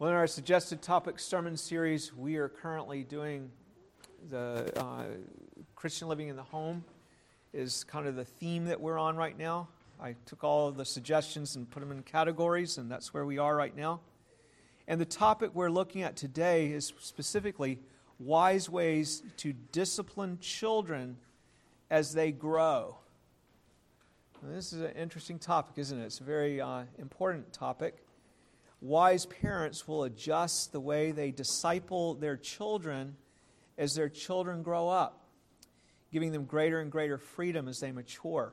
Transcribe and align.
Well, 0.00 0.10
in 0.10 0.14
our 0.14 0.28
suggested 0.28 0.80
topic 0.80 1.18
sermon 1.18 1.56
series, 1.56 2.14
we 2.14 2.36
are 2.36 2.48
currently 2.48 3.02
doing 3.02 3.50
the 4.30 4.70
uh, 4.80 5.06
Christian 5.74 6.06
living 6.06 6.28
in 6.28 6.36
the 6.36 6.44
home, 6.44 6.84
is 7.52 7.82
kind 7.82 8.06
of 8.06 8.14
the 8.14 8.24
theme 8.24 8.66
that 8.66 8.80
we're 8.80 8.96
on 8.96 9.16
right 9.16 9.36
now. 9.36 9.66
I 10.00 10.14
took 10.24 10.44
all 10.44 10.68
of 10.68 10.76
the 10.76 10.84
suggestions 10.84 11.56
and 11.56 11.68
put 11.68 11.80
them 11.80 11.90
in 11.90 12.04
categories, 12.04 12.78
and 12.78 12.88
that's 12.88 13.12
where 13.12 13.26
we 13.26 13.38
are 13.38 13.56
right 13.56 13.76
now. 13.76 13.98
And 14.86 15.00
the 15.00 15.04
topic 15.04 15.50
we're 15.52 15.68
looking 15.68 16.02
at 16.02 16.14
today 16.14 16.70
is 16.70 16.92
specifically 17.00 17.80
wise 18.20 18.70
ways 18.70 19.24
to 19.38 19.52
discipline 19.52 20.38
children 20.40 21.16
as 21.90 22.14
they 22.14 22.30
grow. 22.30 22.98
Now, 24.44 24.54
this 24.54 24.72
is 24.72 24.80
an 24.80 24.92
interesting 24.92 25.40
topic, 25.40 25.76
isn't 25.76 26.00
it? 26.00 26.04
It's 26.04 26.20
a 26.20 26.24
very 26.24 26.60
uh, 26.60 26.84
important 27.00 27.52
topic 27.52 28.04
wise 28.80 29.26
parents 29.26 29.88
will 29.88 30.04
adjust 30.04 30.72
the 30.72 30.80
way 30.80 31.10
they 31.10 31.30
disciple 31.30 32.14
their 32.14 32.36
children 32.36 33.16
as 33.76 33.94
their 33.94 34.08
children 34.08 34.62
grow 34.62 34.88
up, 34.88 35.24
giving 36.12 36.32
them 36.32 36.44
greater 36.44 36.80
and 36.80 36.90
greater 36.90 37.18
freedom 37.18 37.68
as 37.68 37.80
they 37.80 37.92
mature. 37.92 38.52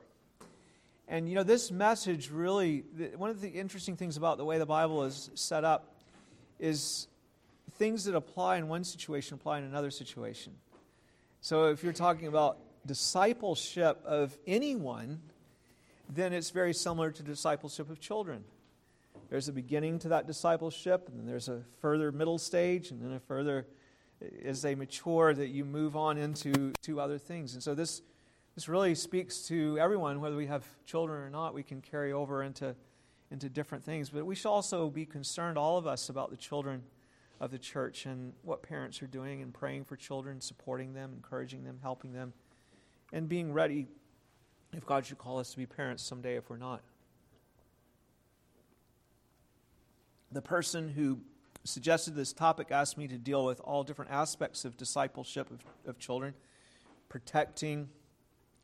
And 1.08 1.28
you 1.28 1.34
know, 1.34 1.44
this 1.44 1.70
message 1.70 2.30
really, 2.30 2.84
one 3.16 3.30
of 3.30 3.40
the 3.40 3.48
interesting 3.48 3.96
things 3.96 4.16
about 4.16 4.38
the 4.38 4.44
way 4.44 4.58
the 4.58 4.66
Bible 4.66 5.04
is 5.04 5.30
set 5.34 5.64
up 5.64 5.94
is 6.58 7.06
things 7.74 8.04
that 8.04 8.14
apply 8.14 8.56
in 8.56 8.68
one 8.68 8.84
situation 8.84 9.34
apply 9.34 9.58
in 9.58 9.64
another 9.64 9.90
situation. 9.90 10.54
So 11.40 11.66
if 11.66 11.84
you're 11.84 11.92
talking 11.92 12.26
about 12.26 12.58
discipleship 12.86 14.00
of 14.04 14.36
anyone, 14.46 15.20
then 16.08 16.32
it's 16.32 16.50
very 16.50 16.72
similar 16.72 17.10
to 17.10 17.22
discipleship 17.22 17.90
of 17.90 18.00
children. 18.00 18.44
There's 19.28 19.48
a 19.48 19.52
beginning 19.52 19.98
to 20.00 20.08
that 20.08 20.26
discipleship, 20.26 21.08
and 21.08 21.18
then 21.18 21.26
there's 21.26 21.48
a 21.48 21.62
further 21.80 22.12
middle 22.12 22.38
stage, 22.38 22.90
and 22.90 23.02
then 23.02 23.12
a 23.12 23.20
further, 23.20 23.66
as 24.44 24.62
they 24.62 24.74
mature, 24.74 25.34
that 25.34 25.48
you 25.48 25.64
move 25.64 25.96
on 25.96 26.16
into 26.16 26.72
to 26.82 27.00
other 27.00 27.18
things. 27.18 27.54
And 27.54 27.62
so 27.62 27.74
this, 27.74 28.02
this 28.54 28.68
really 28.68 28.94
speaks 28.94 29.42
to 29.48 29.78
everyone, 29.80 30.20
whether 30.20 30.36
we 30.36 30.46
have 30.46 30.64
children 30.84 31.20
or 31.20 31.30
not, 31.30 31.54
we 31.54 31.64
can 31.64 31.80
carry 31.80 32.12
over 32.12 32.44
into, 32.44 32.76
into 33.32 33.48
different 33.48 33.82
things. 33.84 34.10
But 34.10 34.24
we 34.26 34.36
should 34.36 34.48
also 34.48 34.90
be 34.90 35.04
concerned, 35.04 35.58
all 35.58 35.76
of 35.76 35.88
us, 35.88 36.08
about 36.08 36.30
the 36.30 36.36
children 36.36 36.84
of 37.40 37.50
the 37.50 37.58
church 37.58 38.06
and 38.06 38.32
what 38.42 38.62
parents 38.62 39.02
are 39.02 39.08
doing 39.08 39.42
and 39.42 39.52
praying 39.52 39.84
for 39.84 39.96
children, 39.96 40.40
supporting 40.40 40.94
them, 40.94 41.12
encouraging 41.14 41.64
them, 41.64 41.78
helping 41.82 42.12
them, 42.12 42.32
and 43.12 43.28
being 43.28 43.52
ready 43.52 43.88
if 44.72 44.86
God 44.86 45.04
should 45.04 45.18
call 45.18 45.38
us 45.38 45.50
to 45.50 45.56
be 45.56 45.66
parents 45.66 46.02
someday 46.02 46.36
if 46.36 46.48
we're 46.48 46.56
not. 46.56 46.82
The 50.32 50.42
person 50.42 50.88
who 50.88 51.20
suggested 51.64 52.14
this 52.14 52.32
topic 52.32 52.68
asked 52.70 52.96
me 52.96 53.08
to 53.08 53.18
deal 53.18 53.44
with 53.44 53.60
all 53.60 53.82
different 53.82 54.10
aspects 54.10 54.64
of 54.64 54.76
discipleship 54.76 55.50
of, 55.50 55.64
of 55.86 55.98
children 55.98 56.34
protecting, 57.08 57.88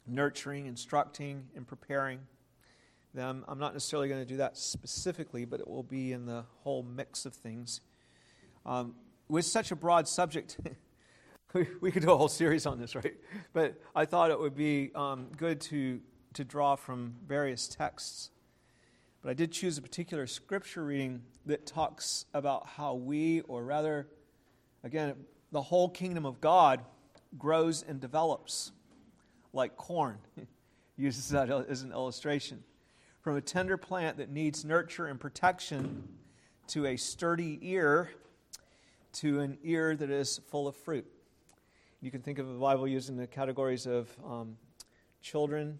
nurturing, 0.06 0.66
instructing, 0.66 1.46
and 1.54 1.66
preparing 1.66 2.18
them. 3.14 3.44
I'm 3.46 3.58
not 3.58 3.72
necessarily 3.72 4.08
going 4.08 4.20
to 4.20 4.26
do 4.26 4.38
that 4.38 4.56
specifically, 4.56 5.44
but 5.44 5.60
it 5.60 5.68
will 5.68 5.84
be 5.84 6.12
in 6.12 6.26
the 6.26 6.44
whole 6.62 6.82
mix 6.82 7.24
of 7.24 7.34
things. 7.34 7.80
Um, 8.66 8.94
with 9.28 9.44
such 9.44 9.70
a 9.70 9.76
broad 9.76 10.08
subject, 10.08 10.58
we, 11.80 11.92
could 11.92 12.02
do 12.02 12.10
a 12.10 12.16
whole 12.16 12.28
series 12.28 12.66
on 12.66 12.80
this, 12.80 12.94
right? 12.94 13.14
But 13.52 13.80
I 13.94 14.06
thought 14.06 14.30
it 14.30 14.38
would 14.38 14.56
be 14.56 14.90
um, 14.94 15.28
good 15.36 15.60
to, 15.62 16.00
to 16.34 16.44
draw 16.44 16.76
from 16.76 17.14
various 17.26 17.68
texts. 17.68 18.30
But 19.22 19.30
I 19.30 19.34
did 19.34 19.52
choose 19.52 19.78
a 19.78 19.82
particular 19.82 20.26
scripture 20.26 20.84
reading 20.84 21.22
that 21.46 21.64
talks 21.64 22.26
about 22.34 22.66
how 22.66 22.94
we, 22.94 23.40
or 23.42 23.62
rather, 23.62 24.08
again, 24.82 25.14
the 25.52 25.62
whole 25.62 25.88
kingdom 25.88 26.26
of 26.26 26.40
God 26.40 26.80
grows 27.38 27.84
and 27.86 28.00
develops 28.00 28.72
like 29.52 29.76
corn. 29.76 30.18
Uses 30.96 31.28
that 31.30 31.50
as 31.50 31.82
an 31.82 31.92
illustration. 31.92 32.64
From 33.20 33.36
a 33.36 33.40
tender 33.40 33.76
plant 33.76 34.16
that 34.18 34.30
needs 34.30 34.64
nurture 34.64 35.06
and 35.06 35.18
protection 35.18 36.08
to 36.68 36.86
a 36.86 36.96
sturdy 36.96 37.58
ear 37.62 38.10
to 39.14 39.40
an 39.40 39.58
ear 39.62 39.94
that 39.94 40.10
is 40.10 40.40
full 40.48 40.66
of 40.66 40.74
fruit. 40.74 41.06
You 42.00 42.10
can 42.10 42.22
think 42.22 42.38
of 42.38 42.48
the 42.48 42.54
Bible 42.54 42.88
using 42.88 43.16
the 43.16 43.26
categories 43.26 43.86
of 43.86 44.10
um, 44.26 44.56
children, 45.20 45.78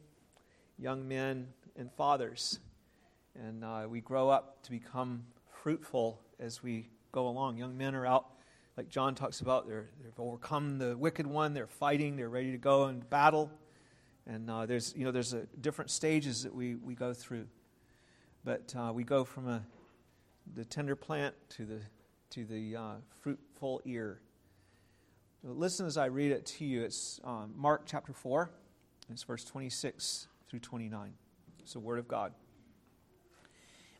young 0.78 1.08
men, 1.08 1.48
and 1.76 1.90
fathers. 1.92 2.60
And 3.38 3.64
uh, 3.64 3.86
we 3.88 4.00
grow 4.00 4.28
up 4.28 4.62
to 4.64 4.70
become 4.70 5.24
fruitful 5.62 6.20
as 6.38 6.62
we 6.62 6.88
go 7.12 7.28
along. 7.28 7.56
Young 7.56 7.76
men 7.76 7.94
are 7.94 8.06
out, 8.06 8.26
like 8.76 8.88
John 8.88 9.14
talks 9.14 9.40
about, 9.40 9.66
they're, 9.66 9.88
they've 10.02 10.18
overcome 10.18 10.78
the 10.78 10.96
wicked 10.96 11.26
one, 11.26 11.54
they're 11.54 11.66
fighting, 11.66 12.16
they're 12.16 12.28
ready 12.28 12.52
to 12.52 12.58
go 12.58 12.84
and 12.84 13.08
battle. 13.08 13.50
And 14.26 14.50
uh, 14.50 14.66
there's, 14.66 14.94
you 14.96 15.04
know, 15.04 15.10
there's 15.10 15.32
a, 15.32 15.46
different 15.60 15.90
stages 15.90 16.42
that 16.42 16.54
we, 16.54 16.76
we 16.76 16.94
go 16.94 17.12
through. 17.12 17.46
But 18.44 18.74
uh, 18.76 18.92
we 18.92 19.04
go 19.04 19.24
from 19.24 19.48
a, 19.48 19.62
the 20.54 20.64
tender 20.64 20.96
plant 20.96 21.34
to 21.50 21.64
the, 21.64 21.80
to 22.30 22.44
the 22.44 22.76
uh, 22.76 22.92
fruitful 23.20 23.82
ear. 23.84 24.20
Listen 25.44 25.86
as 25.86 25.96
I 25.96 26.06
read 26.06 26.32
it 26.32 26.46
to 26.46 26.64
you. 26.64 26.82
It's 26.82 27.20
um, 27.24 27.52
Mark 27.56 27.82
chapter 27.84 28.12
4, 28.12 28.50
it's 29.10 29.22
verse 29.22 29.44
26 29.44 30.28
through 30.48 30.60
29. 30.60 31.12
It's 31.60 31.72
the 31.72 31.80
Word 31.80 31.98
of 31.98 32.08
God. 32.08 32.32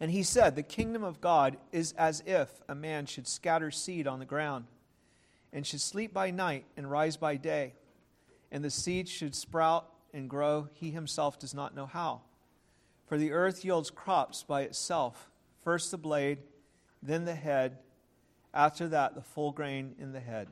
And 0.03 0.11
he 0.11 0.25
said, 0.25 0.57
The 0.57 0.65
kingdom 0.65 1.05
of 1.05 1.21
God 1.21 1.59
is 1.71 1.93
as 1.93 2.25
if 2.27 2.61
a 2.69 2.75
man 2.75 3.07
should 3.07 3.29
scatter 3.29 3.71
seed 3.71 4.09
on 4.09 4.19
the 4.19 4.25
ground, 4.25 4.65
and 5.53 5.65
should 5.65 5.81
sleep 5.81 6.13
by 6.13 6.33
night 6.33 6.65
and 6.77 6.91
rise 6.91 7.17
by 7.17 7.37
day, 7.37 7.75
and 8.51 8.65
the 8.65 8.71
seed 8.71 9.09
should 9.09 9.33
sprout 9.33 9.89
and 10.13 10.29
grow, 10.29 10.69
he 10.73 10.91
himself 10.91 11.39
does 11.39 11.55
not 11.55 11.77
know 11.77 11.87
how. 11.87 12.23
For 13.07 13.17
the 13.17 13.31
earth 13.31 13.65
yields 13.65 13.91
crops 13.91 14.43
by 14.43 14.63
itself 14.63 15.31
first 15.63 15.93
the 15.93 15.99
blade, 15.99 16.39
then 17.01 17.25
the 17.25 17.37
head, 17.37 17.79
after 18.53 18.89
that, 18.89 19.15
the 19.15 19.23
full 19.23 19.53
grain 19.53 19.95
in 20.01 20.11
the 20.11 20.19
head. 20.19 20.49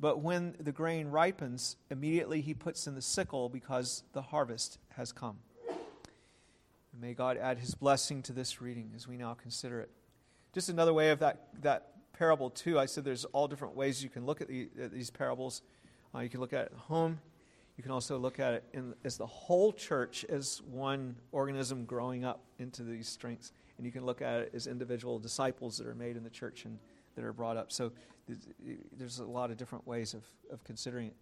But 0.00 0.22
when 0.22 0.56
the 0.58 0.72
grain 0.72 1.06
ripens, 1.06 1.76
immediately 1.88 2.40
he 2.40 2.52
puts 2.52 2.88
in 2.88 2.96
the 2.96 3.00
sickle 3.00 3.48
because 3.48 4.02
the 4.12 4.22
harvest 4.22 4.78
has 4.96 5.12
come. 5.12 5.38
And 6.94 7.02
may 7.02 7.12
God 7.12 7.36
add 7.36 7.58
his 7.58 7.74
blessing 7.74 8.22
to 8.22 8.32
this 8.32 8.62
reading 8.62 8.92
as 8.94 9.08
we 9.08 9.16
now 9.16 9.34
consider 9.34 9.80
it. 9.80 9.90
Just 10.52 10.68
another 10.68 10.94
way 10.94 11.10
of 11.10 11.18
that, 11.18 11.48
that 11.62 11.88
parable, 12.12 12.50
too. 12.50 12.78
I 12.78 12.86
said 12.86 13.04
there's 13.04 13.24
all 13.26 13.48
different 13.48 13.74
ways 13.74 14.02
you 14.02 14.08
can 14.08 14.24
look 14.24 14.40
at, 14.40 14.46
the, 14.46 14.68
at 14.80 14.92
these 14.92 15.10
parables. 15.10 15.62
Uh, 16.14 16.20
you 16.20 16.28
can 16.28 16.38
look 16.38 16.52
at 16.52 16.66
it 16.66 16.72
at 16.72 16.78
home. 16.78 17.18
You 17.76 17.82
can 17.82 17.90
also 17.90 18.16
look 18.16 18.38
at 18.38 18.54
it 18.54 18.64
in, 18.72 18.94
as 19.04 19.16
the 19.16 19.26
whole 19.26 19.72
church 19.72 20.24
as 20.28 20.62
one 20.70 21.16
organism 21.32 21.84
growing 21.84 22.24
up 22.24 22.44
into 22.60 22.84
these 22.84 23.08
strengths. 23.08 23.50
And 23.76 23.84
you 23.84 23.90
can 23.90 24.06
look 24.06 24.22
at 24.22 24.42
it 24.42 24.50
as 24.54 24.68
individual 24.68 25.18
disciples 25.18 25.76
that 25.78 25.88
are 25.88 25.96
made 25.96 26.16
in 26.16 26.22
the 26.22 26.30
church 26.30 26.64
and 26.64 26.78
that 27.16 27.24
are 27.24 27.32
brought 27.32 27.56
up. 27.56 27.72
So 27.72 27.90
there's 28.96 29.18
a 29.18 29.24
lot 29.24 29.50
of 29.50 29.56
different 29.56 29.84
ways 29.84 30.14
of, 30.14 30.22
of 30.52 30.62
considering 30.62 31.08
it. 31.08 31.16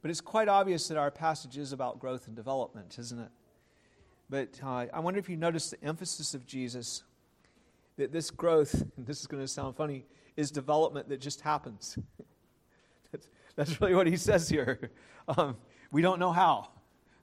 But 0.00 0.10
it's 0.10 0.22
quite 0.22 0.48
obvious 0.48 0.88
that 0.88 0.96
our 0.96 1.10
passage 1.10 1.58
is 1.58 1.72
about 1.72 1.98
growth 1.98 2.26
and 2.26 2.34
development, 2.34 2.96
isn't 2.98 3.18
it? 3.18 3.28
But 4.30 4.60
uh, 4.64 4.86
I 4.92 5.00
wonder 5.00 5.18
if 5.18 5.28
you 5.28 5.36
notice 5.36 5.70
the 5.70 5.84
emphasis 5.84 6.34
of 6.34 6.46
Jesus 6.46 7.02
that 7.96 8.12
this 8.12 8.30
growth, 8.30 8.80
and 8.96 9.04
this 9.04 9.20
is 9.20 9.26
going 9.26 9.42
to 9.42 9.48
sound 9.48 9.74
funny, 9.74 10.06
is 10.36 10.52
development 10.52 11.08
that 11.08 11.20
just 11.20 11.40
happens. 11.40 11.98
that's, 13.10 13.28
that's, 13.56 13.80
really 13.80 13.96
what 13.96 14.06
he 14.06 14.16
says 14.16 14.48
here. 14.48 14.90
Um, 15.36 15.56
we 15.92 16.00
don't 16.00 16.18
know 16.18 16.32
how. 16.32 16.70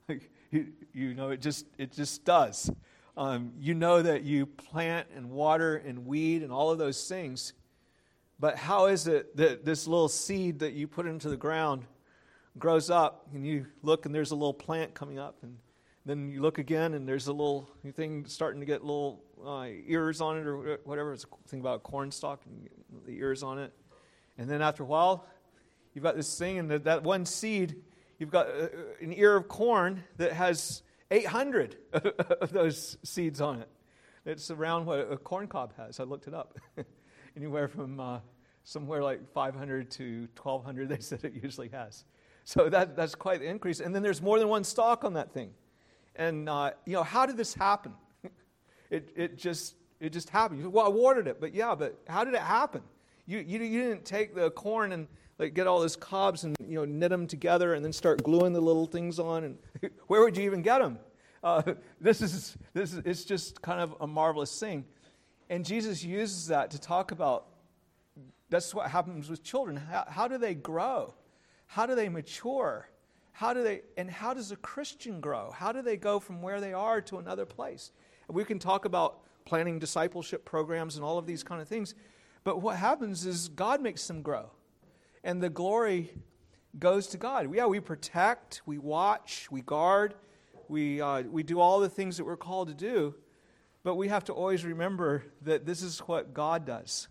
you, 0.08 0.68
you, 0.92 1.14
know, 1.14 1.30
it 1.30 1.40
just, 1.40 1.66
it 1.78 1.92
just 1.92 2.24
does. 2.24 2.70
Um, 3.16 3.52
you 3.58 3.74
know 3.74 4.00
that 4.00 4.22
you 4.22 4.44
plant 4.46 5.08
and 5.16 5.30
water 5.30 5.76
and 5.76 6.06
weed 6.06 6.42
and 6.42 6.52
all 6.52 6.70
of 6.70 6.78
those 6.78 7.08
things. 7.08 7.54
But 8.38 8.56
how 8.56 8.86
is 8.86 9.06
it 9.06 9.36
that 9.36 9.64
this 9.64 9.86
little 9.86 10.08
seed 10.08 10.60
that 10.60 10.74
you 10.74 10.86
put 10.86 11.06
into 11.06 11.28
the 11.28 11.36
ground 11.36 11.84
grows 12.58 12.90
up 12.90 13.26
and 13.34 13.46
you 13.46 13.66
look 13.82 14.06
and 14.06 14.14
there's 14.14 14.30
a 14.30 14.36
little 14.36 14.54
plant 14.54 14.94
coming 14.94 15.18
up 15.18 15.36
and 15.42 15.56
then 16.06 16.30
you 16.30 16.40
look 16.40 16.58
again, 16.58 16.94
and 16.94 17.06
there's 17.06 17.26
a 17.26 17.32
little 17.32 17.68
thing 17.94 18.24
starting 18.26 18.60
to 18.60 18.66
get 18.66 18.82
little 18.82 19.22
uh, 19.44 19.66
ears 19.86 20.20
on 20.20 20.38
it, 20.38 20.46
or 20.46 20.78
whatever. 20.84 21.12
It's 21.12 21.24
a 21.24 21.48
thing 21.48 21.60
about 21.60 21.82
corn 21.82 22.10
stalk 22.10 22.42
the 23.06 23.12
ears 23.12 23.42
on 23.42 23.58
it. 23.58 23.72
And 24.38 24.48
then 24.48 24.62
after 24.62 24.82
a 24.82 24.86
while, 24.86 25.26
you've 25.94 26.04
got 26.04 26.16
this 26.16 26.38
thing, 26.38 26.58
and 26.58 26.70
that 26.70 27.02
one 27.02 27.26
seed, 27.26 27.76
you've 28.18 28.30
got 28.30 28.48
uh, 28.48 28.68
an 29.00 29.12
ear 29.12 29.36
of 29.36 29.48
corn 29.48 30.04
that 30.16 30.32
has 30.32 30.82
800 31.10 31.76
of 31.92 32.52
those 32.52 32.96
seeds 33.02 33.40
on 33.40 33.60
it. 33.60 33.68
It's 34.24 34.50
around 34.50 34.86
what 34.86 35.10
a 35.10 35.16
corn 35.16 35.48
cob 35.48 35.74
has. 35.76 36.00
I 36.00 36.04
looked 36.04 36.28
it 36.28 36.34
up. 36.34 36.58
Anywhere 37.36 37.68
from 37.68 38.00
uh, 38.00 38.20
somewhere 38.64 39.02
like 39.02 39.32
500 39.32 39.90
to 39.92 40.28
1,200, 40.42 40.88
they 40.88 40.98
said 40.98 41.24
it 41.24 41.32
usually 41.42 41.68
has. 41.68 42.04
So 42.44 42.68
that, 42.68 42.96
that's 42.96 43.14
quite 43.14 43.40
the 43.40 43.46
increase. 43.46 43.80
And 43.80 43.94
then 43.94 44.02
there's 44.02 44.20
more 44.20 44.38
than 44.38 44.48
one 44.48 44.64
stalk 44.64 45.04
on 45.04 45.14
that 45.14 45.32
thing. 45.32 45.50
And, 46.18 46.48
uh, 46.48 46.72
you 46.84 46.94
know, 46.94 47.04
how 47.04 47.24
did 47.24 47.36
this 47.36 47.54
happen? 47.54 47.94
it, 48.90 49.10
it 49.16 49.38
just 49.38 49.76
It 50.00 50.12
just 50.12 50.28
happened. 50.28 50.70
Well, 50.70 50.84
I 50.84 50.88
watered 50.88 51.28
it, 51.28 51.40
but 51.40 51.54
yeah, 51.54 51.74
but 51.74 51.98
how 52.08 52.24
did 52.24 52.34
it 52.34 52.40
happen? 52.40 52.82
You, 53.26 53.38
you, 53.38 53.60
you 53.60 53.82
didn't 53.82 54.04
take 54.04 54.34
the 54.34 54.50
corn 54.50 54.92
and 54.92 55.06
like 55.38 55.54
get 55.54 55.66
all 55.66 55.80
those 55.80 55.96
cobs 55.96 56.44
and 56.44 56.56
you 56.60 56.74
know 56.74 56.84
knit 56.84 57.10
them 57.10 57.26
together 57.26 57.74
and 57.74 57.84
then 57.84 57.92
start 57.92 58.22
gluing 58.22 58.52
the 58.52 58.60
little 58.60 58.86
things 58.86 59.18
on. 59.18 59.44
And 59.44 59.58
where 60.08 60.22
would 60.22 60.36
you 60.36 60.44
even 60.44 60.62
get 60.62 60.80
them? 60.80 60.98
Uh, 61.42 61.62
this 62.00 62.20
is 62.20 62.56
this 62.74 62.92
is 62.92 63.02
it's 63.04 63.24
just 63.24 63.62
kind 63.62 63.80
of 63.80 63.94
a 64.00 64.06
marvelous 64.06 64.58
thing, 64.58 64.84
and 65.48 65.64
Jesus 65.64 66.02
uses 66.02 66.48
that 66.48 66.70
to 66.72 66.80
talk 66.80 67.12
about. 67.12 67.46
That's 68.50 68.74
what 68.74 68.90
happens 68.90 69.28
with 69.28 69.44
children. 69.44 69.76
How, 69.76 70.06
how 70.08 70.26
do 70.26 70.38
they 70.38 70.54
grow? 70.54 71.14
How 71.66 71.84
do 71.84 71.94
they 71.94 72.08
mature? 72.08 72.88
How 73.38 73.54
do 73.54 73.62
they 73.62 73.82
and 73.96 74.10
how 74.10 74.34
does 74.34 74.50
a 74.50 74.56
Christian 74.56 75.20
grow? 75.20 75.52
How 75.52 75.70
do 75.70 75.80
they 75.80 75.96
go 75.96 76.18
from 76.18 76.42
where 76.42 76.60
they 76.60 76.72
are 76.72 77.00
to 77.02 77.18
another 77.18 77.46
place? 77.46 77.92
And 78.26 78.36
we 78.36 78.42
can 78.42 78.58
talk 78.58 78.84
about 78.84 79.20
planning 79.44 79.78
discipleship 79.78 80.44
programs 80.44 80.96
and 80.96 81.04
all 81.04 81.18
of 81.18 81.24
these 81.24 81.44
kind 81.44 81.62
of 81.62 81.68
things, 81.68 81.94
but 82.42 82.60
what 82.60 82.74
happens 82.74 83.24
is 83.24 83.48
God 83.48 83.80
makes 83.80 84.08
them 84.08 84.22
grow, 84.22 84.50
and 85.22 85.40
the 85.40 85.50
glory 85.50 86.10
goes 86.80 87.06
to 87.08 87.16
God. 87.16 87.54
Yeah, 87.54 87.66
we 87.66 87.78
protect, 87.78 88.62
we 88.66 88.76
watch, 88.76 89.46
we 89.52 89.60
guard, 89.60 90.14
we 90.66 91.00
uh, 91.00 91.22
we 91.22 91.44
do 91.44 91.60
all 91.60 91.78
the 91.78 91.88
things 91.88 92.16
that 92.16 92.24
we're 92.24 92.36
called 92.36 92.66
to 92.66 92.74
do, 92.74 93.14
but 93.84 93.94
we 93.94 94.08
have 94.08 94.24
to 94.24 94.32
always 94.32 94.64
remember 94.64 95.22
that 95.42 95.64
this 95.64 95.80
is 95.80 96.00
what 96.00 96.34
God 96.34 96.66
does. 96.66 97.06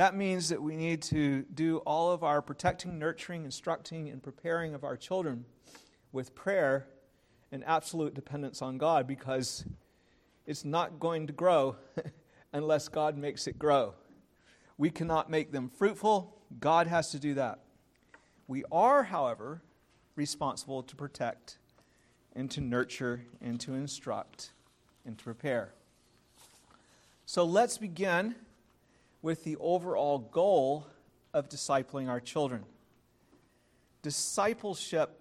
That 0.00 0.16
means 0.16 0.48
that 0.48 0.62
we 0.62 0.76
need 0.76 1.02
to 1.02 1.42
do 1.42 1.76
all 1.84 2.10
of 2.10 2.24
our 2.24 2.40
protecting, 2.40 2.98
nurturing, 2.98 3.44
instructing, 3.44 4.08
and 4.08 4.22
preparing 4.22 4.72
of 4.72 4.82
our 4.82 4.96
children 4.96 5.44
with 6.10 6.34
prayer 6.34 6.86
and 7.52 7.62
absolute 7.66 8.14
dependence 8.14 8.62
on 8.62 8.78
God 8.78 9.06
because 9.06 9.66
it's 10.46 10.64
not 10.64 11.00
going 11.00 11.26
to 11.26 11.34
grow 11.34 11.76
unless 12.54 12.88
God 12.88 13.18
makes 13.18 13.46
it 13.46 13.58
grow. 13.58 13.92
We 14.78 14.88
cannot 14.88 15.28
make 15.28 15.52
them 15.52 15.68
fruitful, 15.68 16.34
God 16.58 16.86
has 16.86 17.10
to 17.10 17.18
do 17.18 17.34
that. 17.34 17.58
We 18.48 18.64
are, 18.72 19.02
however, 19.02 19.60
responsible 20.16 20.82
to 20.82 20.96
protect 20.96 21.58
and 22.34 22.50
to 22.52 22.62
nurture 22.62 23.26
and 23.42 23.60
to 23.60 23.74
instruct 23.74 24.52
and 25.04 25.18
to 25.18 25.24
prepare. 25.24 25.74
So 27.26 27.44
let's 27.44 27.76
begin 27.76 28.34
with 29.22 29.44
the 29.44 29.56
overall 29.56 30.18
goal 30.18 30.86
of 31.32 31.48
discipling 31.48 32.08
our 32.08 32.20
children. 32.20 32.64
Discipleship 34.02 35.16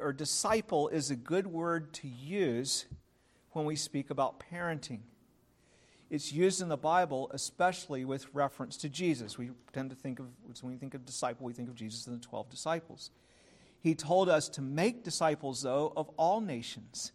or 0.00 0.12
disciple 0.12 0.88
is 0.88 1.10
a 1.10 1.16
good 1.16 1.46
word 1.46 1.92
to 1.92 2.08
use 2.08 2.86
when 3.52 3.64
we 3.64 3.76
speak 3.76 4.10
about 4.10 4.42
parenting. 4.52 5.00
It's 6.10 6.32
used 6.32 6.62
in 6.62 6.68
the 6.68 6.76
Bible, 6.76 7.30
especially 7.34 8.04
with 8.04 8.26
reference 8.32 8.76
to 8.78 8.88
Jesus. 8.88 9.36
We 9.36 9.50
tend 9.72 9.90
to 9.90 9.96
think 9.96 10.18
of, 10.18 10.26
when 10.62 10.72
we 10.72 10.78
think 10.78 10.94
of 10.94 11.04
disciple, 11.04 11.46
we 11.46 11.52
think 11.52 11.68
of 11.68 11.74
Jesus 11.74 12.06
and 12.06 12.18
the 12.18 12.24
12 12.24 12.48
disciples. 12.48 13.10
He 13.80 13.94
told 13.94 14.28
us 14.28 14.48
to 14.50 14.62
make 14.62 15.04
disciples, 15.04 15.62
though, 15.62 15.92
of 15.96 16.08
all 16.16 16.40
nations, 16.40 17.12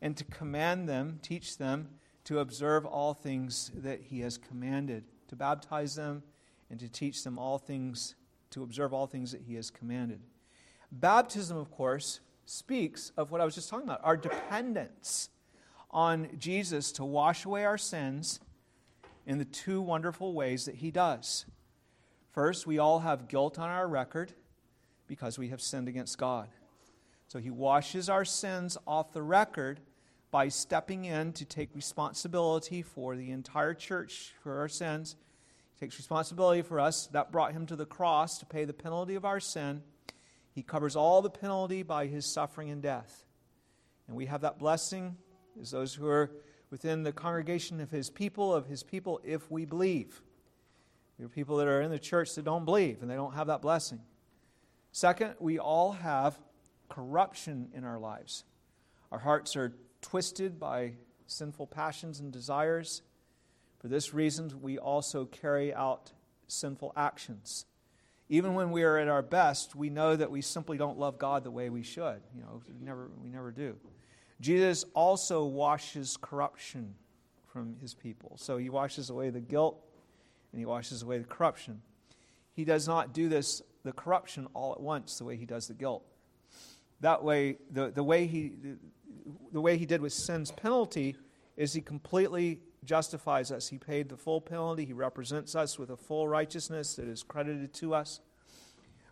and 0.00 0.16
to 0.16 0.24
command 0.24 0.88
them, 0.88 1.18
teach 1.20 1.58
them 1.58 1.88
to 2.24 2.38
observe 2.38 2.86
all 2.86 3.12
things 3.12 3.72
that 3.74 4.02
He 4.02 4.20
has 4.20 4.38
commanded 4.38 5.04
to 5.28 5.36
baptize 5.36 5.94
them, 5.94 6.22
and 6.70 6.78
to 6.80 6.88
teach 6.88 7.24
them 7.24 7.38
all 7.38 7.58
things, 7.58 8.14
to 8.50 8.62
observe 8.62 8.92
all 8.92 9.06
things 9.06 9.32
that 9.32 9.42
He 9.42 9.54
has 9.54 9.70
commanded. 9.70 10.20
Baptism, 10.90 11.56
of 11.56 11.70
course, 11.70 12.20
speaks 12.46 13.12
of 13.16 13.30
what 13.30 13.40
I 13.40 13.44
was 13.44 13.54
just 13.54 13.68
talking 13.68 13.86
about 13.86 14.00
our 14.02 14.16
dependence 14.16 15.28
on 15.90 16.28
Jesus 16.38 16.92
to 16.92 17.04
wash 17.04 17.44
away 17.44 17.64
our 17.64 17.78
sins 17.78 18.40
in 19.26 19.38
the 19.38 19.44
two 19.44 19.80
wonderful 19.80 20.32
ways 20.32 20.64
that 20.64 20.76
He 20.76 20.90
does. 20.90 21.44
First, 22.32 22.66
we 22.66 22.78
all 22.78 23.00
have 23.00 23.28
guilt 23.28 23.58
on 23.58 23.68
our 23.68 23.86
record 23.86 24.32
because 25.06 25.38
we 25.38 25.48
have 25.48 25.60
sinned 25.60 25.88
against 25.88 26.18
God. 26.18 26.48
So 27.26 27.38
He 27.38 27.50
washes 27.50 28.08
our 28.08 28.24
sins 28.24 28.78
off 28.86 29.12
the 29.12 29.22
record 29.22 29.80
by 30.30 30.48
stepping 30.48 31.04
in 31.04 31.32
to 31.32 31.44
take 31.44 31.74
responsibility 31.74 32.82
for 32.82 33.16
the 33.16 33.30
entire 33.30 33.74
church 33.74 34.34
for 34.42 34.58
our 34.58 34.68
sins. 34.68 35.16
He 35.74 35.86
takes 35.86 35.96
responsibility 35.96 36.62
for 36.62 36.80
us. 36.80 37.06
That 37.12 37.32
brought 37.32 37.52
him 37.52 37.66
to 37.66 37.76
the 37.76 37.86
cross 37.86 38.38
to 38.38 38.46
pay 38.46 38.64
the 38.64 38.72
penalty 38.72 39.14
of 39.14 39.24
our 39.24 39.40
sin. 39.40 39.82
He 40.52 40.62
covers 40.62 40.96
all 40.96 41.22
the 41.22 41.30
penalty 41.30 41.82
by 41.82 42.06
his 42.06 42.26
suffering 42.26 42.70
and 42.70 42.82
death. 42.82 43.24
And 44.06 44.16
we 44.16 44.26
have 44.26 44.42
that 44.42 44.58
blessing 44.58 45.16
as 45.60 45.70
those 45.70 45.94
who 45.94 46.06
are 46.08 46.30
within 46.70 47.02
the 47.02 47.12
congregation 47.12 47.80
of 47.80 47.90
his 47.90 48.10
people, 48.10 48.54
of 48.54 48.66
his 48.66 48.82
people, 48.82 49.20
if 49.24 49.50
we 49.50 49.64
believe. 49.64 50.20
There 51.16 51.26
are 51.26 51.30
people 51.30 51.56
that 51.56 51.66
are 51.66 51.80
in 51.80 51.90
the 51.90 51.98
church 51.98 52.34
that 52.34 52.44
don't 52.44 52.64
believe 52.64 53.02
and 53.02 53.10
they 53.10 53.14
don't 53.14 53.34
have 53.34 53.46
that 53.46 53.62
blessing. 53.62 54.00
Second, 54.92 55.34
we 55.38 55.58
all 55.58 55.92
have 55.92 56.38
corruption 56.88 57.68
in 57.74 57.84
our 57.84 57.98
lives. 57.98 58.44
Our 59.10 59.18
hearts 59.18 59.56
are 59.56 59.72
twisted 60.00 60.58
by 60.58 60.94
sinful 61.26 61.66
passions 61.66 62.20
and 62.20 62.32
desires. 62.32 63.02
For 63.78 63.88
this 63.88 64.12
reason, 64.14 64.52
we 64.60 64.78
also 64.78 65.24
carry 65.24 65.72
out 65.72 66.12
sinful 66.46 66.92
actions. 66.96 67.66
Even 68.28 68.54
when 68.54 68.70
we 68.70 68.82
are 68.82 68.98
at 68.98 69.08
our 69.08 69.22
best, 69.22 69.74
we 69.74 69.88
know 69.88 70.14
that 70.14 70.30
we 70.30 70.42
simply 70.42 70.76
don't 70.76 70.98
love 70.98 71.18
God 71.18 71.44
the 71.44 71.50
way 71.50 71.70
we 71.70 71.82
should. 71.82 72.20
You 72.34 72.42
know, 72.42 72.60
we 72.68 72.84
never, 72.84 73.10
we 73.22 73.28
never 73.28 73.50
do. 73.50 73.76
Jesus 74.40 74.84
also 74.94 75.44
washes 75.44 76.16
corruption 76.20 76.94
from 77.46 77.76
his 77.80 77.94
people. 77.94 78.36
So 78.36 78.58
he 78.58 78.68
washes 78.68 79.10
away 79.10 79.30
the 79.30 79.40
guilt 79.40 79.82
and 80.52 80.58
he 80.58 80.66
washes 80.66 81.02
away 81.02 81.18
the 81.18 81.24
corruption. 81.24 81.80
He 82.52 82.64
does 82.64 82.86
not 82.86 83.14
do 83.14 83.28
this, 83.28 83.62
the 83.84 83.92
corruption, 83.92 84.46
all 84.52 84.72
at 84.72 84.80
once, 84.80 85.18
the 85.18 85.24
way 85.24 85.36
he 85.36 85.46
does 85.46 85.68
the 85.68 85.74
guilt. 85.74 86.04
That 87.00 87.22
way, 87.22 87.56
the, 87.70 87.90
the 87.90 88.02
way 88.02 88.26
he, 88.26 88.52
the 89.52 89.60
way 89.60 89.76
he 89.76 89.86
did 89.86 90.00
with 90.00 90.12
sin's 90.12 90.50
penalty 90.50 91.16
is 91.56 91.72
he 91.72 91.80
completely 91.80 92.60
justifies 92.84 93.50
us. 93.50 93.68
He 93.68 93.78
paid 93.78 94.08
the 94.08 94.16
full 94.16 94.40
penalty. 94.40 94.84
He 94.84 94.92
represents 94.92 95.54
us 95.54 95.78
with 95.78 95.90
a 95.90 95.96
full 95.96 96.28
righteousness 96.28 96.94
that 96.96 97.08
is 97.08 97.22
credited 97.22 97.74
to 97.74 97.94
us. 97.94 98.20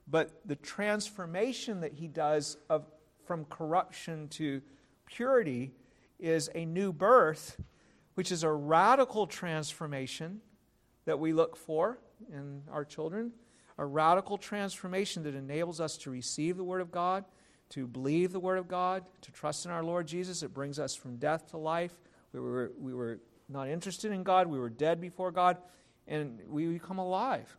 But 0.09 0.41
the 0.45 0.57
transformation 0.57 1.81
that 1.81 1.95
he 1.95 2.07
does 2.07 2.57
of, 2.71 2.87
from 3.25 3.45
corruption 3.47 4.29
to 4.29 4.63
purity 5.07 5.73
is 6.19 6.49
a 6.55 6.65
new 6.65 6.93
birth, 6.93 7.61
which 8.15 8.31
is 8.31 8.45
a 8.45 8.51
radical 8.51 9.27
transformation 9.27 10.41
that 11.05 11.19
we 11.19 11.33
look 11.33 11.57
for 11.57 11.99
in 12.33 12.63
our 12.71 12.85
children, 12.85 13.33
a 13.79 13.85
radical 13.85 14.39
transformation 14.39 15.25
that 15.25 15.35
enables 15.35 15.81
us 15.81 15.97
to 15.99 16.11
receive 16.11 16.57
the 16.57 16.65
Word 16.65 16.81
of 16.81 16.91
God 16.91 17.25
to 17.71 17.87
believe 17.87 18.33
the 18.33 18.41
Word 18.41 18.59
of 18.59 18.69
God, 18.69 19.05
to 19.23 19.33
trust 19.33 19.65
in 19.65 19.71
our 19.71 19.83
Lord 19.83 20.07
Jesus. 20.07 20.43
It 20.43 20.55
brings 20.55 20.79
us 20.79 20.95
from 20.95 21.17
death 21.17 21.51
to 21.51 21.57
life. 21.57 21.93
We 22.33 22.41
were, 22.41 22.73
we 22.79 22.95
were 22.95 23.21
not 23.49 23.69
interested 23.69 24.13
in 24.13 24.23
God, 24.23 24.47
we 24.47 24.59
were 24.59 24.71
dead 24.71 25.01
before 25.01 25.31
God, 25.31 25.57
and 26.07 26.41
we 26.49 26.67
become 26.67 26.99
alive. 26.99 27.57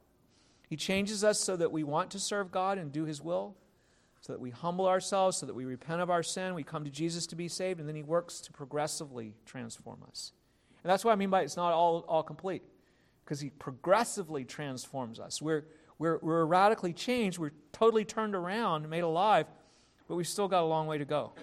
He 0.70 0.76
changes 0.76 1.24
us 1.24 1.40
so 1.40 1.56
that 1.56 1.72
we 1.72 1.84
want 1.84 2.12
to 2.12 2.20
serve 2.20 2.52
God 2.52 2.78
and 2.78 2.92
do 2.92 3.06
His 3.06 3.22
will, 3.22 3.56
so 4.22 4.34
that 4.34 4.40
we 4.40 4.50
humble 4.50 4.88
ourselves, 4.88 5.38
so 5.38 5.46
that 5.46 5.56
we 5.56 5.66
repent 5.66 6.02
of 6.02 6.10
our 6.10 6.24
sin, 6.24 6.54
we 6.54 6.64
come 6.64 6.84
to 6.84 6.92
Jesus 6.92 7.26
to 7.28 7.36
be 7.36 7.48
saved, 7.48 7.80
and 7.80 7.88
then 7.88 7.96
He 7.96 8.04
works 8.04 8.42
to 8.42 8.52
progressively 8.52 9.34
transform 9.46 10.04
us. 10.08 10.34
And 10.84 10.92
that's 10.92 11.06
what 11.06 11.12
I 11.12 11.16
mean 11.16 11.30
by 11.30 11.42
it's 11.42 11.58
not 11.58 11.74
all, 11.74 12.06
all 12.08 12.24
complete, 12.24 12.64
because 13.24 13.40
He 13.40 13.50
progressively 13.50 14.44
transforms 14.44 15.20
us. 15.20 15.42
We're, 15.42 15.66
we're, 16.00 16.20
we're 16.22 16.46
radically 16.46 16.94
changed, 16.94 17.40
we're 17.40 17.54
totally 17.72 18.06
turned 18.06 18.36
around, 18.36 18.90
made 18.90 19.04
alive 19.04 19.48
but 20.08 20.16
we've 20.16 20.28
still 20.28 20.48
got 20.48 20.64
a 20.64 20.66
long 20.66 20.88
way 20.88 20.98
to 20.98 21.06
go. 21.06 21.34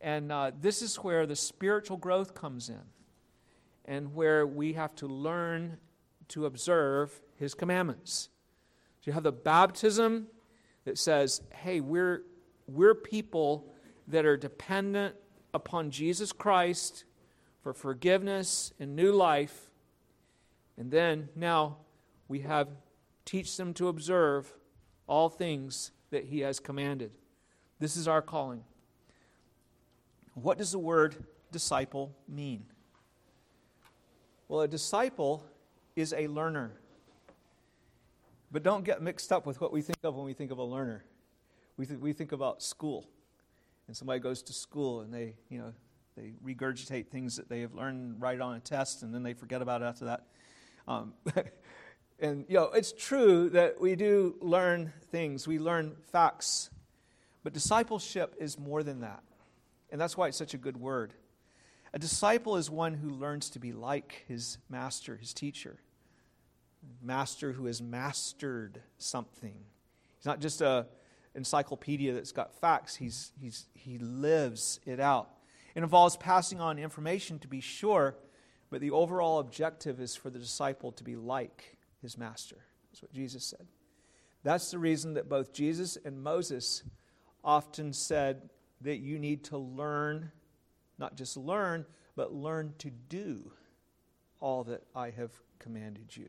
And 0.00 0.32
uh, 0.32 0.50
this 0.60 0.82
is 0.82 0.96
where 0.96 1.26
the 1.26 1.36
spiritual 1.36 1.96
growth 1.96 2.34
comes 2.34 2.68
in, 2.68 2.80
and 3.84 4.14
where 4.14 4.46
we 4.46 4.72
have 4.72 4.94
to 4.96 5.06
learn 5.06 5.78
to 6.28 6.46
observe 6.46 7.20
His 7.36 7.54
commandments. 7.54 8.28
So 9.00 9.10
you 9.10 9.12
have 9.12 9.22
the 9.22 9.32
baptism 9.32 10.26
that 10.84 10.98
says, 10.98 11.40
hey, 11.50 11.80
we're, 11.80 12.22
we're 12.66 12.94
people 12.94 13.72
that 14.08 14.24
are 14.24 14.36
dependent 14.36 15.14
upon 15.54 15.90
Jesus 15.90 16.32
Christ 16.32 17.04
for 17.62 17.72
forgiveness 17.72 18.72
and 18.80 18.96
new 18.96 19.12
life. 19.12 19.70
And 20.76 20.90
then 20.90 21.28
now 21.36 21.76
we 22.26 22.40
have 22.40 22.68
teach 23.24 23.56
them 23.56 23.72
to 23.74 23.88
observe 23.88 24.52
all 25.06 25.28
things 25.28 25.92
that 26.10 26.24
he 26.24 26.40
has 26.40 26.58
commanded. 26.58 27.12
This 27.82 27.96
is 27.96 28.06
our 28.06 28.22
calling. 28.22 28.62
What 30.34 30.56
does 30.56 30.70
the 30.70 30.78
word 30.78 31.16
disciple 31.50 32.14
mean? 32.28 32.64
Well, 34.46 34.60
a 34.60 34.68
disciple 34.68 35.44
is 35.96 36.14
a 36.16 36.28
learner. 36.28 36.74
But 38.52 38.62
don't 38.62 38.84
get 38.84 39.02
mixed 39.02 39.32
up 39.32 39.46
with 39.46 39.60
what 39.60 39.72
we 39.72 39.82
think 39.82 39.98
of 40.04 40.14
when 40.14 40.24
we 40.24 40.32
think 40.32 40.52
of 40.52 40.58
a 40.58 40.62
learner. 40.62 41.04
We, 41.76 41.86
th- 41.86 41.98
we 41.98 42.12
think 42.12 42.30
about 42.30 42.62
school. 42.62 43.08
And 43.88 43.96
somebody 43.96 44.20
goes 44.20 44.44
to 44.44 44.52
school 44.52 45.00
and 45.00 45.12
they, 45.12 45.34
you 45.48 45.58
know, 45.58 45.72
They 46.16 46.34
regurgitate 46.46 47.08
things 47.08 47.34
that 47.34 47.48
they 47.48 47.62
have 47.62 47.74
learned 47.74 48.22
right 48.22 48.40
on 48.40 48.54
a 48.54 48.60
test, 48.60 49.02
and 49.02 49.12
then 49.12 49.24
they 49.24 49.34
forget 49.34 49.60
about 49.60 49.82
it 49.82 49.86
after 49.86 50.04
that. 50.04 50.26
Um, 50.86 51.14
and, 52.20 52.44
you 52.46 52.54
know, 52.54 52.66
it's 52.66 52.92
true 52.92 53.50
that 53.50 53.80
we 53.80 53.96
do 53.96 54.36
learn 54.40 54.92
things, 55.10 55.48
we 55.48 55.58
learn 55.58 55.96
facts, 56.12 56.70
but 57.42 57.52
discipleship 57.52 58.34
is 58.38 58.58
more 58.58 58.82
than 58.82 59.00
that. 59.00 59.22
And 59.90 60.00
that's 60.00 60.16
why 60.16 60.28
it's 60.28 60.38
such 60.38 60.54
a 60.54 60.58
good 60.58 60.76
word. 60.76 61.12
A 61.92 61.98
disciple 61.98 62.56
is 62.56 62.70
one 62.70 62.94
who 62.94 63.10
learns 63.10 63.50
to 63.50 63.58
be 63.58 63.72
like 63.72 64.24
his 64.26 64.58
master, 64.70 65.16
his 65.16 65.34
teacher. 65.34 65.76
Master 67.02 67.52
who 67.52 67.66
has 67.66 67.82
mastered 67.82 68.80
something. 68.98 69.54
He's 70.16 70.26
not 70.26 70.40
just 70.40 70.60
a 70.60 70.86
encyclopedia 71.34 72.12
that's 72.12 72.32
got 72.32 72.54
facts, 72.60 72.96
he's, 72.96 73.32
he's, 73.40 73.66
he 73.74 73.98
lives 73.98 74.80
it 74.84 75.00
out. 75.00 75.30
It 75.74 75.82
involves 75.82 76.16
passing 76.16 76.60
on 76.60 76.78
information 76.78 77.38
to 77.40 77.48
be 77.48 77.60
sure, 77.60 78.16
but 78.70 78.80
the 78.80 78.90
overall 78.90 79.38
objective 79.38 80.00
is 80.00 80.14
for 80.14 80.28
the 80.30 80.38
disciple 80.38 80.92
to 80.92 81.04
be 81.04 81.16
like 81.16 81.78
his 82.02 82.18
master. 82.18 82.56
That's 82.90 83.02
what 83.02 83.12
Jesus 83.12 83.44
said. 83.44 83.66
That's 84.42 84.70
the 84.70 84.78
reason 84.78 85.14
that 85.14 85.28
both 85.28 85.52
Jesus 85.52 85.96
and 86.04 86.22
Moses 86.22 86.82
often 87.44 87.92
said 87.92 88.48
that 88.80 88.98
you 88.98 89.18
need 89.18 89.44
to 89.44 89.58
learn, 89.58 90.30
not 90.98 91.16
just 91.16 91.36
learn, 91.36 91.86
but 92.16 92.32
learn 92.32 92.74
to 92.78 92.90
do 92.90 93.52
all 94.40 94.64
that 94.64 94.82
I 94.94 95.10
have 95.10 95.32
commanded 95.58 96.16
you. 96.16 96.28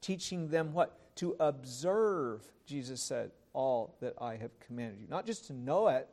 Teaching 0.00 0.48
them 0.48 0.72
what? 0.72 1.16
To 1.16 1.34
observe, 1.40 2.46
Jesus 2.66 3.00
said, 3.00 3.32
all 3.52 3.96
that 4.00 4.14
I 4.20 4.36
have 4.36 4.58
commanded 4.60 5.00
you. 5.00 5.08
Not 5.08 5.26
just 5.26 5.46
to 5.48 5.52
know 5.52 5.88
it. 5.88 6.08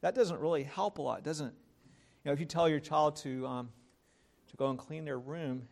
That 0.00 0.14
doesn't 0.14 0.40
really 0.40 0.62
help 0.62 0.98
a 0.98 1.02
lot, 1.02 1.22
doesn't 1.22 1.48
it? 1.48 1.54
You 2.24 2.28
know, 2.28 2.32
if 2.32 2.40
you 2.40 2.46
tell 2.46 2.68
your 2.68 2.80
child 2.80 3.16
to, 3.16 3.46
um, 3.46 3.68
to 4.48 4.56
go 4.56 4.70
and 4.70 4.78
clean 4.78 5.04
their 5.04 5.18
room 5.18 5.68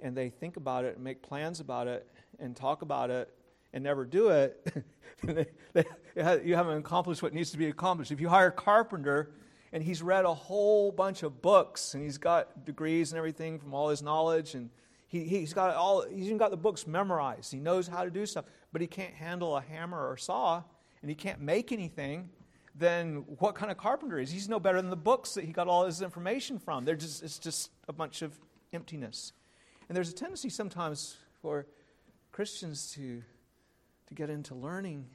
and 0.00 0.16
they 0.16 0.30
think 0.30 0.56
about 0.56 0.84
it 0.84 0.96
and 0.96 1.04
make 1.04 1.22
plans 1.22 1.60
about 1.60 1.86
it 1.86 2.08
and 2.38 2.56
talk 2.56 2.82
about 2.82 3.10
it 3.10 3.32
and 3.76 3.84
never 3.84 4.06
do 4.06 4.30
it, 4.30 4.72
you 6.46 6.54
haven't 6.54 6.78
accomplished 6.78 7.22
what 7.22 7.34
needs 7.34 7.50
to 7.50 7.58
be 7.58 7.68
accomplished. 7.68 8.10
If 8.10 8.22
you 8.22 8.28
hire 8.30 8.46
a 8.46 8.52
carpenter 8.52 9.32
and 9.70 9.82
he's 9.82 10.00
read 10.00 10.24
a 10.24 10.32
whole 10.32 10.90
bunch 10.90 11.22
of 11.22 11.42
books 11.42 11.92
and 11.92 12.02
he's 12.02 12.16
got 12.16 12.64
degrees 12.64 13.12
and 13.12 13.18
everything 13.18 13.58
from 13.58 13.74
all 13.74 13.90
his 13.90 14.00
knowledge 14.00 14.54
and 14.54 14.70
he, 15.08 15.24
he's 15.24 15.52
got 15.52 15.76
all 15.76 16.06
he's 16.08 16.24
even 16.24 16.38
got 16.38 16.50
the 16.50 16.56
books 16.56 16.86
memorized 16.86 17.52
he 17.52 17.60
knows 17.60 17.86
how 17.86 18.02
to 18.02 18.10
do 18.10 18.24
stuff 18.24 18.46
but 18.72 18.80
he 18.80 18.86
can't 18.86 19.12
handle 19.12 19.56
a 19.56 19.60
hammer 19.60 20.08
or 20.10 20.16
saw 20.16 20.62
and 21.02 21.10
he 21.10 21.14
can't 21.14 21.40
make 21.40 21.70
anything 21.70 22.30
then 22.74 23.24
what 23.38 23.54
kind 23.54 23.70
of 23.70 23.76
carpenter 23.76 24.18
is 24.18 24.30
he's 24.30 24.48
no 24.48 24.58
better 24.58 24.80
than 24.80 24.90
the 24.90 24.96
books 24.96 25.34
that 25.34 25.44
he 25.44 25.52
got 25.52 25.68
all 25.68 25.86
his 25.86 26.02
information 26.02 26.58
from. 26.58 26.84
They're 26.84 26.94
just, 26.94 27.22
it's 27.22 27.38
just 27.38 27.70
a 27.88 27.92
bunch 27.92 28.20
of 28.20 28.38
emptiness. 28.72 29.32
And 29.88 29.96
there's 29.96 30.10
a 30.10 30.14
tendency 30.14 30.50
sometimes 30.50 31.16
for 31.40 31.66
christians 32.32 32.90
to 32.92 33.22
to 34.06 34.14
get 34.14 34.30
into 34.30 34.54
learning 34.54 35.06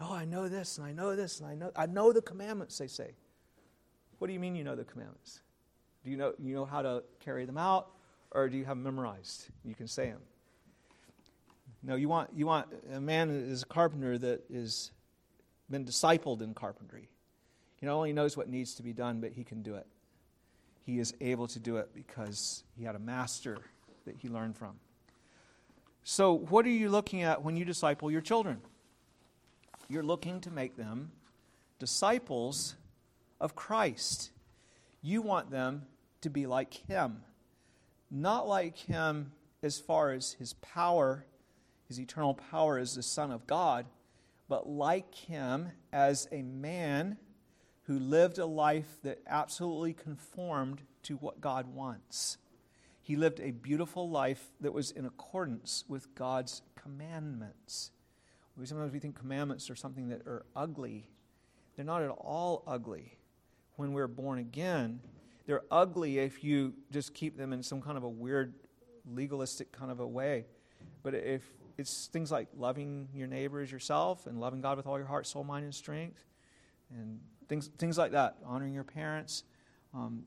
oh 0.00 0.12
i 0.12 0.24
know 0.24 0.48
this 0.48 0.78
and 0.78 0.86
i 0.86 0.92
know 0.92 1.16
this 1.16 1.40
and 1.40 1.48
i 1.48 1.54
know 1.54 1.70
i 1.76 1.86
know 1.86 2.12
the 2.12 2.22
commandments 2.22 2.78
they 2.78 2.86
say 2.86 3.14
what 4.18 4.26
do 4.26 4.32
you 4.32 4.40
mean 4.40 4.56
you 4.56 4.64
know 4.64 4.74
the 4.74 4.84
commandments? 4.84 5.40
Do 6.04 6.10
you 6.10 6.16
know, 6.16 6.32
you 6.38 6.54
know 6.54 6.64
how 6.64 6.82
to 6.82 7.02
carry 7.20 7.44
them 7.44 7.56
out, 7.56 7.88
or 8.32 8.48
do 8.48 8.56
you 8.56 8.64
have 8.64 8.76
them 8.76 8.84
memorized? 8.84 9.48
You 9.64 9.74
can 9.74 9.86
say 9.86 10.06
them. 10.06 10.20
No, 11.82 11.94
you 11.94 12.08
want, 12.08 12.30
you 12.34 12.46
want 12.46 12.66
a 12.92 13.00
man 13.00 13.30
is 13.30 13.62
a 13.62 13.66
carpenter 13.66 14.18
that 14.18 14.42
has 14.52 14.90
been 15.70 15.84
discipled 15.84 16.42
in 16.42 16.54
carpentry. 16.54 17.08
He 17.76 17.86
not 17.86 17.94
only 17.94 18.12
knows 18.12 18.36
what 18.36 18.48
needs 18.48 18.74
to 18.74 18.82
be 18.82 18.92
done, 18.92 19.20
but 19.20 19.32
he 19.32 19.44
can 19.44 19.62
do 19.62 19.76
it. 19.76 19.86
He 20.84 20.98
is 20.98 21.14
able 21.20 21.46
to 21.48 21.60
do 21.60 21.76
it 21.76 21.90
because 21.94 22.64
he 22.76 22.84
had 22.84 22.96
a 22.96 22.98
master 22.98 23.58
that 24.06 24.16
he 24.16 24.28
learned 24.28 24.56
from. 24.56 24.80
So, 26.04 26.32
what 26.32 26.64
are 26.64 26.70
you 26.70 26.88
looking 26.88 27.22
at 27.22 27.42
when 27.42 27.56
you 27.56 27.64
disciple 27.64 28.10
your 28.10 28.20
children? 28.20 28.60
You're 29.88 30.02
looking 30.02 30.40
to 30.42 30.50
make 30.50 30.76
them 30.76 31.12
disciples 31.78 32.76
of 33.40 33.54
Christ. 33.54 34.30
You 35.02 35.22
want 35.22 35.50
them 35.50 35.86
to 36.20 36.30
be 36.30 36.46
like 36.46 36.74
Him. 36.88 37.22
Not 38.10 38.48
like 38.48 38.76
Him 38.76 39.32
as 39.62 39.78
far 39.78 40.12
as 40.12 40.32
His 40.32 40.54
power, 40.54 41.24
His 41.86 42.00
eternal 42.00 42.34
power 42.34 42.78
as 42.78 42.94
the 42.94 43.02
Son 43.02 43.30
of 43.30 43.46
God, 43.46 43.86
but 44.48 44.68
like 44.68 45.14
Him 45.14 45.72
as 45.92 46.28
a 46.32 46.42
man 46.42 47.18
who 47.84 47.98
lived 47.98 48.38
a 48.38 48.46
life 48.46 48.98
that 49.02 49.20
absolutely 49.26 49.94
conformed 49.94 50.82
to 51.02 51.16
what 51.16 51.40
God 51.40 51.74
wants. 51.74 52.36
He 53.08 53.16
lived 53.16 53.40
a 53.40 53.52
beautiful 53.52 54.10
life 54.10 54.50
that 54.60 54.74
was 54.74 54.90
in 54.90 55.06
accordance 55.06 55.82
with 55.88 56.14
God's 56.14 56.60
commandments. 56.74 57.90
Sometimes 58.62 58.92
we 58.92 58.98
think 58.98 59.18
commandments 59.18 59.70
are 59.70 59.76
something 59.76 60.10
that 60.10 60.26
are 60.26 60.44
ugly. 60.54 61.08
They're 61.74 61.86
not 61.86 62.02
at 62.02 62.10
all 62.10 62.62
ugly 62.66 63.16
when 63.76 63.94
we're 63.94 64.08
born 64.08 64.40
again. 64.40 65.00
They're 65.46 65.62
ugly 65.70 66.18
if 66.18 66.44
you 66.44 66.74
just 66.90 67.14
keep 67.14 67.38
them 67.38 67.54
in 67.54 67.62
some 67.62 67.80
kind 67.80 67.96
of 67.96 68.02
a 68.02 68.08
weird, 68.10 68.52
legalistic 69.10 69.72
kind 69.72 69.90
of 69.90 70.00
a 70.00 70.06
way. 70.06 70.44
But 71.02 71.14
if 71.14 71.42
it's 71.78 72.08
things 72.08 72.30
like 72.30 72.48
loving 72.58 73.08
your 73.14 73.26
neighbor 73.26 73.62
as 73.62 73.72
yourself 73.72 74.26
and 74.26 74.38
loving 74.38 74.60
God 74.60 74.76
with 74.76 74.86
all 74.86 74.98
your 74.98 75.06
heart, 75.06 75.26
soul, 75.26 75.44
mind, 75.44 75.64
and 75.64 75.74
strength, 75.74 76.26
and 76.90 77.20
things, 77.48 77.70
things 77.78 77.96
like 77.96 78.12
that, 78.12 78.36
honoring 78.44 78.74
your 78.74 78.84
parents. 78.84 79.44
Um, 79.94 80.24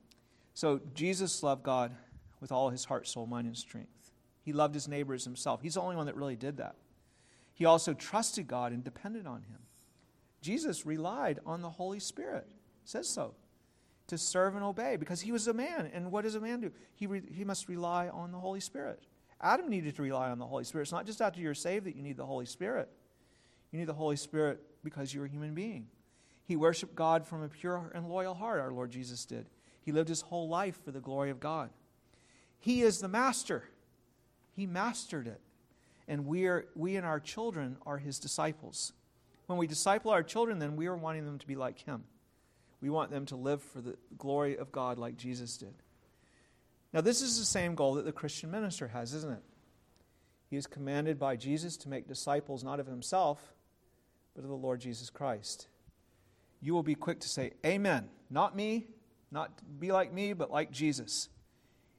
so 0.52 0.80
Jesus 0.94 1.44
loved 1.44 1.62
God 1.62 1.94
with 2.42 2.52
all 2.52 2.68
his 2.68 2.84
heart, 2.84 3.08
soul, 3.08 3.26
mind, 3.26 3.46
and 3.46 3.56
strength. 3.56 4.10
He 4.42 4.52
loved 4.52 4.74
his 4.74 4.88
neighbors 4.88 5.24
himself. 5.24 5.62
He's 5.62 5.74
the 5.74 5.80
only 5.80 5.96
one 5.96 6.06
that 6.06 6.16
really 6.16 6.36
did 6.36 6.58
that. 6.58 6.74
He 7.54 7.64
also 7.64 7.94
trusted 7.94 8.46
God 8.46 8.72
and 8.72 8.84
depended 8.84 9.26
on 9.26 9.44
him. 9.44 9.60
Jesus 10.42 10.84
relied 10.84 11.38
on 11.46 11.62
the 11.62 11.70
Holy 11.70 12.00
Spirit. 12.00 12.50
Says 12.84 13.08
so 13.08 13.34
to 14.08 14.18
serve 14.18 14.56
and 14.56 14.64
obey 14.64 14.96
because 14.96 15.22
he 15.22 15.32
was 15.32 15.46
a 15.46 15.54
man. 15.54 15.90
And 15.94 16.12
what 16.12 16.24
does 16.24 16.34
a 16.34 16.40
man 16.40 16.60
do? 16.60 16.72
He, 16.94 17.06
re- 17.06 17.22
he 17.30 17.44
must 17.44 17.68
rely 17.68 18.08
on 18.08 18.32
the 18.32 18.38
Holy 18.38 18.60
Spirit. 18.60 19.00
Adam 19.40 19.68
needed 19.68 19.96
to 19.96 20.02
rely 20.02 20.28
on 20.28 20.38
the 20.38 20.46
Holy 20.46 20.64
Spirit. 20.64 20.82
It's 20.82 20.92
not 20.92 21.06
just 21.06 21.22
after 21.22 21.40
you're 21.40 21.54
saved 21.54 21.86
that 21.86 21.96
you 21.96 22.02
need 22.02 22.16
the 22.16 22.26
Holy 22.26 22.44
Spirit. 22.44 22.88
You 23.70 23.78
need 23.78 23.88
the 23.88 23.94
Holy 23.94 24.16
Spirit 24.16 24.60
because 24.84 25.14
you're 25.14 25.24
a 25.24 25.30
human 25.30 25.54
being. 25.54 25.86
He 26.44 26.56
worshiped 26.56 26.94
God 26.94 27.26
from 27.26 27.42
a 27.42 27.48
pure 27.48 27.90
and 27.94 28.08
loyal 28.08 28.34
heart, 28.34 28.60
our 28.60 28.72
Lord 28.72 28.90
Jesus 28.90 29.24
did. 29.24 29.48
He 29.80 29.92
lived 29.92 30.08
his 30.08 30.20
whole 30.20 30.48
life 30.48 30.78
for 30.84 30.90
the 30.90 31.00
glory 31.00 31.30
of 31.30 31.40
God. 31.40 31.70
He 32.62 32.82
is 32.82 33.00
the 33.00 33.08
master. 33.08 33.64
He 34.54 34.66
mastered 34.66 35.26
it. 35.26 35.40
And 36.06 36.26
we, 36.26 36.46
are, 36.46 36.66
we 36.76 36.94
and 36.94 37.04
our 37.04 37.18
children 37.18 37.76
are 37.84 37.98
his 37.98 38.20
disciples. 38.20 38.92
When 39.46 39.58
we 39.58 39.66
disciple 39.66 40.12
our 40.12 40.22
children, 40.22 40.60
then 40.60 40.76
we 40.76 40.86
are 40.86 40.96
wanting 40.96 41.26
them 41.26 41.40
to 41.40 41.46
be 41.46 41.56
like 41.56 41.80
him. 41.80 42.04
We 42.80 42.88
want 42.88 43.10
them 43.10 43.26
to 43.26 43.36
live 43.36 43.62
for 43.62 43.80
the 43.80 43.96
glory 44.16 44.56
of 44.56 44.70
God 44.70 44.96
like 44.96 45.16
Jesus 45.16 45.56
did. 45.56 45.74
Now, 46.92 47.00
this 47.00 47.20
is 47.20 47.36
the 47.36 47.44
same 47.44 47.74
goal 47.74 47.94
that 47.94 48.04
the 48.04 48.12
Christian 48.12 48.52
minister 48.52 48.86
has, 48.88 49.12
isn't 49.12 49.32
it? 49.32 49.42
He 50.48 50.56
is 50.56 50.68
commanded 50.68 51.18
by 51.18 51.34
Jesus 51.34 51.76
to 51.78 51.88
make 51.88 52.06
disciples 52.06 52.62
not 52.62 52.78
of 52.78 52.86
himself, 52.86 53.54
but 54.36 54.44
of 54.44 54.50
the 54.50 54.54
Lord 54.54 54.80
Jesus 54.80 55.10
Christ. 55.10 55.66
You 56.60 56.74
will 56.74 56.84
be 56.84 56.94
quick 56.94 57.18
to 57.20 57.28
say, 57.28 57.54
Amen. 57.66 58.08
Not 58.30 58.54
me, 58.54 58.86
not 59.32 59.50
be 59.80 59.90
like 59.90 60.12
me, 60.12 60.32
but 60.32 60.52
like 60.52 60.70
Jesus. 60.70 61.28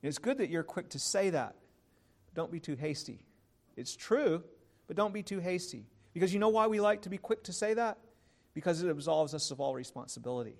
It's 0.03 0.17
good 0.17 0.37
that 0.39 0.49
you're 0.49 0.63
quick 0.63 0.89
to 0.89 0.99
say 0.99 1.29
that. 1.31 1.55
Don't 2.35 2.51
be 2.51 2.59
too 2.59 2.75
hasty. 2.75 3.25
It's 3.77 3.95
true, 3.95 4.43
but 4.87 4.95
don't 4.95 5.13
be 5.13 5.23
too 5.23 5.39
hasty. 5.39 5.85
Because 6.13 6.33
you 6.33 6.39
know 6.39 6.49
why 6.49 6.67
we 6.67 6.79
like 6.79 7.03
to 7.03 7.09
be 7.09 7.17
quick 7.17 7.43
to 7.45 7.53
say 7.53 7.73
that? 7.73 7.97
Because 8.53 8.83
it 8.83 8.89
absolves 8.89 9.33
us 9.33 9.49
of 9.49 9.59
all 9.59 9.73
responsibility. 9.73 10.55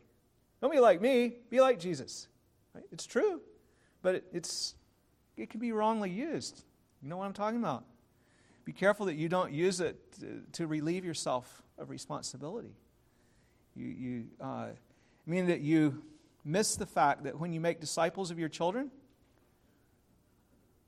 Don't 0.62 0.71
be 0.71 0.79
like 0.79 1.01
me, 1.01 1.35
be 1.50 1.59
like 1.59 1.77
Jesus. 1.77 2.27
Right? 2.73 2.85
It's 2.91 3.05
true, 3.05 3.41
but 4.01 4.15
it, 4.15 4.23
it's, 4.31 4.75
it 5.35 5.50
can 5.50 5.59
be 5.59 5.71
wrongly 5.71 6.09
used. 6.09 6.63
You 7.01 7.09
know 7.09 7.17
what 7.17 7.25
I'm 7.25 7.33
talking 7.33 7.59
about? 7.59 7.83
Be 8.65 8.71
careful 8.71 9.07
that 9.07 9.15
you 9.15 9.27
don't 9.27 9.51
use 9.51 9.81
it 9.81 9.97
to, 10.21 10.41
to 10.53 10.67
relieve 10.67 11.03
yourself 11.03 11.62
of 11.77 11.89
responsibility. 11.89 12.77
You, 13.75 13.88
you 13.88 14.25
uh, 14.39 14.67
mean 15.25 15.47
that 15.47 15.59
you 15.59 16.01
miss 16.45 16.75
the 16.75 16.85
fact 16.85 17.25
that 17.25 17.38
when 17.38 17.51
you 17.51 17.59
make 17.59 17.81
disciples 17.81 18.31
of 18.31 18.39
your 18.39 18.50
children, 18.50 18.89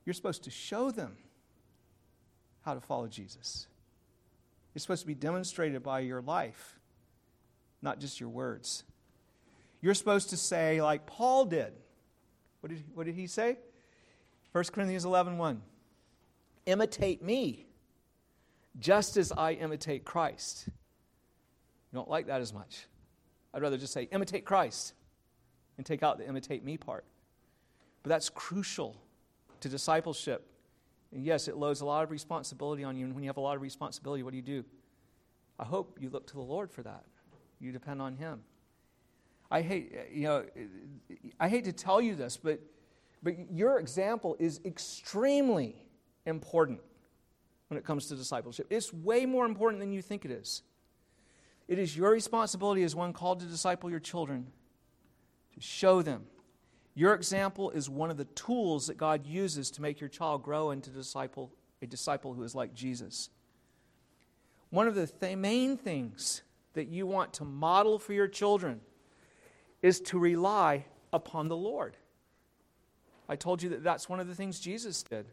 you're 0.05 0.13
supposed 0.13 0.43
to 0.43 0.51
show 0.51 0.91
them 0.91 1.17
how 2.61 2.73
to 2.73 2.81
follow 2.81 3.07
Jesus. 3.07 3.67
It's 4.73 4.83
supposed 4.83 5.01
to 5.01 5.07
be 5.07 5.15
demonstrated 5.15 5.81
by 5.83 6.01
your 6.01 6.21
life, 6.21 6.79
not 7.81 7.99
just 7.99 8.19
your 8.19 8.29
words. 8.29 8.83
You're 9.81 9.93
supposed 9.93 10.29
to 10.31 10.37
say, 10.37 10.81
like 10.81 11.05
Paul 11.05 11.45
did. 11.45 11.73
What 12.59 12.71
did, 12.71 12.83
what 12.93 13.05
did 13.05 13.15
he 13.15 13.27
say? 13.27 13.57
1 14.51 14.63
Corinthians 14.65 15.05
11 15.05 15.37
1. 15.37 15.61
Imitate 16.65 17.21
me, 17.21 17.67
just 18.79 19.17
as 19.17 19.31
I 19.31 19.51
imitate 19.51 20.03
Christ. 20.03 20.63
You 20.67 20.73
don't 21.93 22.09
like 22.09 22.27
that 22.27 22.41
as 22.41 22.53
much. 22.53 22.87
I'd 23.53 23.61
rather 23.61 23.77
just 23.77 23.93
say, 23.93 24.09
imitate 24.11 24.45
Christ. 24.45 24.93
and 25.77 25.85
take 25.85 26.03
out 26.03 26.17
the 26.17 26.27
imitate 26.27 26.63
me 26.63 26.77
part. 26.77 27.05
But 28.01 28.09
that's 28.09 28.29
crucial 28.29 28.97
to 29.65 29.69
discipleship. 29.69 30.47
And 31.11 31.25
yes, 31.25 31.47
it 31.47 31.57
loads 31.57 31.81
a 31.81 31.85
lot 31.85 32.03
of 32.03 32.11
responsibility 32.11 32.83
on 32.83 32.95
you. 32.95 33.05
And 33.05 33.15
when 33.15 33.23
you 33.23 33.29
have 33.29 33.37
a 33.37 33.41
lot 33.41 33.55
of 33.55 33.63
responsibility, 33.63 34.21
what 34.21 34.29
do 34.29 34.37
you 34.37 34.43
do? 34.43 34.63
I 35.57 35.63
hope 35.63 35.97
you 35.99 36.09
look 36.09 36.27
to 36.27 36.33
the 36.35 36.41
Lord 36.41 36.71
for 36.71 36.83
that. 36.83 37.03
You 37.59 37.71
depend 37.71 37.99
on 37.99 38.15
Him. 38.15 38.41
I 39.49 39.61
hate, 39.61 39.91
you 40.11 40.23
know, 40.23 40.45
I 41.39 41.49
hate 41.49 41.63
to 41.63 41.73
tell 41.73 41.99
you 41.99 42.13
this, 42.13 42.37
but, 42.37 42.59
but 43.23 43.51
your 43.51 43.79
example 43.79 44.35
is 44.39 44.59
extremely 44.65 45.75
important 46.27 46.81
when 47.69 47.79
it 47.79 47.85
comes 47.85 48.05
to 48.07 48.15
discipleship. 48.15 48.67
It's 48.69 48.93
way 48.93 49.25
more 49.25 49.47
important 49.47 49.79
than 49.79 49.91
you 49.91 50.03
think 50.03 50.25
it 50.25 50.31
is. 50.31 50.61
It 51.67 51.79
is 51.79 51.97
your 51.97 52.11
responsibility 52.11 52.83
as 52.83 52.93
one 52.93 53.13
called 53.13 53.39
to 53.39 53.47
disciple 53.47 53.89
your 53.89 53.99
children 53.99 54.45
to 55.55 55.61
show 55.61 56.03
them. 56.03 56.25
Your 56.95 57.13
example 57.13 57.71
is 57.71 57.89
one 57.89 58.09
of 58.09 58.15
the 58.15 58.25
tools 58.25 58.87
that 58.87 58.97
God 58.97 59.27
uses 59.27 59.69
to 59.71 59.81
make 59.81 59.99
your 59.99 60.09
child 60.09 60.43
grow 60.43 60.71
into 60.71 60.89
disciple, 60.89 61.51
a 61.81 61.85
disciple 61.85 62.33
who 62.33 62.43
is 62.43 62.55
like 62.55 62.73
Jesus. 62.73 63.29
One 64.69 64.87
of 64.87 64.95
the 64.95 65.05
th- 65.05 65.37
main 65.37 65.77
things 65.77 66.41
that 66.73 66.87
you 66.87 67.05
want 67.05 67.33
to 67.33 67.43
model 67.43 67.99
for 67.99 68.13
your 68.13 68.29
children 68.29 68.79
is 69.81 69.99
to 70.01 70.17
rely 70.17 70.85
upon 71.11 71.49
the 71.49 71.55
Lord. 71.55 71.97
I 73.27 73.35
told 73.35 73.61
you 73.61 73.69
that 73.69 73.83
that's 73.83 74.07
one 74.07 74.21
of 74.21 74.27
the 74.27 74.35
things 74.35 74.59
Jesus 74.59 75.03
did. 75.03 75.25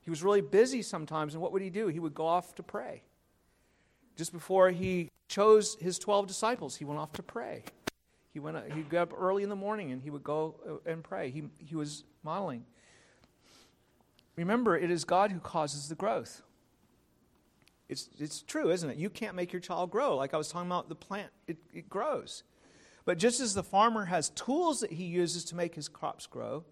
He 0.00 0.10
was 0.10 0.22
really 0.22 0.40
busy 0.40 0.82
sometimes, 0.82 1.34
and 1.34 1.42
what 1.42 1.52
would 1.52 1.62
he 1.62 1.70
do? 1.70 1.88
He 1.88 1.98
would 1.98 2.14
go 2.14 2.26
off 2.26 2.54
to 2.54 2.62
pray. 2.62 3.02
Just 4.16 4.32
before 4.32 4.70
he 4.70 5.10
chose 5.28 5.76
his 5.80 5.98
12 5.98 6.26
disciples, 6.26 6.76
he 6.76 6.84
went 6.84 7.00
off 7.00 7.12
to 7.14 7.22
pray. 7.22 7.64
He 8.36 8.40
went. 8.40 8.70
He'd 8.70 8.90
get 8.90 9.00
up 9.00 9.14
early 9.18 9.44
in 9.44 9.48
the 9.48 9.56
morning 9.56 9.92
and 9.92 10.02
he 10.02 10.10
would 10.10 10.22
go 10.22 10.56
uh, 10.68 10.90
and 10.90 11.02
pray. 11.02 11.30
He 11.30 11.44
he 11.56 11.74
was 11.74 12.04
modeling. 12.22 12.66
Remember, 14.36 14.76
it 14.76 14.90
is 14.90 15.06
God 15.06 15.32
who 15.32 15.40
causes 15.40 15.88
the 15.88 15.94
growth. 15.94 16.42
It's 17.88 18.10
it's 18.18 18.42
true, 18.42 18.70
isn't 18.70 18.90
it? 18.90 18.98
You 18.98 19.08
can't 19.08 19.34
make 19.34 19.54
your 19.54 19.60
child 19.60 19.90
grow. 19.90 20.16
Like 20.16 20.34
I 20.34 20.36
was 20.36 20.50
talking 20.50 20.68
about 20.68 20.90
the 20.90 20.94
plant, 20.94 21.30
it, 21.46 21.56
it 21.72 21.88
grows. 21.88 22.42
But 23.06 23.16
just 23.16 23.40
as 23.40 23.54
the 23.54 23.62
farmer 23.62 24.04
has 24.04 24.28
tools 24.28 24.80
that 24.80 24.92
he 24.92 25.04
uses 25.04 25.42
to 25.46 25.56
make 25.56 25.74
his 25.74 25.88
crops 25.88 26.26
grow, 26.26 26.62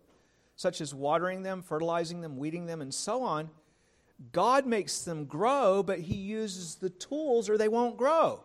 such 0.56 0.82
as 0.82 0.92
watering 0.92 1.44
them, 1.44 1.62
fertilizing 1.62 2.20
them, 2.20 2.36
weeding 2.36 2.66
them, 2.66 2.82
and 2.82 2.92
so 2.92 3.22
on, 3.22 3.48
God 4.32 4.66
makes 4.66 4.98
them 5.00 5.24
grow, 5.24 5.82
but 5.82 6.00
he 6.00 6.16
uses 6.16 6.74
the 6.74 6.90
tools 6.90 7.48
or 7.48 7.56
they 7.56 7.68
won't 7.68 7.96
grow. 7.96 8.40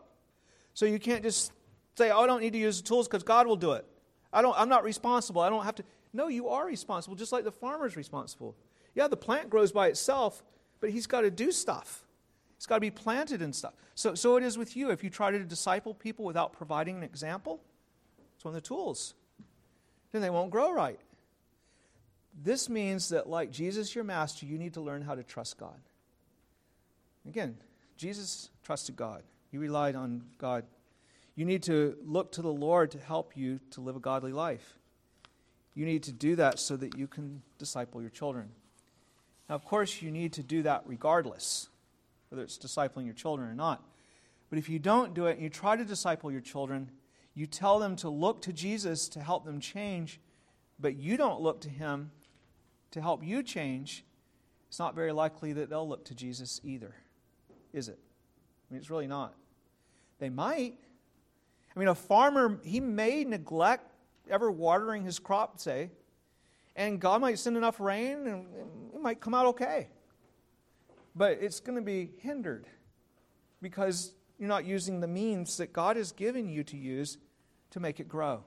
So 0.74 0.86
you 0.86 1.00
can't 1.00 1.24
just 1.24 1.52
say, 1.98 2.12
oh, 2.12 2.22
I 2.22 2.28
don't 2.28 2.42
need 2.42 2.54
to 2.54 2.60
use 2.60 2.82
the 2.82 2.88
tools 2.88 3.08
because 3.08 3.24
God 3.24 3.48
will 3.48 3.56
do 3.56 3.74
it. 3.74 3.86
I 4.32 4.42
don't, 4.42 4.56
I'm 4.58 4.70
not 4.70 4.84
responsible. 4.84 5.42
I 5.42 5.50
don't 5.50 5.64
have 5.64 5.76
to. 5.76 5.84
No, 6.14 6.28
you 6.28 6.50
are 6.50 6.66
responsible, 6.66 7.16
just 7.16 7.32
like 7.32 7.44
the 7.44 7.52
farmer's 7.52 7.96
responsible. 7.96 8.56
Yeah, 8.96 9.08
the 9.08 9.18
plant 9.18 9.50
grows 9.50 9.72
by 9.72 9.88
itself, 9.88 10.44
but 10.80 10.90
he's 10.90 11.08
got 11.08 11.22
to 11.22 11.32
do 11.32 11.52
stuff. 11.52 12.06
It's 12.58 12.66
got 12.66 12.76
to 12.76 12.82
be 12.82 12.92
planted 12.92 13.42
and 13.42 13.56
stuff. 13.56 13.74
So, 13.96 14.16
so 14.16 14.36
it 14.36 14.44
is 14.44 14.58
with 14.58 14.76
you. 14.76 14.90
If 14.90 15.04
you 15.04 15.10
try 15.10 15.32
to 15.32 15.40
disciple 15.40 15.94
people 15.94 16.26
without 16.26 16.54
providing 16.54 16.98
an 16.98 17.04
example, 17.04 17.62
it's 18.36 18.44
one 18.44 18.56
of 18.56 18.62
the 18.62 18.68
tools. 18.68 19.14
Then 20.12 20.22
they 20.22 20.30
won't 20.30 20.52
grow 20.52 20.74
right. 20.74 21.00
This 22.42 22.70
means 22.70 23.10
that, 23.10 23.30
like 23.30 23.52
Jesus, 23.52 23.94
your 23.94 24.04
master, 24.04 24.46
you 24.46 24.58
need 24.58 24.74
to 24.74 24.82
learn 24.82 25.02
how 25.02 25.16
to 25.16 25.24
trust 25.24 25.58
God. 25.58 25.80
Again, 27.28 27.58
Jesus 27.98 28.50
trusted 28.64 28.96
God, 28.96 29.24
he 29.52 29.58
relied 29.58 29.96
on 29.96 30.24
God 30.38 30.64
you 31.40 31.46
need 31.46 31.64
to 31.64 31.96
look 32.06 32.34
to 32.34 32.42
the 32.42 32.52
Lord 32.52 32.92
to 32.92 33.00
help 33.00 33.38
you 33.38 33.62
to 33.72 33.80
live 33.80 33.96
a 33.96 34.00
godly 34.02 34.34
life. 34.34 34.78
You 35.74 35.86
need 35.86 36.04
to 36.04 36.12
do 36.12 36.36
that 36.36 36.60
so 36.60 36.76
that 36.76 36.98
you 36.98 37.08
can 37.08 37.42
disciple 37.58 38.02
your 38.02 38.10
children. 38.10 38.50
Now, 39.48 39.56
of 39.56 39.64
course, 39.64 40.02
you 40.02 40.12
need 40.12 40.34
to 40.34 40.44
do 40.44 40.64
that 40.64 40.84
regardless, 40.86 41.70
whether 42.28 42.44
it's 42.44 42.58
discipling 42.58 43.06
your 43.06 43.14
children 43.14 43.48
or 43.48 43.56
not. 43.56 43.82
But 44.50 44.60
if 44.60 44.68
you 44.68 44.80
don't 44.80 45.14
do 45.14 45.28
it 45.28 45.36
and 45.36 45.42
you 45.42 45.50
try 45.50 45.78
to 45.78 45.86
disciple 45.86 46.30
your 46.30 46.42
children, 46.42 46.92
you 47.36 47.48
tell 47.48 47.80
them 47.80 47.96
to 47.96 48.10
look 48.10 48.42
to 48.42 48.52
Jesus 48.52 49.08
to 49.08 49.22
help 49.22 49.46
them 49.46 49.62
change, 49.62 50.20
but 50.78 50.98
you 50.98 51.16
don't 51.16 51.40
look 51.40 51.62
to 51.62 51.70
him 51.70 52.12
to 52.92 53.00
help 53.00 53.24
you 53.24 53.44
change, 53.44 54.04
it's 54.68 54.78
not 54.78 54.94
very 54.94 55.14
likely 55.14 55.54
that 55.54 55.70
they'll 55.70 55.88
look 55.88 56.04
to 56.04 56.16
Jesus 56.16 56.60
either, 56.66 56.94
is 57.72 57.88
it? 57.88 57.98
I 58.70 58.74
mean, 58.74 58.82
it's 58.82 58.90
really 58.90 59.08
not. 59.08 59.36
They 60.20 60.30
might, 60.30 60.76
I 61.80 61.82
mean, 61.82 61.88
a 61.88 61.96
farmer, 61.96 62.60
he 62.62 62.82
may 62.82 63.24
neglect 63.24 63.94
ever 64.30 64.52
watering 64.52 65.06
his 65.06 65.18
crop, 65.18 65.62
say, 65.62 65.92
and 66.76 67.00
God 67.00 67.22
might 67.22 67.40
send 67.40 67.56
enough 67.56 67.80
rain 67.80 68.28
and 68.28 68.46
it 68.94 69.00
might 69.00 69.22
come 69.22 69.34
out 69.34 69.46
okay. 69.46 69.88
But 71.16 71.38
it's 71.40 71.62
going 71.62 71.78
to 71.78 71.82
be 71.82 72.12
hindered 72.20 72.68
because 73.62 74.12
you're 74.38 74.50
not 74.50 74.66
using 74.66 75.00
the 75.00 75.08
means 75.08 75.56
that 75.56 75.72
God 75.72 75.96
has 75.96 76.12
given 76.12 76.50
you 76.50 76.66
to 76.66 76.76
use 76.76 77.18
to 77.72 77.80
make 77.80 78.02
it 78.02 78.10
grow. 78.10 78.44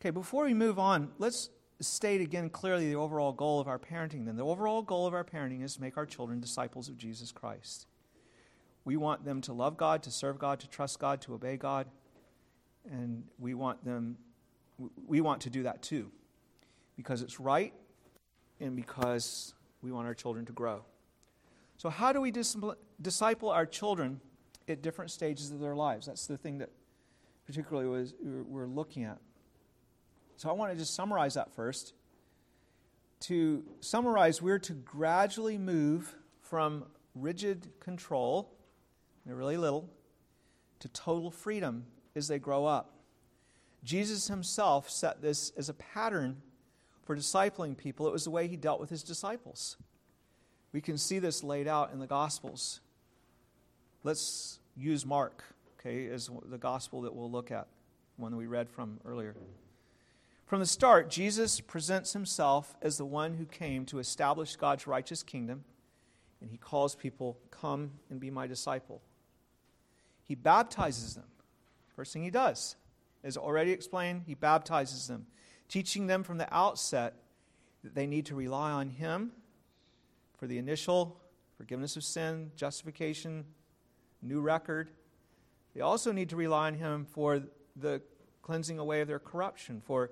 Okay, 0.00 0.10
before 0.10 0.44
we 0.44 0.54
move 0.54 0.78
on, 0.78 1.10
let's 1.18 1.50
state 1.80 2.20
again 2.20 2.50
clearly 2.50 2.88
the 2.88 2.94
overall 2.94 3.32
goal 3.32 3.58
of 3.58 3.66
our 3.66 3.80
parenting. 3.80 4.26
Then, 4.26 4.36
the 4.36 4.46
overall 4.46 4.80
goal 4.80 5.08
of 5.08 5.14
our 5.14 5.24
parenting 5.24 5.64
is 5.64 5.74
to 5.74 5.80
make 5.80 5.96
our 5.96 6.06
children 6.06 6.38
disciples 6.38 6.88
of 6.88 6.96
Jesus 6.96 7.32
Christ. 7.32 7.88
We 8.84 8.96
want 8.96 9.24
them 9.24 9.40
to 9.42 9.52
love 9.52 9.76
God, 9.76 10.02
to 10.04 10.10
serve 10.10 10.38
God, 10.38 10.60
to 10.60 10.68
trust 10.68 10.98
God, 10.98 11.20
to 11.22 11.34
obey 11.34 11.56
God. 11.56 11.86
And 12.90 13.24
we 13.38 13.54
want 13.54 13.84
them, 13.84 14.16
we 15.06 15.20
want 15.20 15.42
to 15.42 15.50
do 15.50 15.62
that 15.64 15.82
too. 15.82 16.10
Because 16.96 17.22
it's 17.22 17.38
right 17.38 17.72
and 18.60 18.74
because 18.76 19.54
we 19.82 19.92
want 19.92 20.06
our 20.06 20.14
children 20.14 20.44
to 20.46 20.52
grow. 20.52 20.84
So, 21.76 21.90
how 21.90 22.12
do 22.12 22.20
we 22.20 22.30
disciple 22.30 23.50
our 23.50 23.66
children 23.66 24.20
at 24.68 24.82
different 24.82 25.10
stages 25.10 25.50
of 25.50 25.60
their 25.60 25.74
lives? 25.74 26.06
That's 26.06 26.26
the 26.26 26.36
thing 26.36 26.58
that 26.58 26.70
particularly 27.46 27.88
was, 27.88 28.14
we're 28.22 28.66
looking 28.66 29.04
at. 29.04 29.18
So, 30.36 30.48
I 30.48 30.52
want 30.52 30.72
to 30.72 30.78
just 30.78 30.94
summarize 30.94 31.34
that 31.34 31.54
first. 31.54 31.94
To 33.20 33.64
summarize, 33.80 34.42
we're 34.42 34.58
to 34.60 34.72
gradually 34.74 35.58
move 35.58 36.14
from 36.40 36.84
rigid 37.14 37.68
control 37.80 38.52
they're 39.24 39.36
really 39.36 39.56
little, 39.56 39.88
to 40.80 40.88
total 40.88 41.30
freedom 41.30 41.84
as 42.16 42.28
they 42.28 42.38
grow 42.38 42.66
up. 42.66 42.92
Jesus 43.84 44.28
himself 44.28 44.90
set 44.90 45.22
this 45.22 45.52
as 45.56 45.68
a 45.68 45.74
pattern 45.74 46.42
for 47.04 47.16
discipling 47.16 47.76
people. 47.76 48.06
It 48.06 48.12
was 48.12 48.24
the 48.24 48.30
way 48.30 48.48
he 48.48 48.56
dealt 48.56 48.80
with 48.80 48.90
his 48.90 49.02
disciples. 49.02 49.76
We 50.72 50.80
can 50.80 50.96
see 50.98 51.18
this 51.18 51.42
laid 51.42 51.68
out 51.68 51.92
in 51.92 51.98
the 51.98 52.06
Gospels. 52.06 52.80
Let's 54.04 54.58
use 54.76 55.04
Mark, 55.04 55.44
okay, 55.78 56.08
as 56.08 56.30
the 56.46 56.58
gospel 56.58 57.02
that 57.02 57.14
we'll 57.14 57.30
look 57.30 57.50
at, 57.50 57.68
one 58.16 58.32
that 58.32 58.38
we 58.38 58.46
read 58.46 58.68
from 58.68 58.98
earlier. 59.04 59.36
From 60.46 60.60
the 60.60 60.66
start, 60.66 61.08
Jesus 61.08 61.60
presents 61.60 62.12
himself 62.12 62.74
as 62.82 62.98
the 62.98 63.04
one 63.04 63.34
who 63.34 63.44
came 63.44 63.84
to 63.86 63.98
establish 63.98 64.56
God's 64.56 64.86
righteous 64.86 65.22
kingdom, 65.22 65.64
and 66.40 66.50
he 66.50 66.56
calls 66.56 66.94
people, 66.94 67.38
Come 67.50 67.92
and 68.10 68.18
be 68.18 68.30
my 68.30 68.46
disciple 68.46 69.00
he 70.22 70.34
baptizes 70.34 71.14
them. 71.14 71.24
First 71.94 72.12
thing 72.12 72.22
he 72.22 72.30
does, 72.30 72.76
as 73.22 73.36
already 73.36 73.72
explained, 73.72 74.22
he 74.26 74.34
baptizes 74.34 75.06
them, 75.06 75.26
teaching 75.68 76.06
them 76.06 76.22
from 76.22 76.38
the 76.38 76.52
outset 76.54 77.14
that 77.84 77.94
they 77.94 78.06
need 78.06 78.26
to 78.26 78.34
rely 78.34 78.70
on 78.70 78.88
him 78.88 79.32
for 80.38 80.46
the 80.46 80.58
initial 80.58 81.20
forgiveness 81.56 81.96
of 81.96 82.04
sin, 82.04 82.50
justification, 82.56 83.44
new 84.22 84.40
record. 84.40 84.90
They 85.74 85.80
also 85.80 86.12
need 86.12 86.30
to 86.30 86.36
rely 86.36 86.68
on 86.68 86.74
him 86.74 87.06
for 87.10 87.42
the 87.76 88.02
cleansing 88.42 88.78
away 88.78 89.00
of 89.00 89.08
their 89.08 89.18
corruption, 89.18 89.80
for 89.84 90.10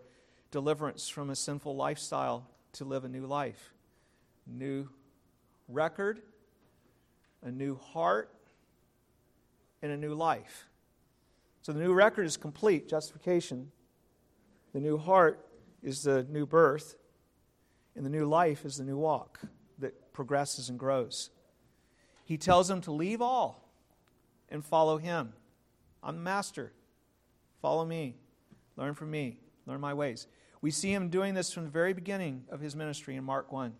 deliverance 0.50 1.08
from 1.08 1.30
a 1.30 1.36
sinful 1.36 1.74
lifestyle 1.74 2.46
to 2.72 2.84
live 2.84 3.04
a 3.04 3.08
new 3.08 3.26
life. 3.26 3.72
New 4.46 4.88
record, 5.68 6.22
a 7.42 7.50
new 7.50 7.76
heart, 7.76 8.32
in 9.82 9.90
a 9.90 9.96
new 9.96 10.14
life. 10.14 10.66
So 11.62 11.72
the 11.72 11.80
new 11.80 11.92
record 11.92 12.26
is 12.26 12.36
complete, 12.36 12.88
justification. 12.88 13.70
The 14.72 14.80
new 14.80 14.98
heart 14.98 15.46
is 15.82 16.02
the 16.02 16.24
new 16.24 16.46
birth. 16.46 16.96
And 17.96 18.04
the 18.04 18.10
new 18.10 18.24
life 18.24 18.64
is 18.64 18.76
the 18.76 18.84
new 18.84 18.96
walk 18.96 19.40
that 19.78 20.12
progresses 20.12 20.68
and 20.68 20.78
grows. 20.78 21.30
He 22.24 22.36
tells 22.36 22.68
them 22.68 22.80
to 22.82 22.92
leave 22.92 23.20
all 23.20 23.68
and 24.48 24.64
follow 24.64 24.98
him. 24.98 25.32
I'm 26.02 26.16
the 26.16 26.22
master. 26.22 26.72
Follow 27.60 27.84
me. 27.84 28.16
Learn 28.76 28.94
from 28.94 29.10
me. 29.10 29.40
Learn 29.66 29.80
my 29.80 29.92
ways. 29.92 30.26
We 30.62 30.70
see 30.70 30.92
him 30.92 31.08
doing 31.08 31.34
this 31.34 31.52
from 31.52 31.64
the 31.64 31.70
very 31.70 31.92
beginning 31.92 32.44
of 32.50 32.60
his 32.60 32.76
ministry 32.76 33.16
in 33.16 33.24
Mark 33.24 33.52
1. 33.52 33.74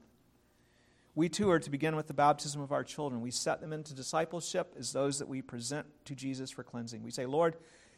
We 1.14 1.28
too 1.28 1.50
are 1.50 1.58
to 1.58 1.70
begin 1.70 1.96
with 1.96 2.06
the 2.06 2.14
baptism 2.14 2.60
of 2.60 2.72
our 2.72 2.84
children. 2.84 3.20
We 3.20 3.30
set 3.30 3.60
them 3.60 3.72
into 3.72 3.94
discipleship 3.94 4.74
as 4.78 4.92
those 4.92 5.18
that 5.18 5.28
we 5.28 5.42
present 5.42 5.86
to 6.04 6.14
Jesus 6.14 6.50
for 6.50 6.62
cleansing. 6.62 7.02
We 7.02 7.10
say, 7.10 7.26
Lord, 7.26 7.56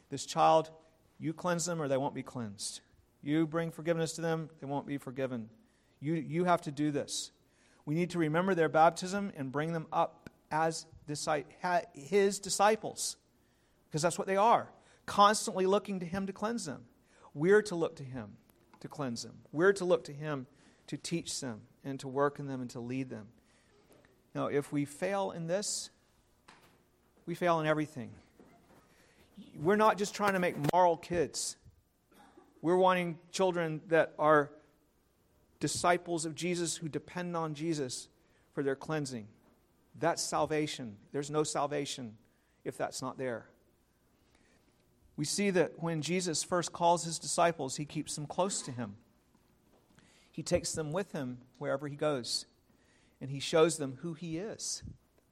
this 0.08 0.24
child, 0.24 0.70
You 1.18 1.32
cleanse 1.32 1.66
them 1.66 1.80
or 1.80 1.86
they 1.86 1.96
won't 1.96 2.14
be 2.14 2.24
cleansed. 2.24 2.80
You 3.22 3.46
bring 3.46 3.70
forgiveness 3.70 4.14
to 4.14 4.20
them, 4.20 4.50
they 4.60 4.66
won't 4.66 4.86
be 4.86 4.98
forgiven. 4.98 5.50
You, 6.00 6.14
you 6.14 6.44
have 6.44 6.62
to 6.62 6.72
do 6.72 6.90
this. 6.90 7.30
We 7.86 7.94
need 7.94 8.10
to 8.10 8.18
remember 8.18 8.56
their 8.56 8.68
baptism 8.68 9.32
and 9.36 9.52
bring 9.52 9.72
them 9.72 9.86
up 9.92 10.30
as 10.50 10.86
his 11.94 12.40
disciples, 12.40 13.16
because 13.88 14.02
that's 14.02 14.18
what 14.18 14.26
they 14.26 14.36
are, 14.36 14.68
constantly 15.06 15.64
looking 15.64 16.00
to 16.00 16.06
him 16.06 16.26
to 16.26 16.32
cleanse 16.32 16.66
them. 16.66 16.82
We're 17.34 17.62
to 17.62 17.74
look 17.76 17.96
to 17.96 18.04
him 18.04 18.36
to 18.80 18.88
cleanse 18.88 19.22
them. 19.22 19.34
We're 19.52 19.72
to 19.74 19.84
look 19.84 20.04
to 20.04 20.12
him 20.12 20.46
to 20.88 20.96
teach 20.96 21.40
them 21.40 21.62
and 21.84 21.98
to 22.00 22.08
work 22.08 22.38
in 22.38 22.46
them 22.46 22.60
and 22.60 22.70
to 22.70 22.80
lead 22.80 23.10
them. 23.10 23.28
Now, 24.34 24.46
if 24.46 24.72
we 24.72 24.84
fail 24.84 25.30
in 25.32 25.46
this, 25.46 25.90
we 27.26 27.34
fail 27.34 27.60
in 27.60 27.66
everything. 27.66 28.10
We're 29.60 29.76
not 29.76 29.98
just 29.98 30.14
trying 30.14 30.32
to 30.34 30.38
make 30.38 30.56
moral 30.72 30.96
kids. 30.96 31.56
We're 32.60 32.76
wanting 32.76 33.18
children 33.30 33.80
that 33.88 34.14
are 34.18 34.50
disciples 35.60 36.24
of 36.24 36.34
Jesus 36.34 36.76
who 36.76 36.88
depend 36.88 37.36
on 37.36 37.54
Jesus 37.54 38.08
for 38.52 38.62
their 38.62 38.76
cleansing. 38.76 39.28
That's 39.98 40.22
salvation. 40.22 40.96
There's 41.12 41.30
no 41.30 41.44
salvation 41.44 42.16
if 42.64 42.76
that's 42.76 43.02
not 43.02 43.18
there. 43.18 43.46
We 45.16 45.24
see 45.24 45.50
that 45.50 45.72
when 45.76 46.02
Jesus 46.02 46.42
first 46.42 46.72
calls 46.72 47.04
his 47.04 47.18
disciples, 47.18 47.76
he 47.76 47.84
keeps 47.84 48.14
them 48.16 48.26
close 48.26 48.62
to 48.62 48.72
him. 48.72 48.96
He 50.32 50.42
takes 50.42 50.72
them 50.72 50.92
with 50.92 51.12
him 51.12 51.38
wherever 51.58 51.86
he 51.86 51.94
goes, 51.94 52.46
and 53.20 53.30
he 53.30 53.38
shows 53.38 53.76
them 53.76 53.98
who 54.00 54.14
he 54.14 54.38
is. 54.38 54.82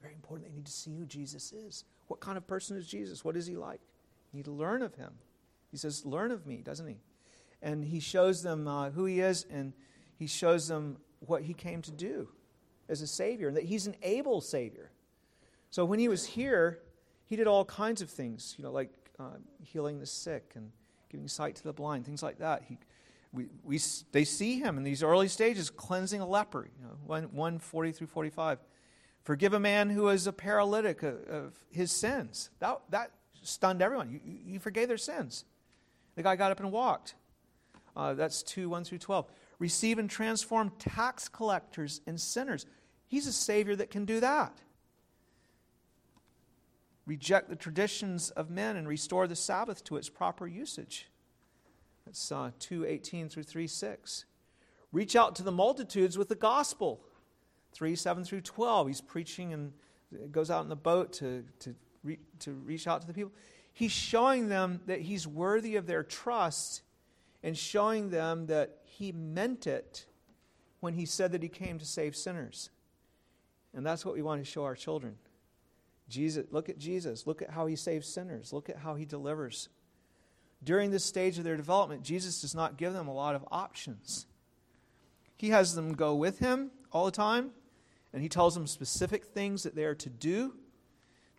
Very 0.00 0.14
important. 0.14 0.48
They 0.48 0.54
need 0.54 0.66
to 0.66 0.72
see 0.72 0.94
who 0.94 1.06
Jesus 1.06 1.52
is. 1.52 1.84
What 2.06 2.20
kind 2.20 2.36
of 2.36 2.46
person 2.46 2.76
is 2.76 2.86
Jesus? 2.86 3.24
What 3.24 3.36
is 3.36 3.46
he 3.46 3.56
like? 3.56 3.80
You 4.32 4.38
need 4.38 4.44
to 4.44 4.52
learn 4.52 4.82
of 4.82 4.94
him. 4.94 5.14
He 5.70 5.78
says, 5.78 6.04
Learn 6.04 6.30
of 6.30 6.46
me, 6.46 6.58
doesn't 6.58 6.86
he? 6.86 6.98
And 7.62 7.84
he 7.84 7.98
shows 7.98 8.42
them 8.42 8.68
uh, 8.68 8.90
who 8.90 9.06
he 9.06 9.20
is, 9.20 9.46
and 9.50 9.72
he 10.18 10.26
shows 10.26 10.68
them 10.68 10.98
what 11.20 11.42
he 11.42 11.54
came 11.54 11.82
to 11.82 11.90
do 11.90 12.28
as 12.88 13.00
a 13.00 13.06
Savior, 13.06 13.48
and 13.48 13.56
that 13.56 13.64
he's 13.64 13.86
an 13.86 13.96
able 14.02 14.40
Savior. 14.40 14.90
So 15.70 15.84
when 15.84 15.98
he 15.98 16.08
was 16.08 16.26
here, 16.26 16.80
he 17.24 17.36
did 17.36 17.46
all 17.46 17.64
kinds 17.64 18.02
of 18.02 18.10
things, 18.10 18.54
you 18.58 18.64
know, 18.64 18.72
like 18.72 18.90
uh, 19.18 19.36
healing 19.62 19.98
the 19.98 20.06
sick 20.06 20.52
and 20.56 20.72
giving 21.10 21.28
sight 21.28 21.56
to 21.56 21.62
the 21.62 21.72
blind, 21.72 22.04
things 22.04 22.22
like 22.22 22.38
that. 22.38 22.64
He, 22.68 22.78
we, 23.32 23.46
we, 23.62 23.80
they 24.12 24.24
see 24.24 24.58
him 24.58 24.76
in 24.76 24.82
these 24.82 25.02
early 25.02 25.28
stages 25.28 25.70
cleansing 25.70 26.20
a 26.20 26.26
leper, 26.26 26.68
you 26.76 26.84
know, 26.84 26.94
1, 27.06 27.24
1 27.24 27.58
40 27.58 27.92
through 27.92 28.06
45. 28.08 28.58
Forgive 29.22 29.54
a 29.54 29.60
man 29.60 29.90
who 29.90 30.08
is 30.08 30.26
a 30.26 30.32
paralytic 30.32 31.02
of, 31.02 31.22
of 31.28 31.54
his 31.70 31.92
sins. 31.92 32.50
That, 32.58 32.80
that 32.90 33.12
stunned 33.42 33.82
everyone. 33.82 34.10
You, 34.10 34.20
you, 34.24 34.58
forgave 34.58 34.88
their 34.88 34.98
sins. 34.98 35.44
The 36.16 36.22
guy 36.22 36.36
got 36.36 36.50
up 36.50 36.60
and 36.60 36.72
walked. 36.72 37.14
Uh, 37.96 38.14
that's 38.14 38.42
2 38.42 38.68
1 38.68 38.84
through 38.84 38.98
12. 38.98 39.26
Receive 39.58 39.98
and 39.98 40.08
transform 40.08 40.72
tax 40.78 41.28
collectors 41.28 42.00
and 42.06 42.20
sinners. 42.20 42.66
He's 43.06 43.26
a 43.26 43.32
Savior 43.32 43.76
that 43.76 43.90
can 43.90 44.04
do 44.04 44.20
that. 44.20 44.56
Reject 47.06 47.48
the 47.48 47.56
traditions 47.56 48.30
of 48.30 48.50
men 48.50 48.76
and 48.76 48.88
restore 48.88 49.26
the 49.26 49.36
Sabbath 49.36 49.84
to 49.84 49.96
its 49.96 50.08
proper 50.08 50.46
usage. 50.46 51.09
That's 52.06 52.32
uh, 52.32 52.50
2 52.58 52.86
18 52.86 53.28
through 53.28 53.44
3 53.44 53.66
6. 53.66 54.24
Reach 54.92 55.14
out 55.14 55.36
to 55.36 55.42
the 55.42 55.52
multitudes 55.52 56.18
with 56.18 56.28
the 56.28 56.34
gospel. 56.34 57.00
3 57.72 57.94
7 57.94 58.24
through 58.24 58.40
12. 58.40 58.88
He's 58.88 59.00
preaching 59.00 59.52
and 59.52 59.72
goes 60.32 60.50
out 60.50 60.62
in 60.62 60.68
the 60.68 60.76
boat 60.76 61.12
to, 61.14 61.44
to, 61.60 61.74
re, 62.02 62.18
to 62.40 62.52
reach 62.52 62.86
out 62.86 63.00
to 63.02 63.06
the 63.06 63.14
people. 63.14 63.32
He's 63.72 63.92
showing 63.92 64.48
them 64.48 64.80
that 64.86 65.00
he's 65.00 65.26
worthy 65.26 65.76
of 65.76 65.86
their 65.86 66.02
trust 66.02 66.82
and 67.42 67.56
showing 67.56 68.10
them 68.10 68.46
that 68.46 68.78
he 68.84 69.12
meant 69.12 69.66
it 69.66 70.06
when 70.80 70.94
he 70.94 71.06
said 71.06 71.32
that 71.32 71.42
he 71.42 71.48
came 71.48 71.78
to 71.78 71.86
save 71.86 72.16
sinners. 72.16 72.70
And 73.72 73.86
that's 73.86 74.04
what 74.04 74.14
we 74.14 74.22
want 74.22 74.44
to 74.44 74.50
show 74.50 74.64
our 74.64 74.74
children. 74.74 75.16
Jesus, 76.08 76.46
look 76.50 76.68
at 76.68 76.76
Jesus. 76.76 77.26
Look 77.26 77.40
at 77.40 77.50
how 77.50 77.66
he 77.66 77.76
saves 77.76 78.08
sinners. 78.08 78.52
Look 78.52 78.68
at 78.68 78.76
how 78.76 78.96
he 78.96 79.04
delivers. 79.04 79.68
During 80.62 80.90
this 80.90 81.04
stage 81.04 81.38
of 81.38 81.44
their 81.44 81.56
development, 81.56 82.02
Jesus 82.02 82.42
does 82.42 82.54
not 82.54 82.76
give 82.76 82.92
them 82.92 83.08
a 83.08 83.14
lot 83.14 83.34
of 83.34 83.44
options. 83.50 84.26
He 85.36 85.50
has 85.50 85.74
them 85.74 85.94
go 85.94 86.14
with 86.14 86.38
him 86.38 86.70
all 86.92 87.06
the 87.06 87.10
time, 87.10 87.52
and 88.12 88.22
he 88.22 88.28
tells 88.28 88.54
them 88.54 88.66
specific 88.66 89.24
things 89.24 89.62
that 89.62 89.74
they 89.74 89.84
are 89.84 89.94
to 89.94 90.10
do, 90.10 90.54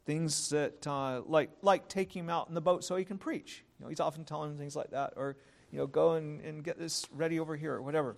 things 0.05 0.49
that 0.49 0.88
uh, 0.88 1.21
like 1.27 1.51
like 1.62 1.88
taking 1.88 2.21
him 2.21 2.29
out 2.29 2.47
in 2.49 2.55
the 2.55 2.62
boat 2.62 2.84
so 2.84 2.95
he 2.95 3.05
can 3.05 3.19
preach. 3.19 3.63
You 3.77 3.86
know, 3.86 3.89
he's 3.89 3.99
often 3.99 4.25
telling 4.25 4.49
them 4.49 4.57
things 4.57 4.75
like 4.75 4.89
that, 4.89 5.13
or 5.17 5.38
you 5.71 5.77
know, 5.77 5.86
go 5.86 6.13
and, 6.13 6.41
and 6.41 6.63
get 6.63 6.79
this 6.79 7.05
ready 7.13 7.39
over 7.39 7.55
here, 7.55 7.73
or 7.73 7.81
whatever. 7.84 8.15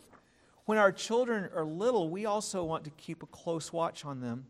When 0.66 0.78
our 0.78 0.94
children 0.94 1.50
are 1.54 1.66
little, 1.66 2.10
we 2.10 2.26
also 2.26 2.64
want 2.64 2.86
to 2.86 2.90
keep 2.92 3.22
a 3.22 3.26
close 3.26 3.74
watch 3.74 4.06
on 4.06 4.22
them, 4.22 4.46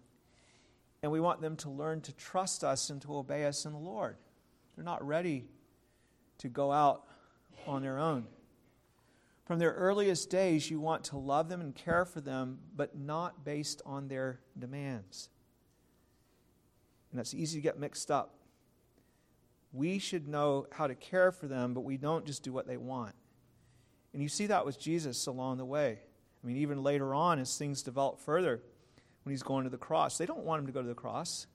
and 1.01 1.11
we 1.11 1.19
want 1.19 1.41
them 1.41 1.55
to 1.57 1.71
learn 1.71 2.01
to 2.01 2.13
trust 2.13 2.63
us 2.63 2.91
and 2.91 3.01
to 3.01 3.15
obey 3.15 3.45
us 3.45 3.65
in 3.65 3.71
the 3.71 3.79
Lord. 3.79 4.17
They're 4.75 4.85
not 4.85 5.05
ready 5.05 5.45
to 6.39 6.49
go 6.49 6.71
out 6.71 7.03
on 7.65 7.81
their 7.81 7.99
own. 7.99 8.25
From 9.45 9.59
their 9.59 9.73
earliest 9.73 10.29
days, 10.29 10.69
you 10.69 10.79
want 10.79 11.03
to 11.05 11.17
love 11.17 11.49
them 11.49 11.59
and 11.59 11.75
care 11.75 12.05
for 12.05 12.21
them, 12.21 12.59
but 12.75 12.97
not 12.97 13.43
based 13.43 13.81
on 13.85 14.07
their 14.07 14.39
demands. 14.57 15.29
And 17.11 17.19
that's 17.19 17.33
easy 17.33 17.59
to 17.59 17.61
get 17.61 17.77
mixed 17.77 18.09
up. 18.09 18.35
We 19.73 19.99
should 19.99 20.27
know 20.27 20.67
how 20.71 20.87
to 20.87 20.95
care 20.95 21.31
for 21.31 21.47
them, 21.47 21.73
but 21.73 21.81
we 21.81 21.97
don't 21.97 22.25
just 22.25 22.43
do 22.43 22.53
what 22.53 22.67
they 22.67 22.77
want. 22.77 23.15
And 24.13 24.21
you 24.21 24.29
see 24.29 24.47
that 24.47 24.65
with 24.65 24.79
Jesus 24.79 25.25
along 25.27 25.57
the 25.57 25.65
way. 25.65 25.99
I 26.43 26.47
mean, 26.47 26.57
even 26.57 26.83
later 26.83 27.13
on, 27.13 27.39
as 27.39 27.57
things 27.57 27.81
develop 27.81 28.19
further, 28.19 28.61
when 29.23 29.31
he's 29.31 29.43
going 29.43 29.63
to 29.63 29.69
the 29.69 29.77
cross, 29.77 30.17
they 30.17 30.25
don't 30.25 30.43
want 30.43 30.61
him 30.61 30.67
to 30.67 30.73
go 30.73 30.81
to 30.81 30.87
the 30.87 30.93
cross. 30.93 31.47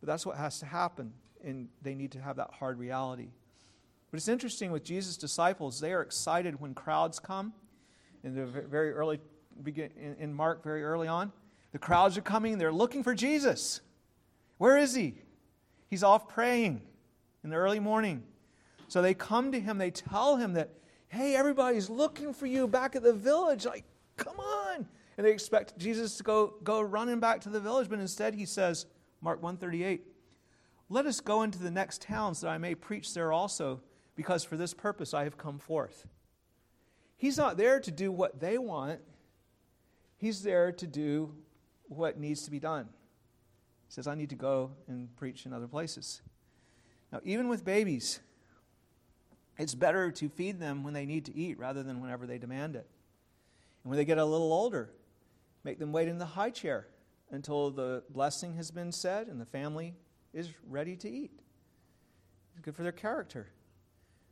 But 0.00 0.06
that's 0.06 0.26
what 0.26 0.36
has 0.36 0.58
to 0.60 0.66
happen, 0.66 1.12
and 1.44 1.68
they 1.82 1.94
need 1.94 2.12
to 2.12 2.20
have 2.20 2.36
that 2.36 2.50
hard 2.52 2.78
reality. 2.78 3.30
But 4.10 4.16
it's 4.18 4.28
interesting 4.28 4.72
with 4.72 4.84
Jesus' 4.84 5.16
disciples, 5.16 5.80
they 5.80 5.92
are 5.92 6.00
excited 6.00 6.60
when 6.60 6.74
crowds 6.74 7.18
come. 7.18 7.52
In 8.24 8.34
the 8.34 8.46
very 8.46 8.92
early, 8.92 9.20
in 9.66 10.32
Mark, 10.32 10.64
very 10.64 10.82
early 10.82 11.08
on, 11.08 11.32
the 11.72 11.78
crowds 11.78 12.16
are 12.16 12.22
coming, 12.22 12.58
they're 12.58 12.72
looking 12.72 13.02
for 13.02 13.14
Jesus. 13.14 13.80
Where 14.56 14.76
is 14.76 14.94
he? 14.94 15.14
He's 15.88 16.02
off 16.02 16.28
praying 16.28 16.82
in 17.44 17.50
the 17.50 17.56
early 17.56 17.80
morning. 17.80 18.24
So 18.88 19.02
they 19.02 19.14
come 19.14 19.52
to 19.52 19.60
him, 19.60 19.78
they 19.78 19.90
tell 19.90 20.36
him 20.36 20.54
that, 20.54 20.70
hey, 21.08 21.36
everybody's 21.36 21.90
looking 21.90 22.32
for 22.32 22.46
you 22.46 22.66
back 22.66 22.96
at 22.96 23.02
the 23.02 23.12
village. 23.12 23.66
Like, 23.66 23.84
come 24.16 24.40
on. 24.40 24.86
And 25.16 25.26
they 25.26 25.32
expect 25.32 25.78
Jesus 25.78 26.16
to 26.16 26.22
go, 26.22 26.54
go 26.64 26.80
running 26.80 27.20
back 27.20 27.40
to 27.42 27.50
the 27.50 27.60
village, 27.60 27.88
but 27.88 27.98
instead 27.98 28.34
he 28.34 28.46
says, 28.46 28.86
Mark 29.20 29.42
138, 29.42 30.02
let 30.88 31.06
us 31.06 31.20
go 31.20 31.42
into 31.42 31.58
the 31.58 31.70
next 31.70 32.00
towns 32.02 32.40
that 32.40 32.48
I 32.48 32.58
may 32.58 32.74
preach 32.74 33.12
there 33.12 33.32
also, 33.32 33.80
because 34.18 34.42
for 34.42 34.56
this 34.56 34.74
purpose 34.74 35.14
I 35.14 35.22
have 35.22 35.38
come 35.38 35.60
forth. 35.60 36.08
He's 37.16 37.38
not 37.38 37.56
there 37.56 37.78
to 37.78 37.90
do 37.92 38.10
what 38.10 38.40
they 38.40 38.58
want, 38.58 38.98
he's 40.16 40.42
there 40.42 40.72
to 40.72 40.86
do 40.88 41.36
what 41.84 42.18
needs 42.18 42.42
to 42.42 42.50
be 42.50 42.58
done. 42.58 42.88
He 43.86 43.92
says, 43.92 44.08
I 44.08 44.16
need 44.16 44.30
to 44.30 44.34
go 44.34 44.72
and 44.88 45.14
preach 45.14 45.46
in 45.46 45.52
other 45.52 45.68
places. 45.68 46.20
Now, 47.12 47.20
even 47.22 47.46
with 47.46 47.64
babies, 47.64 48.18
it's 49.56 49.76
better 49.76 50.10
to 50.10 50.28
feed 50.28 50.58
them 50.58 50.82
when 50.82 50.94
they 50.94 51.06
need 51.06 51.24
to 51.26 51.36
eat 51.36 51.56
rather 51.56 51.84
than 51.84 52.00
whenever 52.00 52.26
they 52.26 52.38
demand 52.38 52.74
it. 52.74 52.88
And 53.84 53.90
when 53.90 53.98
they 53.98 54.04
get 54.04 54.18
a 54.18 54.24
little 54.24 54.52
older, 54.52 54.90
make 55.62 55.78
them 55.78 55.92
wait 55.92 56.08
in 56.08 56.18
the 56.18 56.26
high 56.26 56.50
chair 56.50 56.88
until 57.30 57.70
the 57.70 58.02
blessing 58.10 58.56
has 58.56 58.72
been 58.72 58.90
said 58.90 59.28
and 59.28 59.40
the 59.40 59.46
family 59.46 59.94
is 60.34 60.48
ready 60.68 60.96
to 60.96 61.08
eat. 61.08 61.30
It's 62.50 62.60
good 62.64 62.74
for 62.74 62.82
their 62.82 62.90
character. 62.90 63.52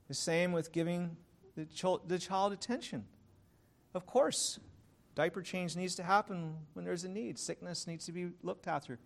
The 0.08 0.14
same 0.14 0.52
with 0.52 0.72
giving 0.72 1.16
the, 1.56 1.66
the 2.06 2.18
child 2.18 2.52
attention. 2.52 3.04
Of 3.94 4.06
course, 4.06 4.60
diaper 5.14 5.42
change 5.42 5.74
needs 5.74 5.94
to 5.96 6.02
happen 6.02 6.54
when 6.74 6.84
there's 6.84 7.04
a 7.04 7.08
need, 7.08 7.38
sickness 7.38 7.86
needs 7.86 8.04
to 8.06 8.12
be 8.12 8.28
looked 8.42 8.68
after, 8.68 8.98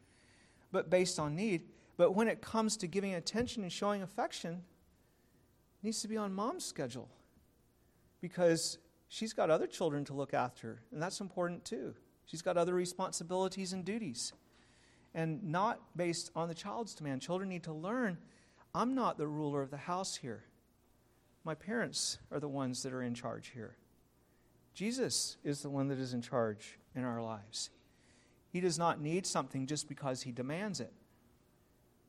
but 0.73 0.91
based 0.91 1.19
on 1.19 1.35
need. 1.35 1.63
But 1.97 2.13
when 2.13 2.29
it 2.29 2.43
comes 2.43 2.77
to 2.79 2.87
giving 2.87 3.15
attention 3.15 3.63
and 3.63 3.73
showing 3.73 4.03
affection, 4.03 4.55
it 4.55 5.85
needs 5.85 6.03
to 6.03 6.09
be 6.09 6.17
on 6.17 6.33
mom's 6.33 6.65
schedule 6.65 7.09
because 8.21 8.79
she's 9.09 9.33
got 9.33 9.51
other 9.51 9.67
children 9.67 10.05
to 10.07 10.15
look 10.15 10.35
after, 10.35 10.81
and 10.93 11.03
that's 11.03 11.21
important 11.21 11.65
too. 11.65 11.95
She's 12.27 12.43
got 12.43 12.57
other 12.57 12.75
responsibilities 12.75 13.73
and 13.73 13.85
duties, 13.85 14.33
and 15.15 15.43
not 15.43 15.81
based 15.97 16.31
on 16.35 16.49
the 16.49 16.55
child's 16.55 16.95
demand. 16.95 17.23
Children 17.23 17.49
need 17.49 17.65
to 17.65 17.73
learn 17.73 18.19
I'm 18.75 18.95
not 18.95 19.19
the 19.19 19.27
ruler 19.27 19.63
of 19.63 19.71
the 19.71 19.77
house 19.77 20.17
here. 20.17 20.45
My 21.44 21.55
parents 21.55 22.18
are 22.31 22.40
the 22.40 22.48
ones 22.48 22.83
that 22.83 22.92
are 22.92 23.03
in 23.03 23.14
charge 23.14 23.48
here. 23.55 23.76
Jesus 24.74 25.37
is 25.42 25.62
the 25.62 25.70
one 25.70 25.88
that 25.88 25.98
is 25.98 26.14
in 26.14 26.22
charge 26.22 26.79
in 26.94 27.05
our 27.05 27.22
lives. 27.22 27.70
He 28.53 28.61
does 28.61 28.79
not 28.79 29.00
need 29.00 29.26
something 29.26 29.66
just 29.66 29.88
because 29.88 30.22
he 30.22 30.33
demands 30.33 30.81
it. 30.81 30.92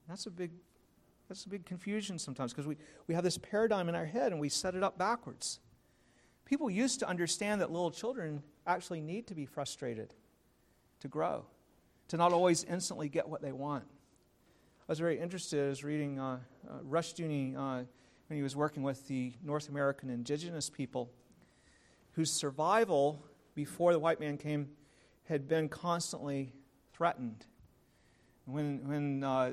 That's 0.08 0.26
a 0.26 0.32
big, 0.32 0.52
That's 1.30 1.46
a 1.46 1.50
big 1.50 1.66
confusion 1.66 2.20
sometimes 2.20 2.52
because 2.52 2.68
we, 2.68 2.78
we 3.08 3.16
have 3.16 3.24
this 3.24 3.38
paradigm 3.38 3.88
in 3.90 3.96
our 3.96 4.06
head 4.06 4.32
and 4.32 4.42
we 4.42 4.50
set 4.50 4.76
it 4.76 4.84
up 4.84 4.98
backwards. 4.98 5.60
People 6.46 6.70
used 6.70 7.00
to 7.00 7.08
understand 7.08 7.62
that 7.62 7.72
little 7.72 7.92
children 7.92 8.44
actually 8.68 9.00
need 9.00 9.28
to 9.28 9.36
be 9.36 9.46
frustrated 9.46 10.14
to 11.00 11.08
grow, 11.08 11.46
to 12.10 12.18
not 12.18 12.34
always 12.34 12.64
instantly 12.66 13.08
get 13.08 13.30
what 13.30 13.42
they 13.42 13.54
want. 13.54 13.86
I 13.86 14.92
was 14.92 15.00
very 15.00 15.20
interested. 15.20 15.66
I 15.66 15.70
was 15.70 15.84
reading 15.84 16.20
uh, 16.20 16.40
uh, 16.70 16.80
Rushdoony 16.86 17.56
uh, 17.56 17.86
when 18.32 18.38
he 18.38 18.44
was 18.44 18.56
working 18.56 18.82
with 18.82 19.10
the 19.10 19.34
North 19.44 19.68
American 19.68 20.10
indigenous 20.10 20.70
people 20.70 21.12
whose 22.14 22.32
survival 22.32 23.22
before 23.56 23.92
the 23.92 24.00
white 24.00 24.22
man 24.22 24.38
came 24.38 24.70
had 25.26 25.50
been 25.50 25.68
constantly 25.68 26.54
threatened. 26.94 27.46
When, 28.46 28.88
when 28.88 29.22
uh, 29.22 29.52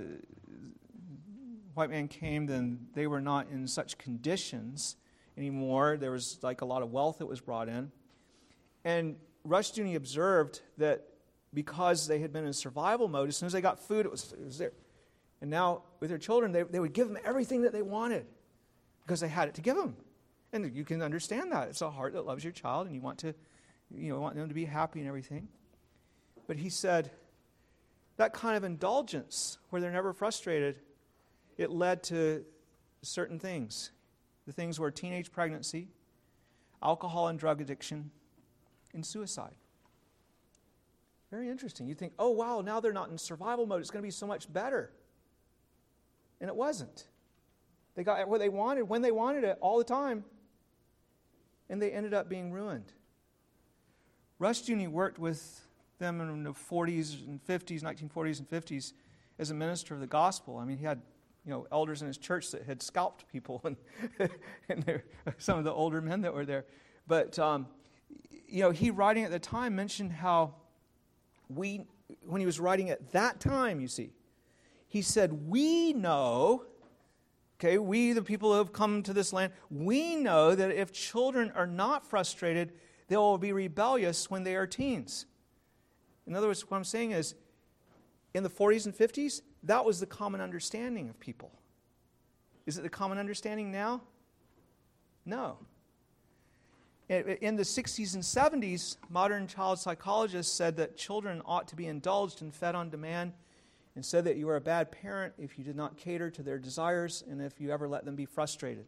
white 1.75 1.91
man 1.91 2.07
came, 2.07 2.47
then 2.47 2.87
they 2.95 3.09
were 3.09 3.21
not 3.21 3.49
in 3.51 3.67
such 3.67 3.99
conditions 3.99 4.95
anymore. 5.37 5.97
There 5.97 6.13
was 6.13 6.39
like 6.43 6.61
a 6.61 6.65
lot 6.65 6.83
of 6.83 6.93
wealth 6.93 7.19
that 7.19 7.27
was 7.27 7.41
brought 7.41 7.69
in. 7.69 7.91
And 8.85 9.17
Rushdoony 9.45 9.97
observed 9.97 10.61
that 10.77 11.05
because 11.53 12.07
they 12.07 12.21
had 12.21 12.33
been 12.33 12.47
in 12.47 12.53
survival 12.53 13.09
mode, 13.09 13.29
as 13.29 13.37
soon 13.37 13.49
as 13.49 13.53
they 13.53 13.61
got 13.61 13.81
food, 13.81 14.07
it 14.07 14.13
was, 14.13 14.33
it 14.35 14.45
was 14.45 14.59
there. 14.59 14.73
And 15.41 15.51
now, 15.51 15.83
with 15.99 16.11
their 16.11 16.19
children, 16.19 16.53
they, 16.53 16.63
they 16.63 16.79
would 16.79 16.93
give 16.93 17.09
them 17.09 17.19
everything 17.25 17.63
that 17.63 17.73
they 17.73 17.83
wanted 17.83 18.25
because 19.09 19.21
they 19.21 19.29
had 19.29 19.49
it 19.49 19.55
to 19.55 19.63
give 19.63 19.75
them. 19.75 19.97
And 20.53 20.77
you 20.77 20.85
can 20.85 21.01
understand 21.01 21.51
that. 21.53 21.69
It's 21.69 21.81
a 21.81 21.89
heart 21.89 22.13
that 22.13 22.27
loves 22.27 22.45
your 22.45 22.53
child, 22.53 22.87
and 22.87 22.95
you 22.95 23.01
want 23.01 23.19
to, 23.21 23.35
you 23.91 24.13
know, 24.13 24.21
want 24.21 24.37
them 24.37 24.49
to 24.49 24.55
be 24.55 24.67
happy 24.67 24.99
and 24.99 25.09
everything. 25.09 25.49
But 26.47 26.59
he 26.59 26.69
said, 26.69 27.11
that 28.19 28.35
kind 28.35 28.55
of 28.55 28.65
indulgence, 28.65 29.57
where 29.71 29.81
they're 29.81 29.91
never 29.91 30.13
frustrated, 30.13 30.77
it 31.57 31.71
led 31.71 32.03
to 32.05 32.45
certain 33.01 33.39
things. 33.39 33.93
The 34.47 34.53
things 34.53 34.79
were 34.79 34.91
teenage 34.91 35.33
pregnancy, 35.33 35.89
alcohol 36.83 37.29
and 37.29 37.39
drug 37.39 37.63
addiction, 37.63 38.11
and 38.93 39.07
suicide. 39.07 39.55
Very 41.31 41.49
interesting. 41.49 41.87
You 41.87 41.95
think, 41.95 42.13
oh, 42.19 42.31
wow, 42.31 42.61
now 42.61 42.81
they're 42.81 42.93
not 42.93 43.09
in 43.09 43.17
survival 43.17 43.65
mode. 43.65 43.81
It's 43.81 43.91
going 43.91 44.03
to 44.03 44.07
be 44.07 44.11
so 44.11 44.27
much 44.27 44.53
better. 44.53 44.93
And 46.43 46.49
it 46.49 46.57
wasn't. 46.57 47.07
They 47.99 48.05
got 48.05 48.29
what 48.29 48.39
they 48.39 48.49
wanted 48.49 48.83
when 48.83 49.03
they 49.03 49.11
wanted 49.11 49.43
it 49.43 49.59
all 49.61 49.77
the 49.77 49.83
time, 49.83 50.23
and 51.69 51.83
they 51.83 51.91
ended 51.91 52.15
up 52.15 52.29
being 52.29 52.53
ruined. 52.53 52.93
Rushdoony 54.41 54.87
worked 54.87 55.19
with 55.19 55.63
them 55.99 56.21
in 56.21 56.45
the 56.45 56.53
40s 56.53 57.27
and 57.27 57.45
50s, 57.45 57.83
1940s 57.83 58.39
and 58.39 58.49
50s, 58.49 58.93
as 59.41 59.51
a 59.51 59.55
minister 59.55 59.95
of 59.95 60.01
the 60.01 60.07
gospel. 60.07 60.59
I 60.59 60.65
mean, 60.65 60.79
he 60.79 60.85
had 60.85 61.03
you 61.45 61.51
know 61.51 61.67
elders 61.73 62.01
in 62.01 62.07
his 62.07 62.19
church 62.19 62.53
that 62.53 62.63
had 62.63 62.85
scalped 62.85 63.27
people, 63.33 63.61
and, 63.65 63.77
and 64.69 65.03
some 65.39 65.59
of 65.59 65.65
the 65.65 65.73
older 65.73 66.01
men 66.01 66.21
that 66.21 66.33
were 66.33 66.47
there. 66.47 66.67
But 67.09 67.37
um, 67.41 67.67
you 68.47 68.63
know, 68.63 68.71
he 68.71 68.93
writing 68.93 69.25
at 69.25 69.33
the 69.33 69.41
time 69.41 69.75
mentioned 69.75 70.13
how 70.13 70.55
we, 71.49 71.85
when 72.25 72.39
he 72.39 72.47
was 72.47 72.61
writing 72.61 72.91
at 72.91 73.11
that 73.11 73.41
time, 73.41 73.81
you 73.81 73.89
see, 73.89 74.13
he 74.87 75.03
said, 75.03 75.49
"We 75.49 75.95
know." 75.95 76.68
Okay, 77.61 77.79
we, 77.79 78.13
the 78.13 78.23
people 78.23 78.53
who 78.53 78.59
have 78.59 78.73
come 78.73 79.03
to 79.03 79.13
this 79.13 79.33
land, 79.33 79.53
we 79.69 80.15
know 80.15 80.55
that 80.55 80.71
if 80.71 80.93
children 80.93 81.51
are 81.57 81.67
not 81.67 82.07
frustrated, 82.07 82.73
they 83.09 83.17
will 83.17 83.39
be 83.39 83.53
rebellious 83.53 84.31
when 84.31 84.45
they 84.45 84.55
are 84.55 84.67
teens. 84.67 85.27
In 86.27 86.37
other 86.37 86.47
words, 86.47 86.63
what 86.71 86.77
I'm 86.77 86.85
saying 86.85 87.13
is, 87.13 87.35
in 88.33 88.45
the 88.45 88.51
40s 88.51 88.85
and 88.85 88.95
50s, 88.95 89.43
that 89.65 89.85
was 89.85 89.99
the 89.99 90.07
common 90.07 90.41
understanding 90.41 91.09
of 91.09 91.19
people. 91.19 91.51
Is 92.65 92.79
it 92.79 92.83
the 92.83 92.89
common 92.89 93.19
understanding 93.19 93.73
now? 93.73 94.03
No. 95.25 95.59
In 97.09 97.57
the 97.57 97.63
60s 97.63 98.15
and 98.15 98.23
70s, 98.23 98.99
modern 99.09 99.47
child 99.47 99.79
psychologists 99.79 100.53
said 100.53 100.77
that 100.77 100.97
children 100.97 101.43
ought 101.47 101.67
to 101.69 101.77
be 101.77 101.87
indulged 101.87 102.43
and 102.43 102.55
fed 102.55 102.75
on 102.75 102.91
demand, 102.91 103.33
and 103.99 104.07
said 104.07 104.27
that 104.27 104.37
you 104.37 104.47
were 104.47 104.55
a 104.55 104.61
bad 104.61 104.93
parent 104.93 105.35
if 105.39 105.59
you 105.59 105.65
did 105.65 105.75
not 105.75 105.97
cater 105.97 106.31
to 106.31 106.41
their 106.41 106.57
desires 106.57 107.25
and 107.29 107.43
if 107.43 107.61
you 107.61 107.73
ever 107.73 107.89
let 107.89 108.05
them 108.05 108.15
be 108.15 108.27
frustrated. 108.27 108.87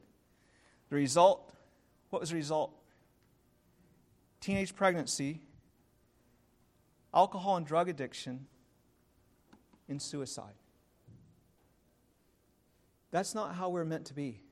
The 0.88 0.94
result 0.94 1.52
what 2.10 2.20
was 2.20 2.30
the 2.30 2.36
result? 2.36 2.72
Teenage 4.40 4.76
pregnancy, 4.76 5.40
alcohol 7.12 7.56
and 7.56 7.66
drug 7.66 7.88
addiction, 7.88 8.46
and 9.88 10.00
suicide. 10.00 10.54
That's 13.10 13.34
not 13.34 13.56
how 13.56 13.70
we're 13.70 13.84
meant 13.84 14.06
to 14.06 14.14
be. 14.14 14.44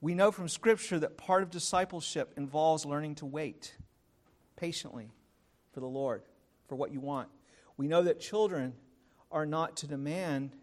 We 0.00 0.14
know 0.14 0.30
from 0.30 0.48
Scripture 0.48 1.00
that 1.00 1.16
part 1.16 1.42
of 1.42 1.50
discipleship 1.50 2.34
involves 2.36 2.86
learning 2.86 3.16
to 3.16 3.26
wait 3.26 3.74
patiently 4.54 5.10
for 5.74 5.80
the 5.80 5.86
Lord, 5.86 6.22
for 6.68 6.76
what 6.76 6.92
you 6.92 7.00
want. 7.00 7.30
We 7.76 7.88
know 7.88 8.04
that 8.04 8.20
children 8.20 8.74
are 9.36 9.44
not 9.44 9.76
to 9.76 9.86
demand, 9.86 10.56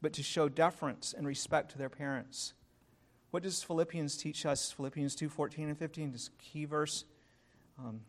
but 0.00 0.12
to 0.12 0.22
show 0.22 0.48
deference 0.48 1.12
and 1.12 1.26
respect 1.26 1.72
to 1.72 1.76
their 1.76 1.88
parents. 1.88 2.52
What 3.32 3.42
does 3.42 3.64
Philippians 3.64 4.16
teach 4.16 4.46
us? 4.46 4.70
Philippians 4.70 5.16
2 5.16 5.28
14 5.28 5.68
and 5.68 5.76
15, 5.76 6.12
this 6.12 6.30
key 6.38 6.64
verse. 6.64 7.04
Um, 7.76 8.02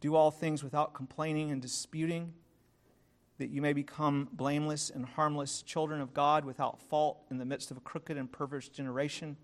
do 0.00 0.16
all 0.16 0.32
things 0.32 0.64
without 0.64 0.94
complaining 0.94 1.52
and 1.52 1.62
disputing, 1.62 2.32
that 3.38 3.50
you 3.50 3.62
may 3.62 3.72
become 3.72 4.28
blameless 4.32 4.90
and 4.90 5.06
harmless 5.06 5.62
children 5.62 6.00
of 6.00 6.12
God 6.12 6.44
without 6.44 6.82
fault 6.82 7.22
in 7.30 7.38
the 7.38 7.44
midst 7.44 7.70
of 7.70 7.76
a 7.76 7.80
crooked 7.80 8.16
and 8.16 8.30
perverse 8.32 8.68
generation, 8.68 9.36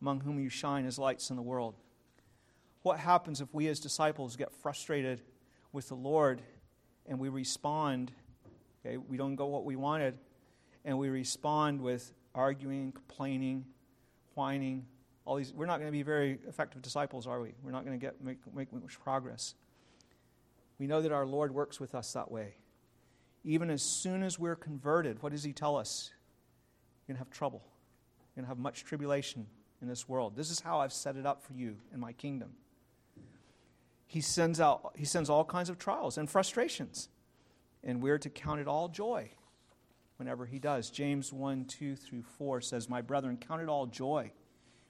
among 0.00 0.20
whom 0.20 0.38
you 0.38 0.48
shine 0.48 0.86
as 0.86 0.96
lights 0.96 1.28
in 1.28 1.34
the 1.34 1.42
world. 1.42 1.74
What 2.82 3.00
happens 3.00 3.40
if 3.40 3.52
we 3.52 3.66
as 3.66 3.80
disciples 3.80 4.36
get 4.36 4.52
frustrated 4.52 5.22
with 5.72 5.88
the 5.88 5.96
Lord 5.96 6.40
and 7.04 7.18
we 7.18 7.28
respond? 7.28 8.12
Okay, 8.84 8.96
we 8.96 9.16
don't 9.16 9.34
go 9.34 9.46
what 9.46 9.64
we 9.64 9.76
wanted, 9.76 10.16
and 10.84 10.98
we 10.98 11.08
respond 11.08 11.80
with 11.80 12.12
arguing, 12.34 12.92
complaining, 12.92 13.64
whining. 14.34 14.86
All 15.24 15.36
these, 15.36 15.52
we're 15.52 15.66
not 15.66 15.78
going 15.78 15.88
to 15.88 15.92
be 15.92 16.02
very 16.02 16.38
effective 16.48 16.80
disciples, 16.80 17.26
are 17.26 17.40
we? 17.40 17.52
We're 17.62 17.72
not 17.72 17.84
going 17.84 17.98
to 17.98 18.04
get 18.04 18.22
make, 18.22 18.38
make 18.54 18.72
much 18.72 18.98
progress. 19.00 19.54
We 20.78 20.86
know 20.86 21.02
that 21.02 21.12
our 21.12 21.26
Lord 21.26 21.52
works 21.52 21.78
with 21.78 21.94
us 21.94 22.12
that 22.14 22.30
way. 22.30 22.54
Even 23.44 23.70
as 23.70 23.82
soon 23.82 24.22
as 24.22 24.38
we're 24.38 24.56
converted, 24.56 25.22
what 25.22 25.32
does 25.32 25.44
He 25.44 25.52
tell 25.52 25.76
us? 25.76 26.10
You're 27.06 27.14
going 27.14 27.22
to 27.22 27.26
have 27.26 27.30
trouble. 27.30 27.62
You're 28.34 28.42
going 28.42 28.44
to 28.44 28.48
have 28.48 28.58
much 28.58 28.84
tribulation 28.84 29.46
in 29.82 29.88
this 29.88 30.08
world. 30.08 30.36
This 30.36 30.50
is 30.50 30.60
how 30.60 30.80
I've 30.80 30.92
set 30.92 31.16
it 31.16 31.26
up 31.26 31.42
for 31.42 31.52
you 31.52 31.76
in 31.92 32.00
my 32.00 32.12
kingdom. 32.12 32.52
He 34.06 34.20
sends 34.20 34.60
out 34.60 34.92
he 34.96 35.04
sends 35.04 35.30
all 35.30 35.44
kinds 35.44 35.70
of 35.70 35.78
trials 35.78 36.18
and 36.18 36.28
frustrations. 36.28 37.08
And 37.82 38.02
we're 38.02 38.18
to 38.18 38.30
count 38.30 38.60
it 38.60 38.68
all 38.68 38.88
joy 38.88 39.30
whenever 40.16 40.46
he 40.46 40.58
does. 40.58 40.90
James 40.90 41.32
1 41.32 41.64
2 41.64 41.96
through 41.96 42.22
4 42.22 42.60
says, 42.60 42.88
My 42.88 43.00
brethren, 43.00 43.38
count 43.38 43.62
it 43.62 43.68
all 43.68 43.86
joy 43.86 44.32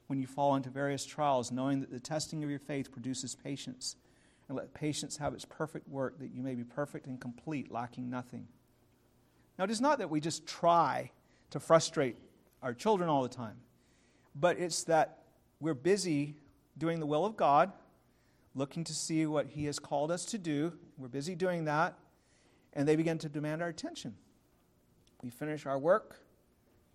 when 0.09 0.19
you 0.19 0.27
fall 0.27 0.57
into 0.57 0.71
various 0.71 1.07
trials, 1.07 1.53
knowing 1.53 1.81
that 1.81 1.93
the 1.93 2.01
testing 2.01 2.43
of 2.43 2.51
your 2.51 2.59
faith 2.59 2.91
produces 2.91 3.37
patience 3.37 3.95
and 4.49 4.59
let 4.59 4.75
patience 4.75 5.19
have 5.19 5.33
its 5.33 5.45
perfect 5.45 5.89
work, 5.89 6.19
that 6.19 6.35
you 6.35 6.43
may 6.43 6.57
be 6.57 6.65
perfect 6.65 7.07
and 7.07 7.21
complete, 7.21 7.71
lacking 7.71 8.11
nothing. 8.11 8.49
Now, 9.57 9.65
it 9.65 9.71
is 9.71 9.81
not 9.81 9.99
that 9.99 10.11
we 10.11 10.21
just 10.21 10.45
try 10.47 11.13
to 11.51 11.61
frustrate 11.61 12.17
our 12.61 12.75
children 12.75 13.09
all 13.09 13.23
the 13.23 13.29
time, 13.29 13.59
but 14.35 14.59
it's 14.59 14.83
that 14.85 15.19
we're 15.61 15.75
busy 15.75 16.35
doing 16.77 16.99
the 16.99 17.07
will 17.07 17.25
of 17.25 17.37
God, 17.37 17.71
looking 18.57 18.83
to 18.83 18.93
see 18.93 19.27
what 19.27 19.47
He 19.47 19.67
has 19.67 19.79
called 19.79 20.11
us 20.11 20.25
to 20.25 20.39
do. 20.39 20.73
We're 20.99 21.07
busy 21.07 21.37
doing 21.37 21.67
that, 21.67 21.97
and 22.73 22.87
they 22.87 22.97
begin 22.97 23.19
to 23.19 23.29
demand 23.29 23.63
our 23.63 23.69
attention. 23.69 24.15
We 25.23 25.31
finish 25.31 25.67
our 25.67 25.79
work, 25.79 26.21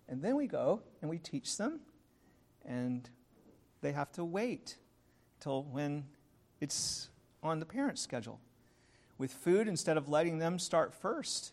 and 0.08 0.22
then 0.22 0.36
we 0.36 0.46
go 0.46 0.82
and 1.00 1.10
we 1.10 1.18
teach 1.18 1.56
them, 1.56 1.80
and 2.64 3.08
they 3.80 3.92
have 3.92 4.10
to 4.12 4.24
wait 4.24 4.76
till 5.40 5.64
when 5.64 6.06
it's 6.60 7.10
on 7.42 7.60
the 7.60 7.66
parent's 7.66 8.02
schedule. 8.02 8.40
With 9.18 9.32
food, 9.32 9.68
instead 9.68 9.96
of 9.96 10.08
letting 10.08 10.38
them 10.38 10.58
start 10.58 10.92
first, 10.92 11.52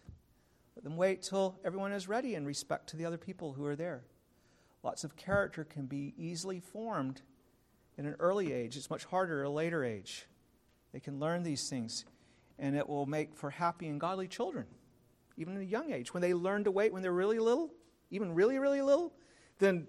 let 0.75 0.83
them 0.83 0.97
wait 0.97 1.21
till 1.21 1.59
everyone 1.63 1.91
is 1.91 2.07
ready 2.07 2.35
in 2.35 2.45
respect 2.45 2.87
to 2.89 2.97
the 2.97 3.05
other 3.05 3.17
people 3.17 3.53
who 3.53 3.65
are 3.65 3.75
there. 3.75 4.03
Lots 4.81 5.03
of 5.03 5.15
character 5.15 5.63
can 5.63 5.85
be 5.85 6.13
easily 6.17 6.59
formed 6.59 7.21
in 7.97 8.05
an 8.05 8.15
early 8.19 8.51
age. 8.51 8.75
It's 8.75 8.89
much 8.89 9.05
harder 9.05 9.41
at 9.41 9.47
a 9.47 9.49
later 9.49 9.83
age. 9.83 10.25
They 10.91 10.99
can 10.99 11.19
learn 11.19 11.43
these 11.43 11.69
things, 11.69 12.05
and 12.59 12.75
it 12.75 12.87
will 12.87 13.05
make 13.05 13.35
for 13.35 13.49
happy 13.49 13.87
and 13.87 13.99
godly 13.99 14.27
children, 14.27 14.65
even 15.37 15.55
at 15.55 15.61
a 15.61 15.65
young 15.65 15.91
age. 15.91 16.13
When 16.13 16.21
they 16.21 16.33
learn 16.33 16.63
to 16.65 16.71
wait 16.71 16.93
when 16.93 17.01
they're 17.01 17.11
really 17.11 17.39
little, 17.39 17.71
even 18.11 18.33
really, 18.33 18.59
really 18.59 18.81
little, 18.81 19.13
then 19.59 19.87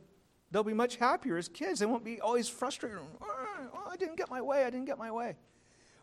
they'll 0.50 0.64
be 0.64 0.74
much 0.74 0.96
happier 0.96 1.37
as 1.37 1.48
kids. 1.48 1.81
They 1.81 1.87
won't 1.87 2.05
be 2.05 2.20
always 2.20 2.48
frustrated. 2.48 2.98
Oh, 3.20 3.88
I 3.90 3.96
didn't 3.96 4.16
get 4.16 4.31
my 4.31 4.40
way. 4.40 4.64
I 4.64 4.70
didn't 4.70 4.87
get 4.87 4.98
my 4.98 5.11
way. 5.11 5.37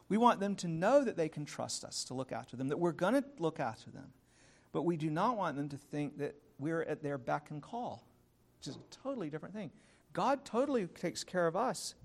We 0.10 0.18
want 0.18 0.40
them 0.40 0.56
to 0.58 0.68
know 0.68 1.04
that 1.04 1.16
they 1.16 1.30
can 1.30 1.46
trust 1.46 1.86
us 1.86 2.04
to 2.06 2.14
look 2.14 2.32
after 2.32 2.58
them, 2.58 2.68
that 2.68 2.78
we're 2.78 2.92
going 2.92 3.14
to 3.14 3.24
look 3.40 3.60
after 3.60 3.90
them. 3.90 4.12
But 4.74 4.84
we 4.84 4.98
do 4.98 5.10
not 5.10 5.38
want 5.38 5.56
them 5.56 5.70
to 5.70 5.78
think 5.78 6.18
that 6.18 6.36
we're 6.60 6.84
at 6.84 7.02
their 7.02 7.18
beck 7.18 7.50
and 7.50 7.62
call. 7.62 8.06
which 8.62 8.68
is 8.68 8.76
a 8.76 8.96
totally 9.04 9.30
different 9.30 9.56
thing. 9.56 9.72
God 10.14 10.46
totally 10.46 10.86
takes 10.86 11.24
care 11.24 11.48
of 11.48 11.56
us, 11.56 11.96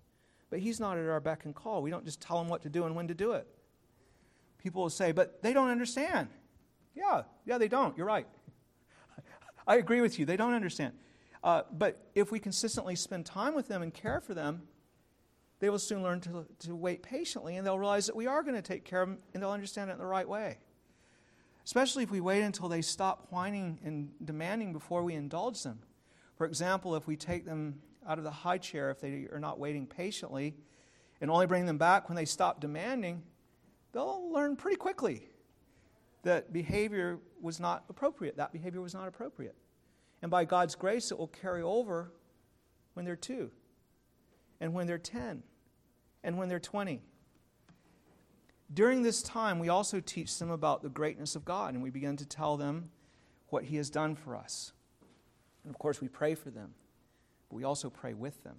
but 0.49 0.59
He's 0.61 0.81
not 0.81 0.97
at 0.97 1.07
our 1.07 1.21
beck 1.21 1.45
and 1.45 1.55
call. 1.55 1.83
We 1.83 1.90
don't 1.90 2.05
just 2.05 2.21
tell 2.21 2.40
Him 2.40 2.49
what 2.49 2.62
to 2.62 2.71
do 2.71 2.85
and 2.85 2.97
when 2.97 3.09
to 3.09 3.14
do 3.14 3.33
it. 3.33 3.47
People 4.59 4.83
will 4.83 4.90
say, 4.90 5.12
but 5.12 5.42
they 5.42 5.53
don't 5.53 5.71
understand. 5.71 6.29
Yeah, 6.95 7.23
yeah, 7.45 7.59
they 7.59 7.69
don't. 7.69 7.97
You're 7.97 8.07
right. 8.07 8.27
I 9.66 9.77
agree 9.77 10.01
with 10.01 10.19
you. 10.19 10.25
They 10.25 10.37
don't 10.37 10.55
understand. 10.55 10.95
Uh, 11.45 11.62
but 11.73 12.09
if 12.14 12.33
we 12.33 12.38
consistently 12.38 12.97
spend 12.97 13.27
time 13.27 13.55
with 13.55 13.69
them 13.69 13.83
and 13.83 13.92
care 13.95 14.21
for 14.21 14.35
them, 14.35 14.62
they 15.59 15.71
will 15.71 15.79
soon 15.79 16.03
learn 16.03 16.21
to, 16.23 16.47
to 16.61 16.75
wait 16.75 17.03
patiently 17.03 17.57
and 17.57 17.66
they'll 17.66 17.79
realize 17.79 18.07
that 18.07 18.16
we 18.16 18.27
are 18.27 18.42
going 18.42 18.57
to 18.57 18.62
take 18.62 18.85
care 18.85 19.03
of 19.03 19.09
them 19.09 19.19
and 19.33 19.42
they'll 19.42 19.51
understand 19.51 19.90
it 19.90 19.95
in 19.95 19.99
the 19.99 20.07
right 20.07 20.29
way. 20.29 20.59
Especially 21.64 22.03
if 22.03 22.11
we 22.11 22.21
wait 22.21 22.42
until 22.42 22.69
they 22.69 22.83
stop 22.83 23.27
whining 23.31 23.79
and 23.85 24.11
demanding 24.25 24.73
before 24.73 25.03
we 25.03 25.14
indulge 25.14 25.62
them. 25.62 25.81
For 26.37 26.47
example, 26.47 26.95
if 26.95 27.07
we 27.07 27.16
take 27.16 27.45
them 27.45 27.81
out 28.07 28.19
of 28.19 28.25
the 28.25 28.31
high 28.31 28.59
chair, 28.59 28.90
if 28.90 29.01
they 29.01 29.27
are 29.33 29.40
not 29.40 29.59
waiting 29.59 29.87
patiently, 29.87 30.55
and 31.21 31.31
only 31.31 31.47
bring 31.47 31.66
them 31.66 31.79
back 31.79 32.09
when 32.09 32.16
they 32.16 32.25
stop 32.25 32.61
demanding, 32.61 33.23
they'll 33.96 34.30
learn 34.30 34.56
pretty 34.56 34.76
quickly 34.76 35.22
that 36.22 36.52
behavior 36.52 37.18
was 37.40 37.59
not 37.59 37.85
appropriate. 37.88 38.37
That 38.37 38.52
behavior 38.52 38.82
was 38.82 38.92
not 38.92 39.09
appropriate. 39.09 39.56
And 40.20 40.30
by 40.30 40.44
God's 40.44 40.74
grace, 40.74 41.11
it 41.11 41.18
will 41.18 41.28
carry 41.28 41.62
over 41.62 42.12
when 42.92 43.06
they're 43.06 43.16
two, 43.16 43.50
and 44.61 44.74
when 44.74 44.87
they're 44.87 44.98
10, 44.98 45.42
and 46.24 46.37
when 46.37 46.48
they're 46.48 46.59
20. 46.59 47.00
During 48.74 49.02
this 49.02 49.22
time, 49.22 49.59
we 49.59 49.70
also 49.70 50.00
teach 50.00 50.38
them 50.38 50.50
about 50.50 50.82
the 50.82 50.88
greatness 50.90 51.35
of 51.35 51.46
God, 51.46 51.72
and 51.72 51.82
we 51.82 51.90
begin 51.90 52.16
to 52.18 52.26
tell 52.26 52.59
them 52.59 52.90
what 53.48 53.64
He 53.64 53.76
has 53.76 53.88
done 53.88 54.14
for 54.14 54.37
us. 54.37 54.72
And 55.64 55.72
of 55.72 55.78
course, 55.78 56.02
we 56.02 56.09
pray 56.09 56.35
for 56.35 56.50
them, 56.50 56.74
but 57.48 57.56
we 57.56 57.64
also 57.64 57.88
pray 57.88 58.12
with 58.12 58.42
them. 58.44 58.56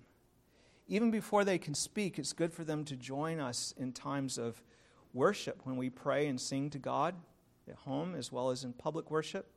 Even 0.88 1.12
before 1.12 1.44
they 1.44 1.58
can 1.58 1.76
speak, 1.76 2.18
it's 2.18 2.34
good 2.34 2.54
for 2.54 2.64
them 2.64 2.86
to 2.86 2.96
join 2.96 3.40
us 3.40 3.74
in 3.78 3.92
times 3.92 4.38
of 4.40 4.64
worship 5.14 5.62
when 5.64 5.78
we 5.78 5.90
pray 5.90 6.28
and 6.28 6.40
sing 6.40 6.70
to 6.72 6.80
God 6.80 7.16
at 7.68 7.76
home 7.76 8.16
as 8.16 8.32
well 8.32 8.50
as 8.50 8.64
in 8.64 8.74
public 8.74 9.12
worship. 9.12 9.48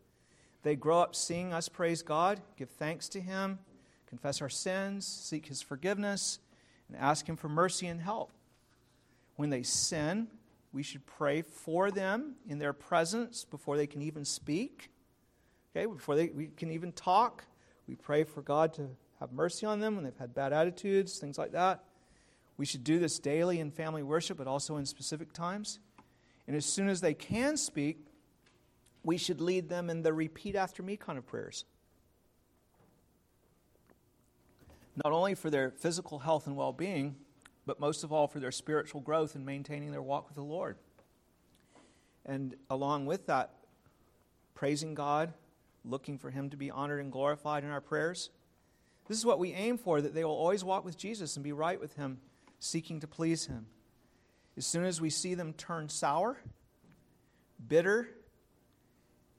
They 0.62 0.76
grow 0.76 1.00
up 1.00 1.14
seeing 1.14 1.52
us 1.52 1.68
praise 1.68 2.02
God, 2.02 2.40
give 2.56 2.70
thanks 2.70 3.08
to 3.10 3.20
Him, 3.20 3.58
confess 4.06 4.42
our 4.42 4.48
sins, 4.48 5.06
seek 5.06 5.46
His 5.46 5.62
forgiveness, 5.62 6.38
and 6.88 6.96
ask 6.96 7.28
Him 7.28 7.36
for 7.36 7.48
mercy 7.48 7.86
and 7.86 8.00
help. 8.00 8.32
When 9.36 9.50
they 9.50 9.62
sin, 9.62 10.28
we 10.72 10.82
should 10.82 11.06
pray 11.06 11.42
for 11.42 11.90
them 11.90 12.34
in 12.48 12.58
their 12.58 12.72
presence 12.72 13.44
before 13.44 13.76
they 13.76 13.86
can 13.86 14.02
even 14.02 14.24
speak. 14.24 14.90
Okay, 15.74 15.86
before 15.86 16.16
they 16.16 16.28
we 16.28 16.48
can 16.48 16.70
even 16.70 16.92
talk, 16.92 17.44
we 17.88 17.94
pray 17.94 18.24
for 18.24 18.42
God 18.42 18.74
to 18.74 18.88
have 19.18 19.32
mercy 19.32 19.66
on 19.66 19.80
them 19.80 19.94
when 19.94 20.04
they've 20.04 20.16
had 20.16 20.34
bad 20.34 20.52
attitudes, 20.52 21.18
things 21.18 21.38
like 21.38 21.52
that. 21.52 21.84
We 22.60 22.66
should 22.66 22.84
do 22.84 22.98
this 22.98 23.18
daily 23.18 23.58
in 23.58 23.70
family 23.70 24.02
worship, 24.02 24.36
but 24.36 24.46
also 24.46 24.76
in 24.76 24.84
specific 24.84 25.32
times. 25.32 25.78
And 26.46 26.54
as 26.54 26.66
soon 26.66 26.90
as 26.90 27.00
they 27.00 27.14
can 27.14 27.56
speak, 27.56 28.04
we 29.02 29.16
should 29.16 29.40
lead 29.40 29.70
them 29.70 29.88
in 29.88 30.02
the 30.02 30.12
repeat 30.12 30.54
after 30.54 30.82
me 30.82 30.98
kind 30.98 31.16
of 31.16 31.26
prayers. 31.26 31.64
Not 35.02 35.10
only 35.10 35.34
for 35.34 35.48
their 35.48 35.70
physical 35.70 36.18
health 36.18 36.46
and 36.46 36.54
well 36.54 36.74
being, 36.74 37.16
but 37.64 37.80
most 37.80 38.04
of 38.04 38.12
all 38.12 38.28
for 38.28 38.40
their 38.40 38.52
spiritual 38.52 39.00
growth 39.00 39.36
and 39.36 39.46
maintaining 39.46 39.90
their 39.90 40.02
walk 40.02 40.28
with 40.28 40.36
the 40.36 40.42
Lord. 40.42 40.76
And 42.26 42.54
along 42.68 43.06
with 43.06 43.24
that, 43.24 43.54
praising 44.54 44.92
God, 44.92 45.32
looking 45.82 46.18
for 46.18 46.28
Him 46.28 46.50
to 46.50 46.58
be 46.58 46.70
honored 46.70 47.00
and 47.00 47.10
glorified 47.10 47.64
in 47.64 47.70
our 47.70 47.80
prayers. 47.80 48.28
This 49.08 49.16
is 49.16 49.24
what 49.24 49.38
we 49.38 49.54
aim 49.54 49.78
for 49.78 50.02
that 50.02 50.12
they 50.12 50.24
will 50.24 50.36
always 50.36 50.62
walk 50.62 50.84
with 50.84 50.98
Jesus 50.98 51.36
and 51.36 51.42
be 51.42 51.52
right 51.52 51.80
with 51.80 51.96
Him, 51.96 52.18
seeking 52.60 53.00
to 53.00 53.08
please 53.08 53.46
Him. 53.46 53.66
As 54.56 54.66
soon 54.66 54.84
as 54.84 55.00
we 55.00 55.10
see 55.10 55.34
them 55.34 55.52
turn 55.54 55.88
sour, 55.88 56.38
bitter, 57.66 58.08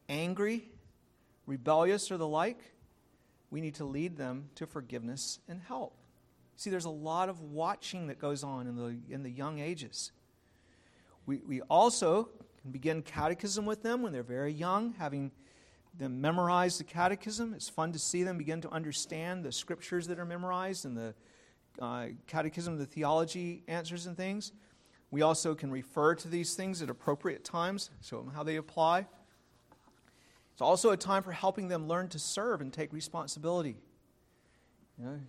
angry, 0.10 0.70
rebellious, 1.46 2.12
or 2.12 2.18
the 2.18 2.28
like, 2.28 2.60
we 3.50 3.62
need 3.62 3.76
to 3.76 3.86
lead 3.86 4.18
them 4.18 4.50
to 4.56 4.66
forgiveness 4.66 5.40
and 5.48 5.62
help. 5.62 5.96
See, 6.56 6.70
there's 6.70 6.86
a 6.86 6.90
lot 6.90 7.30
of 7.30 7.42
watching 7.42 8.08
that 8.08 8.20
goes 8.20 8.44
on 8.44 8.68
in 8.68 8.76
the, 8.76 8.98
in 9.14 9.24
the 9.24 9.30
young 9.30 9.60
ages. 9.60 10.12
We, 11.26 11.38
we 11.38 11.62
also 11.62 12.30
can 12.62 12.72
begin 12.72 13.02
catechism 13.02 13.66
with 13.66 13.84
them 13.84 14.02
when 14.02 14.14
they're 14.14 14.24
very 14.24 14.54
young, 14.54 14.94
having 14.98 15.32
them 15.98 16.22
memorize 16.22 16.78
the 16.78 16.84
catechism. 16.84 17.54
It's 17.54 17.70
fun 17.70 17.92
to 17.94 18.00
see 18.00 18.24
them 18.24 18.38
begin 18.38 18.62
to 18.62 18.70
understand 18.70 19.44
the 19.44 19.52
scriptures 19.52 20.08
that 20.08 20.20
are 20.20 20.26
memorized 20.26 20.86
and 20.86 20.96
the 20.96 21.14
uh, 21.82 22.08
catechism, 22.28 22.78
the 22.78 22.86
theology 22.86 23.64
answers 23.68 24.06
and 24.06 24.16
things. 24.16 24.52
We 25.10 25.24
also 25.24 25.56
can 25.56 25.72
refer 25.72 26.16
to 26.16 26.28
these 26.28 26.54
things 26.54 26.82
at 26.82 26.90
appropriate 26.90 27.44
times, 27.44 27.90
show 28.02 28.22
them 28.22 28.32
how 28.34 28.44
they 28.44 28.56
apply. 28.56 29.08
It's 30.54 30.62
also 30.62 30.92
a 30.92 30.98
time 30.98 31.24
for 31.24 31.32
helping 31.32 31.68
them 31.68 31.88
learn 31.88 32.08
to 32.10 32.20
serve 32.20 32.62
and 32.62 32.72
take 32.72 32.94
responsibility. 32.94 33.78
You 34.98 35.06
know, 35.06 35.20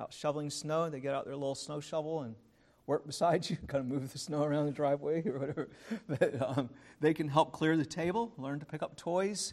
out 0.00 0.12
shoveling 0.12 0.50
snow, 0.50 0.88
they 0.88 1.00
get 1.00 1.14
out 1.14 1.26
their 1.26 1.36
little 1.36 1.54
snow 1.54 1.78
shovel 1.78 2.22
and 2.22 2.34
work 2.86 3.06
beside 3.06 3.48
you, 3.48 3.56
kind 3.68 3.82
of 3.82 3.86
move 3.86 4.10
the 4.10 4.18
snow 4.18 4.42
around 4.42 4.66
the 4.66 4.72
driveway 4.72 5.22
or 5.28 5.38
whatever. 5.38 5.68
But 6.08 6.42
um, 6.42 6.70
they 7.00 7.12
can 7.12 7.28
help 7.28 7.52
clear 7.52 7.76
the 7.76 7.86
table, 7.86 8.32
learn 8.38 8.60
to 8.60 8.66
pick 8.66 8.82
up 8.82 8.96
toys, 8.96 9.52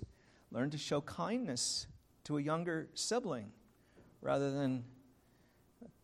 learn 0.52 0.70
to 0.70 0.78
show 0.78 1.02
kindness 1.02 1.88
to 2.24 2.38
a 2.38 2.41
younger 2.41 2.88
sibling 2.94 3.52
rather 4.22 4.52
than 4.52 4.86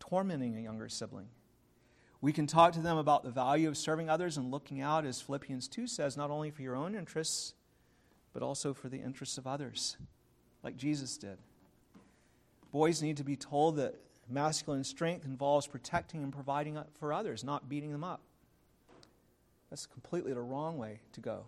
tormenting 0.02 0.56
a 0.56 0.60
younger 0.60 0.88
sibling. 0.88 1.28
We 2.20 2.32
can 2.32 2.48
talk 2.48 2.72
to 2.72 2.80
them 2.80 2.98
about 2.98 3.22
the 3.22 3.30
value 3.30 3.68
of 3.68 3.76
serving 3.76 4.10
others 4.10 4.36
and 4.36 4.50
looking 4.50 4.80
out, 4.80 5.06
as 5.06 5.20
Philippians 5.20 5.68
2 5.68 5.86
says, 5.86 6.16
not 6.16 6.28
only 6.28 6.50
for 6.50 6.62
your 6.62 6.74
own 6.74 6.96
interests, 6.96 7.54
but 8.32 8.42
also 8.42 8.74
for 8.74 8.88
the 8.88 8.98
interests 8.98 9.38
of 9.38 9.46
others, 9.46 9.96
like 10.64 10.76
Jesus 10.76 11.16
did. 11.16 11.38
Boys 12.72 13.00
need 13.00 13.16
to 13.18 13.24
be 13.24 13.36
told 13.36 13.76
that 13.76 13.94
masculine 14.28 14.82
strength 14.82 15.24
involves 15.24 15.68
protecting 15.68 16.24
and 16.24 16.32
providing 16.32 16.78
for 16.98 17.12
others, 17.12 17.44
not 17.44 17.68
beating 17.68 17.92
them 17.92 18.02
up. 18.02 18.22
That's 19.70 19.86
completely 19.86 20.32
the 20.32 20.42
wrong 20.42 20.78
way 20.78 20.98
to 21.12 21.20
go. 21.20 21.44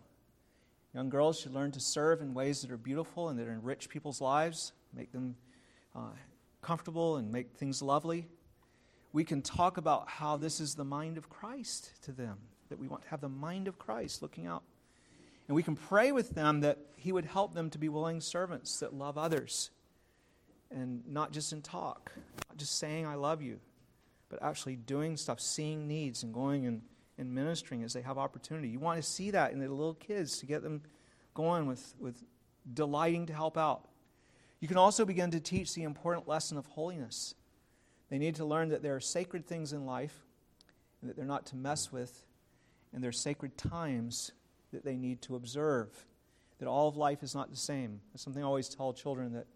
Young 0.95 1.09
girls 1.09 1.41
should 1.41 1.53
learn 1.53 1.73
to 1.73 1.81
serve 1.81 2.21
in 2.21 2.35
ways 2.35 2.63
that 2.63 2.71
are 2.71 2.77
beautiful 2.77 3.31
and 3.31 3.39
that 3.41 3.49
enrich 3.49 3.89
people's 3.89 4.21
lives, 4.21 4.73
make 4.95 5.11
them 5.11 5.35
uh, 5.97 6.13
comfortable, 6.63 7.17
and 7.17 7.33
make 7.33 7.57
things 7.57 7.83
lovely 7.83 8.29
we 9.15 9.23
can 9.23 9.41
talk 9.41 9.77
about 9.77 10.09
how 10.09 10.37
this 10.37 10.59
is 10.59 10.75
the 10.75 10.85
mind 10.85 11.17
of 11.17 11.31
Christ 11.31 11.93
to 12.03 12.11
them, 12.11 12.37
that 12.69 12.81
we 12.81 12.89
want 12.89 13.05
to 13.05 13.09
have 13.11 13.21
the 13.21 13.29
mind 13.29 13.69
of 13.69 13.79
Christ 13.79 14.23
looking 14.23 14.45
out. 14.45 14.65
And 15.47 15.55
we 15.55 15.63
can 15.63 15.77
pray 15.77 16.11
with 16.11 16.31
them 16.31 16.63
that 16.63 16.79
He 16.97 17.13
would 17.13 17.25
help 17.25 17.55
them 17.55 17.71
to 17.71 17.79
be 17.79 17.89
willing 17.89 18.21
servants 18.21 18.81
that 18.81 18.93
love 18.93 19.17
others 19.17 19.71
and 20.69 21.07
not 21.07 21.31
just 21.31 21.53
in 21.53 21.63
talk, 21.63 22.11
not 22.49 22.57
just 22.57 22.77
saying, 22.77 23.07
I 23.07 23.15
love 23.15 23.41
you, 23.41 23.61
but 24.29 24.43
actually 24.43 24.75
doing 24.75 25.17
stuff, 25.17 25.39
seeing 25.39 25.87
needs 25.87 26.25
and 26.25 26.35
going 26.35 26.67
and, 26.67 26.83
and 27.17 27.33
ministering 27.33 27.85
as 27.85 27.93
they 27.93 28.03
have 28.03 28.19
opportunity. 28.19 28.69
You 28.69 28.81
want 28.81 29.01
to 29.01 29.09
see 29.09 29.31
that 29.31 29.53
in 29.53 29.61
the 29.61 29.69
little 29.69 29.95
kids 29.95 30.39
to 30.39 30.47
get 30.47 30.65
them 30.65 30.83
going 31.35 31.67
with, 31.67 31.95
with 32.01 32.25
delighting 32.73 33.27
to 33.27 33.33
help 33.33 33.57
out. 33.57 33.87
You 34.59 34.67
can 34.67 34.77
also 34.77 35.05
begin 35.05 35.31
to 35.31 35.39
teach 35.39 35.73
the 35.75 35.85
important 35.85 36.27
lesson 36.27 36.59
of 36.59 36.67
holiness 36.67 37.37
they 38.11 38.19
need 38.19 38.37
to 38.37 38.45
learn 38.45 38.69
that 38.69 38.83
there 38.83 38.95
are 38.95 39.01
sacred 39.01 39.47
things 39.47 39.73
in 39.73 39.87
life 39.87 40.25
and 41.01 41.11
that 41.11 41.17
they're 41.17 41.25
not 41.25 41.47
to 41.47 41.57
mess 41.57 41.93
with, 41.93 42.25
and 42.93 43.03
there 43.03 43.09
are 43.09 43.13
sacred 43.13 43.57
times 43.57 44.33
that 44.73 44.85
they 44.85 44.97
need 44.97 45.23
to 45.23 45.37
observe. 45.37 45.89
That 46.59 46.69
all 46.69 46.89
of 46.89 46.97
life 46.97 47.23
is 47.23 47.35
not 47.35 47.51
the 47.51 47.57
same. 47.57 48.01
That's 48.13 48.23
something 48.23 48.43
I 48.43 48.47
always 48.47 48.69
tell 48.69 48.93
children 48.93 49.33
that, 49.33 49.47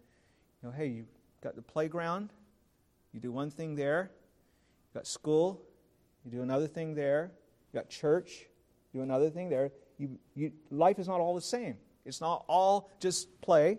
you 0.61 0.69
know, 0.69 0.75
hey, 0.75 0.87
you've 0.87 1.07
got 1.41 1.55
the 1.55 1.61
playground, 1.61 2.31
you 3.13 3.19
do 3.19 3.31
one 3.31 3.49
thing 3.49 3.75
there, 3.75 4.11
you've 4.87 4.93
got 4.93 5.07
school, 5.07 5.61
you 6.25 6.31
do 6.31 6.41
another 6.41 6.67
thing 6.67 6.95
there, 6.95 7.31
you 7.71 7.79
got 7.79 7.89
church, 7.89 8.45
you 8.91 8.99
do 8.99 9.03
another 9.03 9.29
thing 9.29 9.49
there. 9.49 9.71
You, 9.97 10.17
you, 10.35 10.51
life 10.71 10.99
is 10.99 11.07
not 11.07 11.19
all 11.19 11.35
the 11.35 11.41
same. 11.41 11.77
It's 12.05 12.21
not 12.21 12.45
all 12.47 12.91
just 12.99 13.41
play, 13.41 13.77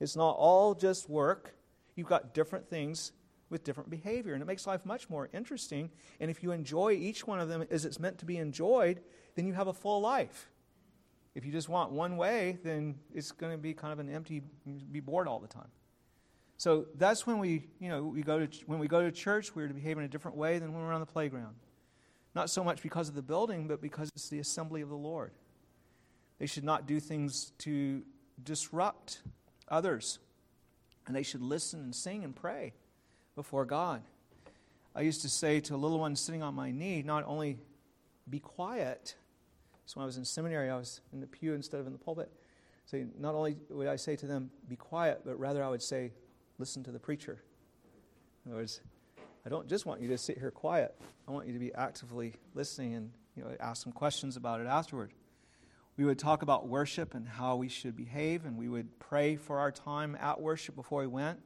it's 0.00 0.16
not 0.16 0.32
all 0.32 0.74
just 0.74 1.08
work. 1.08 1.54
You've 1.94 2.08
got 2.08 2.34
different 2.34 2.68
things 2.68 3.12
with 3.56 3.64
different 3.64 3.88
behavior. 3.88 4.34
And 4.34 4.42
it 4.42 4.44
makes 4.44 4.66
life 4.66 4.84
much 4.84 5.08
more 5.08 5.30
interesting. 5.32 5.90
And 6.20 6.30
if 6.30 6.42
you 6.42 6.52
enjoy 6.52 6.92
each 6.92 7.26
one 7.26 7.40
of 7.40 7.48
them 7.48 7.64
as 7.70 7.86
it's 7.86 7.98
meant 7.98 8.18
to 8.18 8.26
be 8.26 8.36
enjoyed, 8.36 9.00
then 9.34 9.46
you 9.46 9.54
have 9.54 9.66
a 9.66 9.72
full 9.72 10.02
life. 10.02 10.50
If 11.34 11.46
you 11.46 11.52
just 11.52 11.70
want 11.70 11.90
one 11.90 12.18
way, 12.18 12.58
then 12.62 12.96
it's 13.14 13.32
going 13.32 13.52
to 13.52 13.58
be 13.58 13.72
kind 13.72 13.94
of 13.94 13.98
an 13.98 14.10
empty, 14.10 14.42
be 14.92 15.00
bored 15.00 15.26
all 15.26 15.40
the 15.40 15.48
time. 15.48 15.70
So 16.58 16.86
that's 16.96 17.26
when 17.26 17.38
we, 17.38 17.66
you 17.78 17.88
know, 17.88 18.02
we 18.02 18.22
go 18.22 18.44
to 18.44 18.58
when 18.66 18.78
we 18.78 18.88
go 18.88 19.02
to 19.02 19.10
church, 19.10 19.54
we're 19.54 19.68
to 19.68 19.74
behave 19.74 19.96
in 19.96 20.04
a 20.04 20.08
different 20.08 20.36
way 20.36 20.58
than 20.58 20.74
when 20.74 20.82
we're 20.82 20.92
on 20.92 21.00
the 21.00 21.06
playground. 21.06 21.56
Not 22.34 22.50
so 22.50 22.62
much 22.62 22.82
because 22.82 23.08
of 23.08 23.14
the 23.14 23.22
building, 23.22 23.68
but 23.68 23.80
because 23.80 24.10
it's 24.14 24.28
the 24.28 24.38
assembly 24.40 24.82
of 24.82 24.90
the 24.90 24.96
Lord. 24.96 25.32
They 26.38 26.46
should 26.46 26.64
not 26.64 26.86
do 26.86 27.00
things 27.00 27.52
to 27.58 28.02
disrupt 28.42 29.22
others 29.68 30.18
And 31.06 31.16
they 31.16 31.22
should 31.22 31.42
listen 31.42 31.80
and 31.80 31.94
sing 31.94 32.24
and 32.24 32.36
pray 32.36 32.74
before 33.36 33.64
God. 33.64 34.02
I 34.94 35.02
used 35.02 35.22
to 35.22 35.28
say 35.28 35.60
to 35.60 35.74
a 35.74 35.76
little 35.76 36.00
one 36.00 36.16
sitting 36.16 36.42
on 36.42 36.54
my 36.54 36.70
knee, 36.72 37.02
not 37.02 37.24
only 37.26 37.58
be 38.28 38.40
quiet. 38.40 39.14
So 39.84 40.00
when 40.00 40.02
I 40.02 40.06
was 40.06 40.16
in 40.16 40.24
seminary, 40.24 40.70
I 40.70 40.76
was 40.76 41.02
in 41.12 41.20
the 41.20 41.26
pew 41.26 41.54
instead 41.54 41.78
of 41.78 41.86
in 41.86 41.92
the 41.92 41.98
pulpit. 41.98 42.32
So 42.86 43.04
not 43.18 43.34
only 43.34 43.58
would 43.68 43.86
I 43.86 43.96
say 43.96 44.16
to 44.16 44.26
them, 44.26 44.50
be 44.68 44.76
quiet, 44.76 45.20
but 45.24 45.38
rather 45.38 45.62
I 45.62 45.68
would 45.68 45.82
say, 45.82 46.12
listen 46.58 46.82
to 46.84 46.90
the 46.90 46.98
preacher. 46.98 47.42
In 48.44 48.52
other 48.52 48.60
words, 48.60 48.80
I 49.44 49.48
don't 49.48 49.68
just 49.68 49.86
want 49.86 50.00
you 50.00 50.08
to 50.08 50.18
sit 50.18 50.38
here 50.38 50.50
quiet. 50.50 50.94
I 51.28 51.30
want 51.30 51.46
you 51.46 51.52
to 51.52 51.58
be 51.58 51.74
actively 51.74 52.34
listening 52.54 52.94
and 52.94 53.10
you 53.36 53.44
know, 53.44 53.50
ask 53.60 53.82
some 53.82 53.92
questions 53.92 54.36
about 54.36 54.60
it 54.60 54.66
afterward. 54.66 55.12
We 55.96 56.04
would 56.04 56.18
talk 56.18 56.42
about 56.42 56.68
worship 56.68 57.14
and 57.14 57.28
how 57.28 57.56
we 57.56 57.68
should 57.68 57.96
behave, 57.96 58.44
and 58.44 58.56
we 58.56 58.68
would 58.68 58.98
pray 58.98 59.36
for 59.36 59.58
our 59.58 59.70
time 59.70 60.16
at 60.20 60.40
worship 60.40 60.74
before 60.74 61.00
we 61.00 61.06
went, 61.06 61.40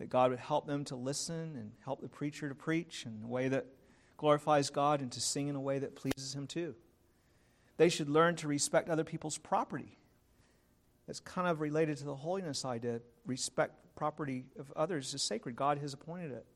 that 0.00 0.08
God 0.08 0.30
would 0.30 0.40
help 0.40 0.66
them 0.66 0.82
to 0.86 0.96
listen 0.96 1.56
and 1.56 1.72
help 1.84 2.00
the 2.00 2.08
preacher 2.08 2.48
to 2.48 2.54
preach 2.54 3.04
in 3.04 3.20
a 3.22 3.28
way 3.28 3.48
that 3.48 3.66
glorifies 4.16 4.70
God 4.70 5.02
and 5.02 5.12
to 5.12 5.20
sing 5.20 5.48
in 5.48 5.56
a 5.56 5.60
way 5.60 5.78
that 5.78 5.94
pleases 5.94 6.34
Him 6.34 6.46
too. 6.46 6.74
They 7.76 7.90
should 7.90 8.08
learn 8.08 8.34
to 8.36 8.48
respect 8.48 8.88
other 8.88 9.04
people's 9.04 9.36
property. 9.36 9.98
It's 11.06 11.20
kind 11.20 11.46
of 11.46 11.60
related 11.60 11.98
to 11.98 12.04
the 12.04 12.14
holiness 12.14 12.64
idea. 12.64 13.02
Respect 13.26 13.74
property 13.94 14.46
of 14.58 14.72
others 14.74 15.12
is 15.12 15.22
sacred. 15.22 15.54
God 15.54 15.76
has 15.78 15.92
appointed 15.92 16.32
it. 16.32 16.46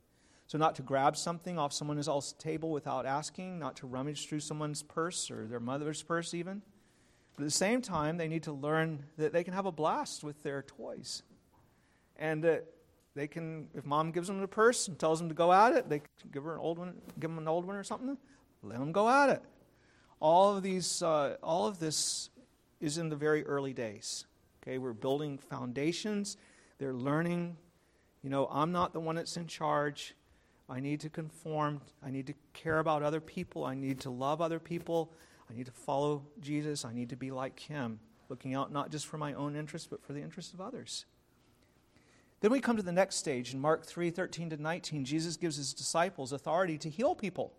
So, 0.47 0.57
not 0.57 0.75
to 0.77 0.83
grab 0.83 1.15
something 1.15 1.59
off 1.59 1.75
someone 1.75 1.99
else's 1.99 2.33
table 2.35 2.71
without 2.71 3.05
asking, 3.05 3.59
not 3.59 3.77
to 3.77 3.87
rummage 3.87 4.27
through 4.27 4.41
someone's 4.41 4.83
purse 4.83 5.31
or 5.31 5.47
their 5.47 5.61
mother's 5.61 6.03
purse, 6.03 6.33
even. 6.33 6.63
But 7.37 7.43
at 7.43 7.47
the 7.47 7.51
same 7.51 7.83
time, 7.83 8.17
they 8.17 8.29
need 8.29 8.45
to 8.45 8.53
learn 8.53 9.05
that 9.19 9.35
they 9.35 9.45
can 9.45 9.53
have 9.53 9.67
a 9.67 9.73
blast 9.73 10.25
with 10.25 10.43
their 10.43 10.63
toys. 10.63 11.23
And 12.17 12.45
that 12.45 12.74
they 13.15 13.27
can, 13.27 13.69
if 13.75 13.85
mom 13.85 14.11
gives 14.11 14.29
them 14.29 14.41
the 14.41 14.49
purse 14.49 14.89
and 14.89 14.99
tells 14.99 15.21
them 15.21 15.29
to 15.29 15.35
go 15.35 15.53
at 15.53 15.73
it, 15.73 15.89
they 15.89 16.03
give 16.33 16.45
her 16.45 16.55
an 16.55 16.61
old 16.61 16.79
one, 16.79 16.95
give 17.21 17.31
them 17.31 17.39
an 17.39 17.49
old 17.49 17.65
one 17.65 17.77
or 17.77 17.85
something, 17.85 18.19
let 18.63 18.79
them 18.79 18.93
go 18.93 19.09
at 19.09 19.31
it. 19.31 19.43
All 20.21 20.57
of 20.57 20.63
these, 20.63 21.03
uh, 21.03 21.37
all 21.43 21.67
of 21.67 21.79
this 21.79 22.31
is 22.81 22.99
in 22.99 23.09
the 23.09 23.17
very 23.17 23.45
early 23.47 23.73
days. 23.73 24.27
Okay, 24.63 24.79
we're 24.79 24.93
building 24.93 25.39
foundations. 25.39 26.37
They're 26.79 26.95
learning. 26.95 27.57
You 28.23 28.31
know, 28.31 28.49
I'm 28.51 28.73
not 28.73 28.93
the 28.93 29.01
one 29.01 29.17
that's 29.17 29.37
in 29.37 29.47
charge. 29.47 30.15
I 30.69 30.81
need 30.81 31.01
to 31.01 31.11
conform. 31.11 31.83
I 32.03 32.11
need 32.11 32.27
to 32.29 32.35
care 32.55 32.79
about 32.79 33.03
other 33.03 33.21
people. 33.21 33.65
I 33.65 33.75
need 33.75 34.01
to 34.01 34.11
love 34.11 34.41
other 34.41 34.59
people. 34.59 35.13
I 35.51 35.55
need 35.55 35.67
to 35.67 35.73
follow 35.73 36.23
Jesus. 36.41 36.85
I 36.85 36.95
need 36.95 37.11
to 37.11 37.17
be 37.17 37.31
like 37.31 37.61
him, 37.61 38.01
looking 38.31 38.55
out 38.55 38.73
not 38.73 38.91
just 38.91 39.07
for 39.07 39.19
my 39.19 39.35
own 39.35 39.57
interests, 39.57 39.87
but 39.91 40.03
for 40.03 40.15
the 40.15 40.23
interests 40.23 40.55
of 40.55 40.61
others. 40.61 41.05
Then 42.45 42.53
we 42.53 42.61
come 42.61 42.77
to 42.77 42.83
the 42.83 42.93
next 42.93 43.17
stage. 43.17 43.55
In 43.55 43.61
Mark 43.61 43.87
3 43.87 44.11
13 44.11 44.51
to 44.51 44.59
19, 44.59 45.07
Jesus 45.07 45.39
gives 45.39 45.57
his 45.57 45.73
disciples 45.73 46.31
authority 46.31 46.77
to 46.77 46.91
heal 46.91 47.15
people 47.15 47.55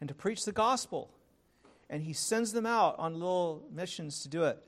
and 0.00 0.08
to 0.08 0.14
preach 0.14 0.46
the 0.46 0.52
gospel. 0.52 1.10
And 1.90 2.02
he 2.02 2.14
sends 2.14 2.50
them 2.50 2.64
out 2.64 2.98
on 2.98 3.12
little 3.12 3.62
missions 3.70 4.22
to 4.22 4.30
do 4.30 4.44
it. 4.44 4.58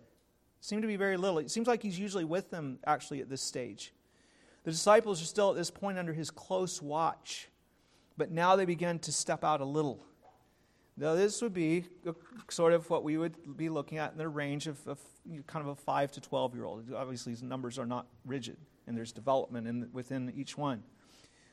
Seem 0.60 0.82
to 0.82 0.86
be 0.86 0.96
very 0.96 1.16
little. 1.16 1.38
It 1.38 1.50
seems 1.50 1.66
like 1.66 1.82
he's 1.82 1.98
usually 1.98 2.26
with 2.26 2.50
them 2.50 2.78
actually 2.86 3.22
at 3.22 3.30
this 3.30 3.40
stage. 3.40 3.94
The 4.64 4.70
disciples 4.70 5.22
are 5.22 5.24
still 5.24 5.48
at 5.48 5.56
this 5.56 5.70
point 5.70 5.96
under 5.96 6.12
his 6.12 6.30
close 6.30 6.82
watch. 6.82 7.48
But 8.18 8.30
now 8.30 8.56
they 8.56 8.66
begin 8.66 8.98
to 8.98 9.12
step 9.12 9.44
out 9.44 9.62
a 9.62 9.64
little. 9.64 10.04
Now, 10.98 11.14
this 11.14 11.40
would 11.40 11.54
be 11.54 11.86
sort 12.50 12.74
of 12.74 12.90
what 12.90 13.02
we 13.02 13.16
would 13.16 13.56
be 13.56 13.70
looking 13.70 13.96
at 13.96 14.12
in 14.12 14.18
the 14.18 14.28
range 14.28 14.66
of, 14.66 14.86
of 14.86 15.00
kind 15.46 15.66
of 15.66 15.68
a 15.68 15.74
5 15.74 16.12
to 16.12 16.20
12 16.20 16.54
year 16.54 16.66
old. 16.66 16.92
Obviously, 16.92 17.32
these 17.32 17.42
numbers 17.42 17.78
are 17.78 17.86
not 17.86 18.06
rigid, 18.26 18.58
and 18.86 18.96
there's 18.96 19.12
development 19.12 19.66
in, 19.66 19.88
within 19.92 20.32
each 20.36 20.56
one. 20.56 20.82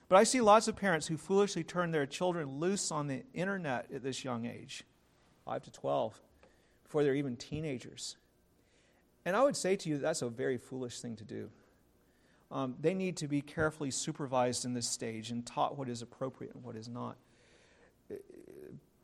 But 0.09 0.17
I 0.17 0.23
see 0.23 0.41
lots 0.41 0.67
of 0.67 0.75
parents 0.75 1.07
who 1.07 1.17
foolishly 1.17 1.63
turn 1.63 1.91
their 1.91 2.05
children 2.05 2.59
loose 2.59 2.91
on 2.91 3.07
the 3.07 3.23
internet 3.33 3.87
at 3.93 4.03
this 4.03 4.23
young 4.23 4.45
age 4.45 4.83
5 5.45 5.63
to 5.63 5.71
12 5.71 6.19
before 6.83 7.03
they're 7.03 7.15
even 7.15 7.37
teenagers. 7.37 8.17
And 9.25 9.35
I 9.35 9.43
would 9.43 9.55
say 9.55 9.75
to 9.75 9.89
you, 9.89 9.97
that's 9.97 10.21
a 10.21 10.29
very 10.29 10.57
foolish 10.57 10.99
thing 10.99 11.15
to 11.15 11.23
do 11.23 11.49
um, 12.51 12.75
they 12.79 12.93
need 12.93 13.17
to 13.17 13.27
be 13.27 13.41
carefully 13.41 13.91
supervised 13.91 14.65
in 14.65 14.73
this 14.73 14.87
stage 14.87 15.31
and 15.31 15.45
taught 15.45 15.77
what 15.77 15.87
is 15.87 16.01
appropriate 16.01 16.53
and 16.53 16.63
what 16.63 16.75
is 16.75 16.89
not. 16.89 17.15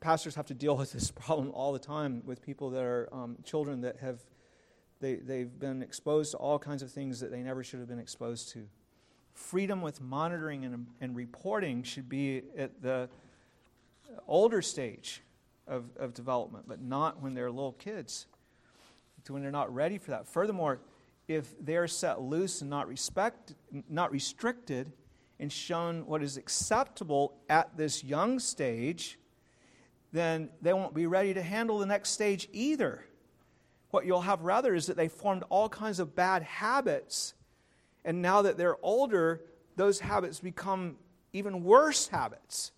Pastors 0.00 0.34
have 0.34 0.46
to 0.46 0.54
deal 0.54 0.76
with 0.76 0.92
this 0.92 1.10
problem 1.24 1.50
all 1.52 1.72
the 1.72 1.78
time 1.78 2.22
with 2.26 2.42
people 2.42 2.70
that 2.70 2.84
are 2.84 3.08
um, 3.10 3.38
children 3.44 3.80
that 3.80 3.96
have 3.98 4.20
they, 5.00 5.16
they've 5.16 5.58
been 5.58 5.82
exposed 5.82 6.32
to 6.32 6.36
all 6.38 6.58
kinds 6.58 6.82
of 6.82 6.90
things 6.90 7.20
that 7.20 7.30
they 7.30 7.42
never 7.42 7.62
should 7.62 7.78
have 7.80 7.88
been 7.88 7.98
exposed 7.98 8.50
to. 8.50 8.66
Freedom 9.32 9.80
with 9.80 10.00
monitoring 10.00 10.64
and, 10.64 10.86
and 11.00 11.14
reporting 11.14 11.82
should 11.82 12.08
be 12.08 12.42
at 12.56 12.82
the 12.82 13.08
older 14.26 14.60
stage 14.60 15.22
of, 15.66 15.84
of 15.96 16.14
development, 16.14 16.64
but 16.66 16.80
not 16.80 17.22
when 17.22 17.34
they're 17.34 17.50
little 17.50 17.72
kids, 17.72 18.26
when 19.28 19.42
they're 19.42 19.50
not 19.50 19.72
ready 19.72 19.98
for 19.98 20.10
that. 20.10 20.26
Furthermore, 20.26 20.80
if 21.28 21.54
they're 21.60 21.86
set 21.86 22.22
loose 22.22 22.62
and 22.62 22.70
not, 22.70 22.88
respect, 22.88 23.54
not 23.88 24.10
restricted 24.10 24.90
and 25.38 25.52
shown 25.52 26.06
what 26.06 26.22
is 26.22 26.36
acceptable 26.36 27.34
at 27.48 27.76
this 27.76 28.02
young 28.02 28.38
stage, 28.38 29.18
then 30.12 30.48
they 30.62 30.72
won't 30.72 30.94
be 30.94 31.06
ready 31.06 31.34
to 31.34 31.42
handle 31.42 31.78
the 31.78 31.86
next 31.86 32.10
stage 32.10 32.48
either. 32.52 33.04
What 33.90 34.04
you'll 34.04 34.22
have 34.22 34.42
rather 34.42 34.74
is 34.74 34.86
that 34.86 34.96
they 34.96 35.08
formed 35.08 35.44
all 35.48 35.68
kinds 35.68 35.98
of 35.98 36.14
bad 36.14 36.42
habits, 36.42 37.34
and 38.04 38.20
now 38.20 38.42
that 38.42 38.56
they're 38.56 38.76
older, 38.82 39.42
those 39.76 40.00
habits 40.00 40.40
become 40.40 40.96
even 41.32 41.64
worse 41.64 42.08
habits. 42.08 42.72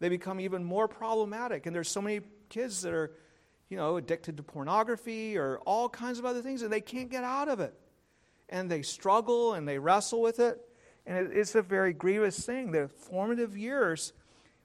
They 0.00 0.08
become 0.08 0.40
even 0.40 0.64
more 0.64 0.88
problematic, 0.88 1.66
and 1.66 1.74
there's 1.74 1.88
so 1.88 2.02
many 2.02 2.20
kids 2.48 2.82
that 2.82 2.92
are, 2.92 3.12
you 3.68 3.76
know, 3.76 3.96
addicted 3.96 4.36
to 4.36 4.42
pornography 4.42 5.36
or 5.36 5.58
all 5.66 5.88
kinds 5.88 6.18
of 6.18 6.24
other 6.24 6.42
things, 6.42 6.62
and 6.62 6.72
they 6.72 6.80
can't 6.80 7.10
get 7.10 7.24
out 7.24 7.48
of 7.48 7.60
it 7.60 7.74
and 8.50 8.70
they 8.70 8.82
struggle 8.82 9.54
and 9.54 9.66
they 9.66 9.78
wrestle 9.78 10.20
with 10.20 10.40
it. 10.40 10.60
And 11.06 11.32
it's 11.32 11.54
a 11.54 11.62
very 11.62 11.92
grievous 11.92 12.44
thing. 12.44 12.72
The 12.72 12.88
formative 12.88 13.56
years, 13.56 14.12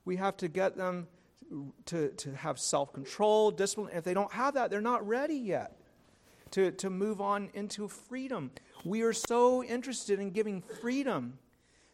we 0.03 0.17
have 0.17 0.35
to 0.37 0.47
get 0.47 0.75
them 0.75 1.07
to, 1.85 2.09
to 2.09 2.35
have 2.35 2.59
self 2.59 2.91
control, 2.91 3.51
discipline. 3.51 3.91
If 3.95 4.03
they 4.03 4.13
don't 4.13 4.31
have 4.33 4.55
that, 4.55 4.69
they're 4.69 4.81
not 4.81 5.07
ready 5.07 5.35
yet 5.35 5.77
to, 6.55 6.71
to 6.71 6.89
move 6.89 7.19
on 7.19 7.49
into 7.53 7.89
freedom. 7.89 8.49
We 8.85 9.01
are 9.01 9.11
so 9.11 9.61
interested 9.61 10.21
in 10.21 10.29
giving 10.31 10.61
freedom 10.61 11.37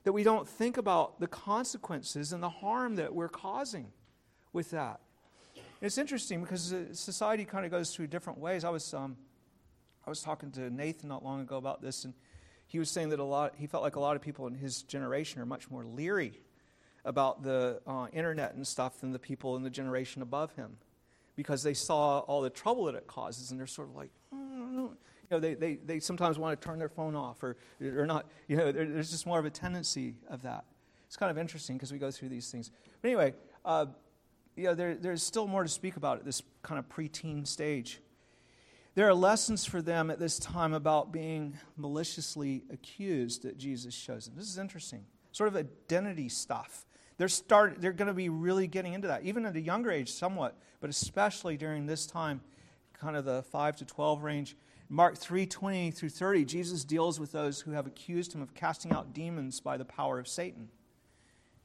that 0.04 0.14
we 0.14 0.22
don't 0.22 0.48
think 0.48 0.78
about 0.78 1.20
the 1.20 1.26
consequences 1.26 2.32
and 2.32 2.44
the 2.44 2.50
harm 2.50 2.96
that 2.98 3.16
we're 3.16 3.28
causing 3.28 3.88
with 4.54 4.70
that. 4.70 5.00
It's 5.82 5.98
interesting 5.98 6.42
because 6.42 6.76
society 6.92 7.44
kind 7.44 7.66
of 7.66 7.72
goes 7.72 7.96
through 7.96 8.08
different 8.08 8.38
ways. 8.38 8.64
I 8.64 8.70
was 8.70 8.94
um, 8.94 9.18
I 10.06 10.12
was 10.12 10.22
talking 10.22 10.52
to 10.52 10.70
Nathan 10.70 11.10
not 11.10 11.24
long 11.24 11.42
ago 11.42 11.58
about 11.58 11.82
this, 11.82 12.06
and 12.06 12.14
he 12.68 12.78
was 12.78 12.92
saying 12.92 13.10
that 13.10 13.20
a 13.20 13.24
lot, 13.24 13.56
he 13.58 13.66
felt 13.66 13.82
like 13.82 13.96
a 13.96 14.00
lot 14.00 14.16
of 14.16 14.22
people 14.22 14.46
in 14.46 14.54
his 14.54 14.84
generation 14.84 15.42
are 15.42 15.46
much 15.48 15.72
more 15.72 15.84
leery 15.84 16.40
about 17.04 17.42
the 17.42 17.82
uh, 17.88 18.06
internet 18.14 18.54
and 18.54 18.68
stuff 18.68 19.02
than 19.02 19.12
the 19.12 19.18
people 19.18 19.56
in 19.56 19.64
the 19.64 19.72
generation 19.72 20.22
above 20.22 20.54
him 20.54 20.78
because 21.36 21.64
they 21.64 21.74
saw 21.74 22.20
all 22.20 22.42
the 22.42 22.50
trouble 22.50 22.86
that 22.86 22.96
it 22.96 23.08
causes, 23.08 23.50
and 23.52 23.60
they're 23.60 23.68
sort 23.68 23.90
of 23.90 23.96
like, 23.96 24.12
mm, 24.34 24.51
you 24.84 24.98
know, 25.32 25.40
they, 25.40 25.54
they, 25.54 25.76
they 25.76 26.00
sometimes 26.00 26.38
want 26.38 26.60
to 26.60 26.68
turn 26.68 26.80
their 26.80 26.90
phone 26.90 27.16
off 27.16 27.42
or, 27.44 27.58
or 27.82 28.06
not, 28.06 28.30
you 28.48 28.58
know, 28.58 28.72
there's 28.72 29.12
just 29.12 29.26
more 29.26 29.40
of 29.40 29.46
a 29.46 29.50
tendency 29.50 30.16
of 30.30 30.42
that. 30.42 30.66
It's 31.08 31.18
kind 31.18 31.30
of 31.30 31.38
interesting 31.38 31.78
because 31.78 31.92
we 31.92 32.00
go 32.00 32.12
through 32.12 32.30
these 32.30 32.50
things. 32.52 32.72
But 33.02 33.10
anyway, 33.10 33.34
uh, 33.66 33.88
you 34.56 34.66
know, 34.66 34.74
there, 34.74 34.96
there's 34.96 35.24
still 35.24 35.48
more 35.48 35.64
to 35.64 35.70
speak 35.70 35.98
about 35.98 36.20
at 36.20 36.26
this 36.26 36.42
kind 36.64 36.80
of 36.80 36.88
preteen 36.90 37.48
stage. 37.48 38.00
There 38.94 39.08
are 39.08 39.14
lessons 39.14 39.66
for 39.66 39.82
them 39.82 40.12
at 40.12 40.20
this 40.20 40.38
time 40.38 40.74
about 40.74 41.14
being 41.14 41.58
maliciously 41.78 42.64
accused 42.72 43.44
that 43.44 43.58
Jesus 43.58 43.94
shows 43.94 44.26
them. 44.26 44.36
This 44.36 44.48
is 44.48 44.58
interesting. 44.58 45.06
Sort 45.32 45.48
of 45.48 45.56
identity 45.56 46.28
stuff. 46.28 46.86
They're, 47.18 47.30
start, 47.30 47.80
they're 47.80 47.94
going 47.94 48.10
to 48.10 48.14
be 48.14 48.30
really 48.30 48.68
getting 48.68 48.94
into 48.94 49.08
that, 49.08 49.24
even 49.24 49.46
at 49.46 49.56
a 49.56 49.62
younger 49.62 49.92
age, 49.92 50.12
somewhat, 50.12 50.58
but 50.82 50.90
especially 50.90 51.56
during 51.56 51.86
this 51.86 52.06
time, 52.06 52.42
kind 52.94 53.16
of 53.16 53.24
the 53.26 53.44
5 53.44 53.78
to 53.78 53.86
12 53.86 54.24
range. 54.24 54.58
Mark 54.94 55.18
3 55.18 55.46
20 55.46 55.92
through 55.92 56.10
30, 56.10 56.44
Jesus 56.44 56.84
deals 56.84 57.18
with 57.18 57.32
those 57.32 57.62
who 57.62 57.72
have 57.72 57.88
accused 57.88 58.34
him 58.36 58.42
of 58.42 58.54
casting 58.54 58.92
out 58.92 59.14
demons 59.14 59.62
by 59.62 59.78
the 59.78 59.86
power 59.86 60.20
of 60.20 60.28
Satan. 60.28 60.68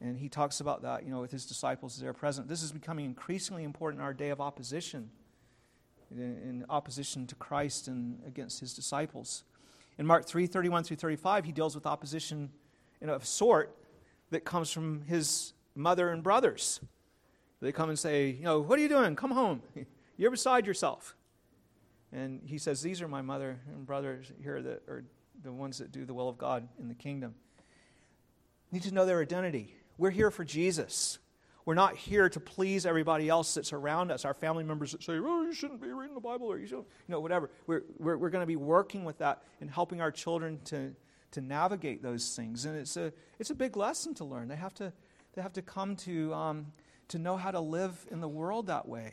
And 0.00 0.16
he 0.16 0.28
talks 0.28 0.60
about 0.60 0.82
that, 0.82 1.04
you 1.04 1.10
know, 1.10 1.22
with 1.22 1.32
his 1.32 1.44
disciples 1.44 1.98
there 1.98 2.12
present. 2.12 2.46
This 2.46 2.62
is 2.62 2.70
becoming 2.70 3.04
increasingly 3.04 3.64
important 3.64 4.00
in 4.00 4.04
our 4.04 4.14
day 4.14 4.28
of 4.28 4.40
opposition 4.40 5.10
in 6.12 6.64
opposition 6.70 7.26
to 7.26 7.34
Christ 7.34 7.88
and 7.88 8.20
against 8.28 8.60
his 8.60 8.72
disciples. 8.72 9.42
In 9.98 10.06
Mark 10.06 10.24
3 10.24 10.46
31 10.46 10.84
through 10.84 10.98
35, 10.98 11.46
he 11.46 11.50
deals 11.50 11.74
with 11.74 11.84
opposition 11.84 12.50
in 13.00 13.10
a 13.10 13.20
sort 13.24 13.76
that 14.30 14.44
comes 14.44 14.70
from 14.70 15.02
his 15.02 15.52
mother 15.74 16.10
and 16.10 16.22
brothers. 16.22 16.78
They 17.60 17.72
come 17.72 17.88
and 17.88 17.98
say, 17.98 18.30
You 18.30 18.44
know, 18.44 18.60
what 18.60 18.78
are 18.78 18.82
you 18.82 18.88
doing? 18.88 19.16
Come 19.16 19.32
home. 19.32 19.62
You're 20.16 20.30
beside 20.30 20.64
yourself. 20.64 21.16
And 22.16 22.40
he 22.46 22.56
says, 22.56 22.80
These 22.80 23.02
are 23.02 23.08
my 23.08 23.20
mother 23.20 23.60
and 23.68 23.86
brothers 23.86 24.32
here 24.42 24.60
that 24.62 24.82
are 24.88 25.04
the 25.44 25.52
ones 25.52 25.78
that 25.78 25.92
do 25.92 26.06
the 26.06 26.14
will 26.14 26.30
of 26.30 26.38
God 26.38 26.66
in 26.80 26.88
the 26.88 26.94
kingdom. 26.94 27.34
Need 28.72 28.84
to 28.84 28.94
know 28.94 29.04
their 29.04 29.20
identity. 29.20 29.74
We're 29.98 30.10
here 30.10 30.30
for 30.30 30.42
Jesus. 30.42 31.18
We're 31.66 31.74
not 31.74 31.94
here 31.96 32.28
to 32.30 32.40
please 32.40 32.86
everybody 32.86 33.28
else 33.28 33.54
that's 33.54 33.72
around 33.72 34.10
us, 34.10 34.24
our 34.24 34.32
family 34.32 34.64
members 34.64 34.92
that 34.92 35.02
say, 35.02 35.18
oh, 35.18 35.42
you 35.42 35.52
shouldn't 35.52 35.82
be 35.82 35.88
reading 35.88 36.14
the 36.14 36.20
Bible 36.20 36.46
or 36.46 36.58
you 36.58 36.66
shouldn't, 36.66 36.86
you 37.06 37.12
know, 37.12 37.20
whatever. 37.20 37.50
We're, 37.66 37.82
we're, 37.98 38.16
we're 38.16 38.30
going 38.30 38.42
to 38.42 38.46
be 38.46 38.56
working 38.56 39.04
with 39.04 39.18
that 39.18 39.42
and 39.60 39.68
helping 39.68 40.00
our 40.00 40.12
children 40.12 40.60
to, 40.66 40.94
to 41.32 41.40
navigate 41.40 42.02
those 42.02 42.34
things. 42.34 42.64
And 42.64 42.78
it's 42.78 42.96
a, 42.96 43.12
it's 43.38 43.50
a 43.50 43.54
big 43.54 43.76
lesson 43.76 44.14
to 44.14 44.24
learn. 44.24 44.48
They 44.48 44.56
have 44.56 44.74
to, 44.74 44.92
they 45.34 45.42
have 45.42 45.52
to 45.54 45.62
come 45.62 45.96
to, 45.96 46.32
um, 46.32 46.66
to 47.08 47.18
know 47.18 47.36
how 47.36 47.50
to 47.50 47.60
live 47.60 48.06
in 48.10 48.20
the 48.20 48.28
world 48.28 48.68
that 48.68 48.88
way. 48.88 49.12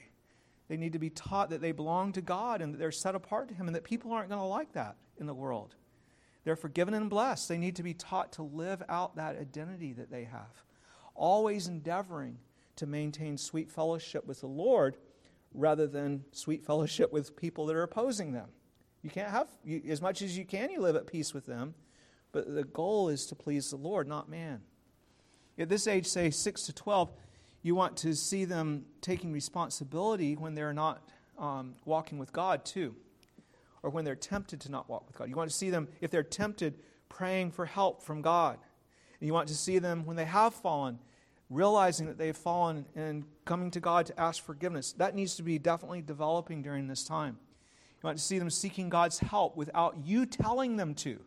They 0.67 0.77
need 0.77 0.93
to 0.93 0.99
be 0.99 1.09
taught 1.09 1.49
that 1.49 1.61
they 1.61 1.71
belong 1.71 2.13
to 2.13 2.21
God 2.21 2.61
and 2.61 2.73
that 2.73 2.77
they're 2.77 2.91
set 2.91 3.15
apart 3.15 3.49
to 3.49 3.53
Him 3.53 3.67
and 3.67 3.75
that 3.75 3.83
people 3.83 4.11
aren't 4.11 4.29
going 4.29 4.41
to 4.41 4.45
like 4.45 4.73
that 4.73 4.95
in 5.17 5.25
the 5.25 5.33
world. 5.33 5.75
They're 6.43 6.55
forgiven 6.55 6.93
and 6.93 7.09
blessed. 7.09 7.47
They 7.47 7.57
need 7.57 7.75
to 7.77 7.83
be 7.83 7.93
taught 7.93 8.33
to 8.33 8.43
live 8.43 8.83
out 8.89 9.15
that 9.15 9.37
identity 9.37 9.93
that 9.93 10.11
they 10.11 10.23
have 10.25 10.63
always 11.15 11.67
endeavoring 11.67 12.37
to 12.75 12.85
maintain 12.85 13.37
sweet 13.37 13.71
fellowship 13.71 14.25
with 14.25 14.41
the 14.41 14.47
Lord 14.47 14.97
rather 15.53 15.87
than 15.87 16.23
sweet 16.31 16.65
fellowship 16.65 17.13
with 17.13 17.35
people 17.35 17.65
that 17.67 17.75
are 17.75 17.83
opposing 17.83 18.31
them. 18.31 18.49
You 19.03 19.09
can't 19.09 19.29
have, 19.29 19.47
you, 19.63 19.81
as 19.89 20.01
much 20.01 20.21
as 20.21 20.37
you 20.37 20.45
can, 20.45 20.71
you 20.71 20.79
live 20.79 20.95
at 20.95 21.05
peace 21.05 21.33
with 21.33 21.45
them, 21.45 21.75
but 22.31 22.53
the 22.53 22.63
goal 22.63 23.09
is 23.09 23.25
to 23.27 23.35
please 23.35 23.69
the 23.69 23.75
Lord, 23.75 24.07
not 24.07 24.29
man. 24.29 24.61
At 25.59 25.69
this 25.69 25.87
age, 25.87 26.07
say 26.07 26.31
6 26.31 26.63
to 26.63 26.73
12, 26.73 27.11
you 27.63 27.75
want 27.75 27.97
to 27.97 28.13
see 28.13 28.45
them 28.45 28.85
taking 29.01 29.31
responsibility 29.31 30.35
when 30.35 30.53
they're 30.53 30.73
not 30.73 31.01
um, 31.39 31.75
walking 31.85 32.19
with 32.19 32.31
God, 32.33 32.65
too, 32.65 32.95
or 33.81 33.89
when 33.89 34.05
they're 34.05 34.15
tempted 34.15 34.59
to 34.61 34.71
not 34.71 34.89
walk 34.89 35.07
with 35.07 35.17
God. 35.17 35.29
You 35.29 35.35
want 35.35 35.49
to 35.49 35.55
see 35.55 35.69
them, 35.69 35.87
if 36.01 36.11
they're 36.11 36.23
tempted, 36.23 36.75
praying 37.09 37.51
for 37.51 37.65
help 37.65 38.03
from 38.03 38.21
God. 38.21 38.59
And 39.19 39.27
you 39.27 39.33
want 39.33 39.47
to 39.47 39.55
see 39.55 39.79
them 39.79 40.05
when 40.05 40.17
they 40.17 40.25
have 40.25 40.53
fallen, 40.53 40.99
realizing 41.49 42.07
that 42.07 42.17
they've 42.17 42.35
fallen 42.35 42.85
and 42.95 43.23
coming 43.45 43.71
to 43.71 43.79
God 43.79 44.05
to 44.07 44.19
ask 44.19 44.43
forgiveness. 44.43 44.91
That 44.93 45.15
needs 45.15 45.35
to 45.35 45.43
be 45.43 45.57
definitely 45.57 46.01
developing 46.01 46.61
during 46.61 46.87
this 46.87 47.05
time. 47.05 47.37
You 48.01 48.07
want 48.07 48.17
to 48.17 48.23
see 48.23 48.39
them 48.39 48.49
seeking 48.49 48.89
God's 48.89 49.19
help 49.19 49.55
without 49.55 49.95
you 50.03 50.25
telling 50.25 50.75
them 50.75 50.93
to. 50.95 51.21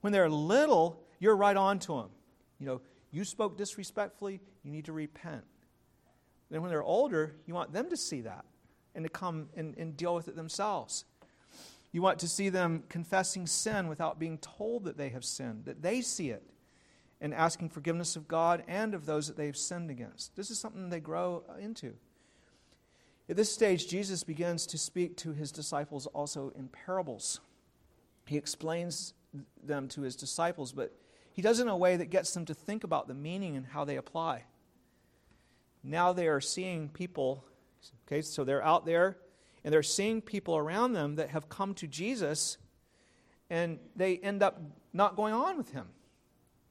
When 0.00 0.12
they're 0.12 0.30
little, 0.30 1.02
you're 1.18 1.36
right 1.36 1.56
on 1.56 1.78
to 1.80 1.96
them. 1.96 2.10
You 2.58 2.66
know, 2.66 2.80
you 3.10 3.24
spoke 3.24 3.58
disrespectfully, 3.58 4.40
you 4.62 4.70
need 4.70 4.86
to 4.86 4.92
repent. 4.92 5.44
Then 6.50 6.62
when 6.62 6.70
they're 6.70 6.82
older, 6.82 7.34
you 7.46 7.54
want 7.54 7.72
them 7.72 7.90
to 7.90 7.96
see 7.96 8.20
that 8.22 8.44
and 8.94 9.04
to 9.04 9.08
come 9.08 9.48
and, 9.56 9.76
and 9.76 9.96
deal 9.96 10.14
with 10.14 10.28
it 10.28 10.36
themselves. 10.36 11.04
You 11.92 12.02
want 12.02 12.18
to 12.20 12.28
see 12.28 12.48
them 12.48 12.84
confessing 12.88 13.46
sin 13.46 13.88
without 13.88 14.18
being 14.18 14.38
told 14.38 14.84
that 14.84 14.96
they 14.96 15.08
have 15.10 15.24
sinned, 15.24 15.64
that 15.64 15.82
they 15.82 16.00
see 16.00 16.30
it 16.30 16.42
and 17.20 17.32
asking 17.32 17.70
forgiveness 17.70 18.16
of 18.16 18.28
God 18.28 18.62
and 18.68 18.94
of 18.94 19.06
those 19.06 19.28
that 19.28 19.36
they've 19.36 19.56
sinned 19.56 19.90
against. 19.90 20.36
This 20.36 20.50
is 20.50 20.58
something 20.58 20.90
they 20.90 21.00
grow 21.00 21.42
into. 21.60 21.94
At 23.28 23.36
this 23.36 23.52
stage, 23.52 23.88
Jesus 23.88 24.22
begins 24.22 24.66
to 24.66 24.78
speak 24.78 25.16
to 25.18 25.32
his 25.32 25.50
disciples 25.50 26.06
also 26.06 26.52
in 26.56 26.68
parables. 26.68 27.40
He 28.26 28.36
explains 28.36 29.14
them 29.62 29.88
to 29.88 30.02
his 30.02 30.16
disciples, 30.16 30.72
but 30.72 30.94
he 31.32 31.42
does 31.42 31.58
it 31.58 31.62
in 31.62 31.68
a 31.68 31.76
way 31.76 31.96
that 31.96 32.10
gets 32.10 32.32
them 32.32 32.44
to 32.44 32.54
think 32.54 32.84
about 32.84 33.08
the 33.08 33.14
meaning 33.14 33.56
and 33.56 33.66
how 33.66 33.84
they 33.84 33.96
apply. 33.96 34.44
Now 35.86 36.12
they 36.12 36.26
are 36.26 36.40
seeing 36.40 36.88
people, 36.88 37.44
okay, 38.06 38.20
so 38.22 38.44
they're 38.44 38.64
out 38.64 38.84
there 38.84 39.18
and 39.64 39.72
they're 39.72 39.82
seeing 39.82 40.20
people 40.20 40.56
around 40.56 40.92
them 40.92 41.16
that 41.16 41.30
have 41.30 41.48
come 41.48 41.74
to 41.74 41.86
Jesus 41.86 42.58
and 43.50 43.78
they 43.94 44.16
end 44.18 44.42
up 44.42 44.60
not 44.92 45.16
going 45.16 45.32
on 45.32 45.56
with 45.56 45.70
him. 45.70 45.86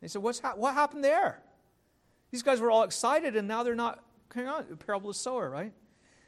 They 0.01 0.07
said, 0.07 0.21
What's 0.21 0.39
ha- 0.39 0.53
What 0.55 0.73
happened 0.73 1.03
there? 1.03 1.41
These 2.31 2.43
guys 2.43 2.59
were 2.59 2.69
all 2.69 2.83
excited, 2.83 3.35
and 3.35 3.47
now 3.47 3.63
they're 3.63 3.75
not 3.75 4.03
carrying 4.29 4.51
on. 4.51 4.65
The 4.69 4.75
parable 4.75 5.09
of 5.09 5.15
sower, 5.15 5.49
right? 5.49 5.71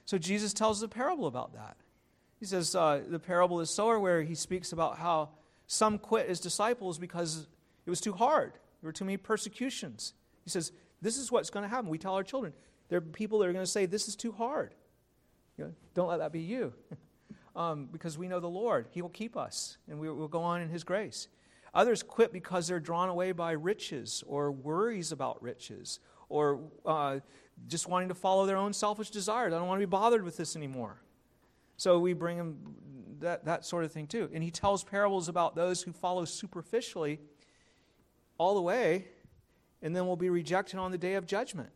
So 0.06 0.18
Jesus 0.18 0.54
tells 0.54 0.80
the 0.80 0.88
parable 0.88 1.28
about 1.28 1.54
that. 1.54 1.76
He 2.40 2.46
says 2.46 2.76
uh, 2.76 3.02
the 3.08 3.20
parable 3.20 3.60
of 3.60 3.68
sower, 3.68 4.00
where 4.00 4.24
he 4.24 4.36
speaks 4.36 4.72
about 4.72 4.98
how 4.98 5.30
some 5.66 5.98
quit 5.98 6.30
as 6.30 6.40
disciples 6.40 6.98
because 6.98 7.48
it 7.86 7.90
was 7.90 8.00
too 8.00 8.14
hard. 8.14 8.54
There 8.82 8.88
were 8.88 8.94
too 8.94 9.06
many 9.06 9.18
persecutions. 9.18 10.14
He 10.44 10.50
says, 10.50 10.72
This 11.02 11.18
is 11.18 11.32
what's 11.32 11.50
going 11.50 11.64
to 11.64 11.70
happen. 11.70 11.90
We 11.90 11.98
tell 11.98 12.14
our 12.14 12.24
children. 12.24 12.54
There 12.90 12.98
are 12.98 13.02
people 13.02 13.40
that 13.40 13.48
are 13.48 13.54
going 13.54 13.66
to 13.66 13.72
say, 13.72 13.86
This 13.86 14.08
is 14.08 14.16
too 14.16 14.32
hard. 14.32 14.74
You 15.58 15.66
know, 15.66 15.74
don't 15.94 16.08
let 16.08 16.20
that 16.20 16.32
be 16.32 16.42
you. 16.42 16.74
um, 17.56 17.90
because 17.92 18.18
we 18.18 18.28
know 18.28 18.40
the 18.40 18.48
Lord. 18.48 18.88
He 18.92 19.02
will 19.02 19.10
keep 19.10 19.36
us, 19.36 19.78
and 19.90 20.00
we 20.00 20.10
will 20.10 20.28
go 20.28 20.42
on 20.42 20.62
in 20.62 20.70
His 20.70 20.84
grace. 20.84 21.28
Others 21.74 22.04
quit 22.04 22.32
because 22.32 22.68
they're 22.68 22.80
drawn 22.80 23.10
away 23.10 23.32
by 23.32 23.52
riches 23.52 24.24
or 24.26 24.52
worries 24.52 25.12
about 25.12 25.42
riches 25.42 26.00
or 26.30 26.60
uh, 26.86 27.20
just 27.68 27.88
wanting 27.88 28.10
to 28.10 28.16
follow 28.16 28.46
their 28.46 28.58
own 28.58 28.74
selfish 28.74 29.10
desires. 29.10 29.54
I 29.54 29.58
don't 29.58 29.68
want 29.68 29.80
to 29.80 29.86
be 29.86 29.90
bothered 29.90 30.24
with 30.24 30.38
this 30.38 30.56
anymore. 30.56 31.02
So 31.78 32.00
we 32.00 32.14
bring 32.14 32.38
them 32.38 32.76
that, 33.20 33.46
that 33.46 33.66
sort 33.66 33.86
of 33.86 33.92
thing 33.92 34.08
too. 34.08 34.30
And 34.34 34.44
he 34.44 34.52
tells 34.52 34.84
parables 34.84 35.30
about 35.30 35.56
those 35.56 35.82
who 35.82 35.92
follow 35.92 36.26
superficially 36.26 37.20
all 38.38 38.56
the 38.56 38.62
way 38.62 39.08
and 39.82 39.96
then 39.96 40.06
will 40.06 40.16
be 40.18 40.30
rejected 40.30 40.80
on 40.80 40.92
the 40.92 40.98
day 40.98 41.14
of 41.14 41.26
judgment. 41.26 41.70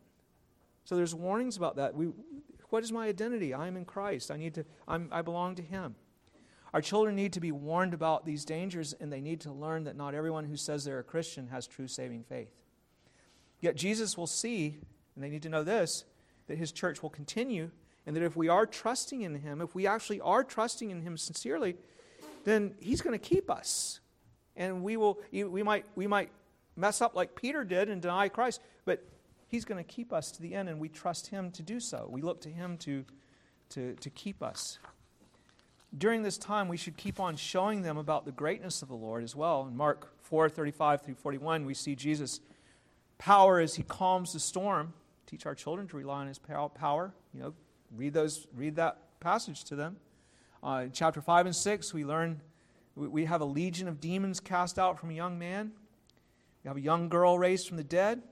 So 0.84 0.96
there's 0.96 1.14
warnings 1.14 1.56
about 1.56 1.76
that. 1.76 1.94
We, 1.94 2.08
what 2.70 2.82
is 2.82 2.92
my 2.92 3.06
identity? 3.06 3.54
I 3.54 3.66
am 3.66 3.76
in 3.76 3.84
Christ. 3.84 4.30
I 4.30 4.36
need 4.36 4.54
to. 4.54 4.64
I'm, 4.88 5.08
I 5.12 5.22
belong 5.22 5.54
to 5.56 5.62
Him. 5.62 5.94
Our 6.74 6.80
children 6.80 7.14
need 7.14 7.34
to 7.34 7.40
be 7.40 7.52
warned 7.52 7.92
about 7.92 8.24
these 8.24 8.44
dangers, 8.44 8.94
and 8.94 9.12
they 9.12 9.20
need 9.20 9.40
to 9.42 9.52
learn 9.52 9.84
that 9.84 9.96
not 9.96 10.14
everyone 10.14 10.46
who 10.46 10.56
says 10.56 10.84
they're 10.84 10.98
a 10.98 11.04
Christian 11.04 11.48
has 11.48 11.66
true 11.66 11.86
saving 11.86 12.24
faith. 12.24 12.50
Yet 13.60 13.76
Jesus 13.76 14.16
will 14.16 14.26
see, 14.26 14.78
and 15.14 15.22
they 15.22 15.28
need 15.28 15.42
to 15.42 15.50
know 15.50 15.62
this, 15.62 16.04
that 16.46 16.56
his 16.56 16.72
church 16.72 17.02
will 17.02 17.10
continue, 17.10 17.70
and 18.06 18.16
that 18.16 18.22
if 18.22 18.36
we 18.36 18.48
are 18.48 18.66
trusting 18.66 19.20
in 19.20 19.34
him, 19.36 19.60
if 19.60 19.74
we 19.74 19.86
actually 19.86 20.20
are 20.20 20.42
trusting 20.42 20.90
in 20.90 21.02
him 21.02 21.16
sincerely, 21.16 21.76
then 22.44 22.74
he's 22.80 23.02
going 23.02 23.18
to 23.18 23.24
keep 23.24 23.50
us. 23.50 24.00
And 24.56 24.82
we 24.82 24.96
will 24.96 25.20
we 25.30 25.62
might 25.62 25.84
we 25.94 26.06
might 26.06 26.30
mess 26.74 27.00
up 27.00 27.14
like 27.14 27.34
Peter 27.34 27.64
did 27.64 27.88
and 27.88 28.02
deny 28.02 28.28
Christ, 28.28 28.60
but 28.84 29.04
he's 29.52 29.64
going 29.64 29.78
to 29.82 29.88
keep 29.88 30.12
us 30.12 30.32
to 30.32 30.42
the 30.42 30.56
end, 30.56 30.68
and 30.68 30.80
we 30.80 30.88
trust 30.88 31.28
him 31.28 31.52
to 31.52 31.62
do 31.62 31.78
so. 31.78 32.08
We 32.10 32.22
look 32.22 32.40
to 32.40 32.48
him 32.48 32.76
to, 32.78 33.04
to, 33.70 33.94
to 33.94 34.10
keep 34.10 34.42
us 34.42 34.78
during 35.96 36.22
this 36.22 36.38
time, 36.38 36.68
we 36.68 36.76
should 36.76 36.96
keep 36.96 37.20
on 37.20 37.36
showing 37.36 37.82
them 37.82 37.98
about 37.98 38.24
the 38.24 38.32
greatness 38.32 38.82
of 38.82 38.88
the 38.88 38.94
Lord 38.94 39.22
as 39.22 39.36
well. 39.36 39.66
In 39.68 39.76
Mark 39.76 40.08
4 40.22 40.48
35 40.48 41.02
through 41.02 41.14
41, 41.14 41.66
we 41.66 41.74
see 41.74 41.94
Jesus' 41.94 42.40
power 43.18 43.60
as 43.60 43.74
he 43.74 43.82
calms 43.82 44.32
the 44.32 44.40
storm. 44.40 44.94
Teach 45.26 45.46
our 45.46 45.54
children 45.54 45.86
to 45.88 45.96
rely 45.96 46.20
on 46.20 46.28
his 46.28 46.38
power. 46.38 47.12
You 47.34 47.40
know, 47.40 47.54
read, 47.94 48.14
those, 48.14 48.46
read 48.54 48.76
that 48.76 48.98
passage 49.20 49.64
to 49.64 49.76
them. 49.76 49.96
Uh, 50.62 50.82
in 50.84 50.92
chapter 50.92 51.20
5 51.20 51.46
and 51.46 51.56
6, 51.56 51.92
we 51.92 52.04
learn 52.04 52.40
we 52.94 53.24
have 53.24 53.40
a 53.40 53.46
legion 53.46 53.88
of 53.88 54.00
demons 54.00 54.38
cast 54.38 54.78
out 54.78 54.98
from 54.98 55.10
a 55.10 55.14
young 55.14 55.38
man. 55.38 55.72
We 56.62 56.68
have 56.68 56.76
a 56.76 56.80
young 56.80 57.08
girl 57.08 57.38
raised 57.38 57.66
from 57.66 57.78
the 57.78 57.84
dead. 57.84 58.22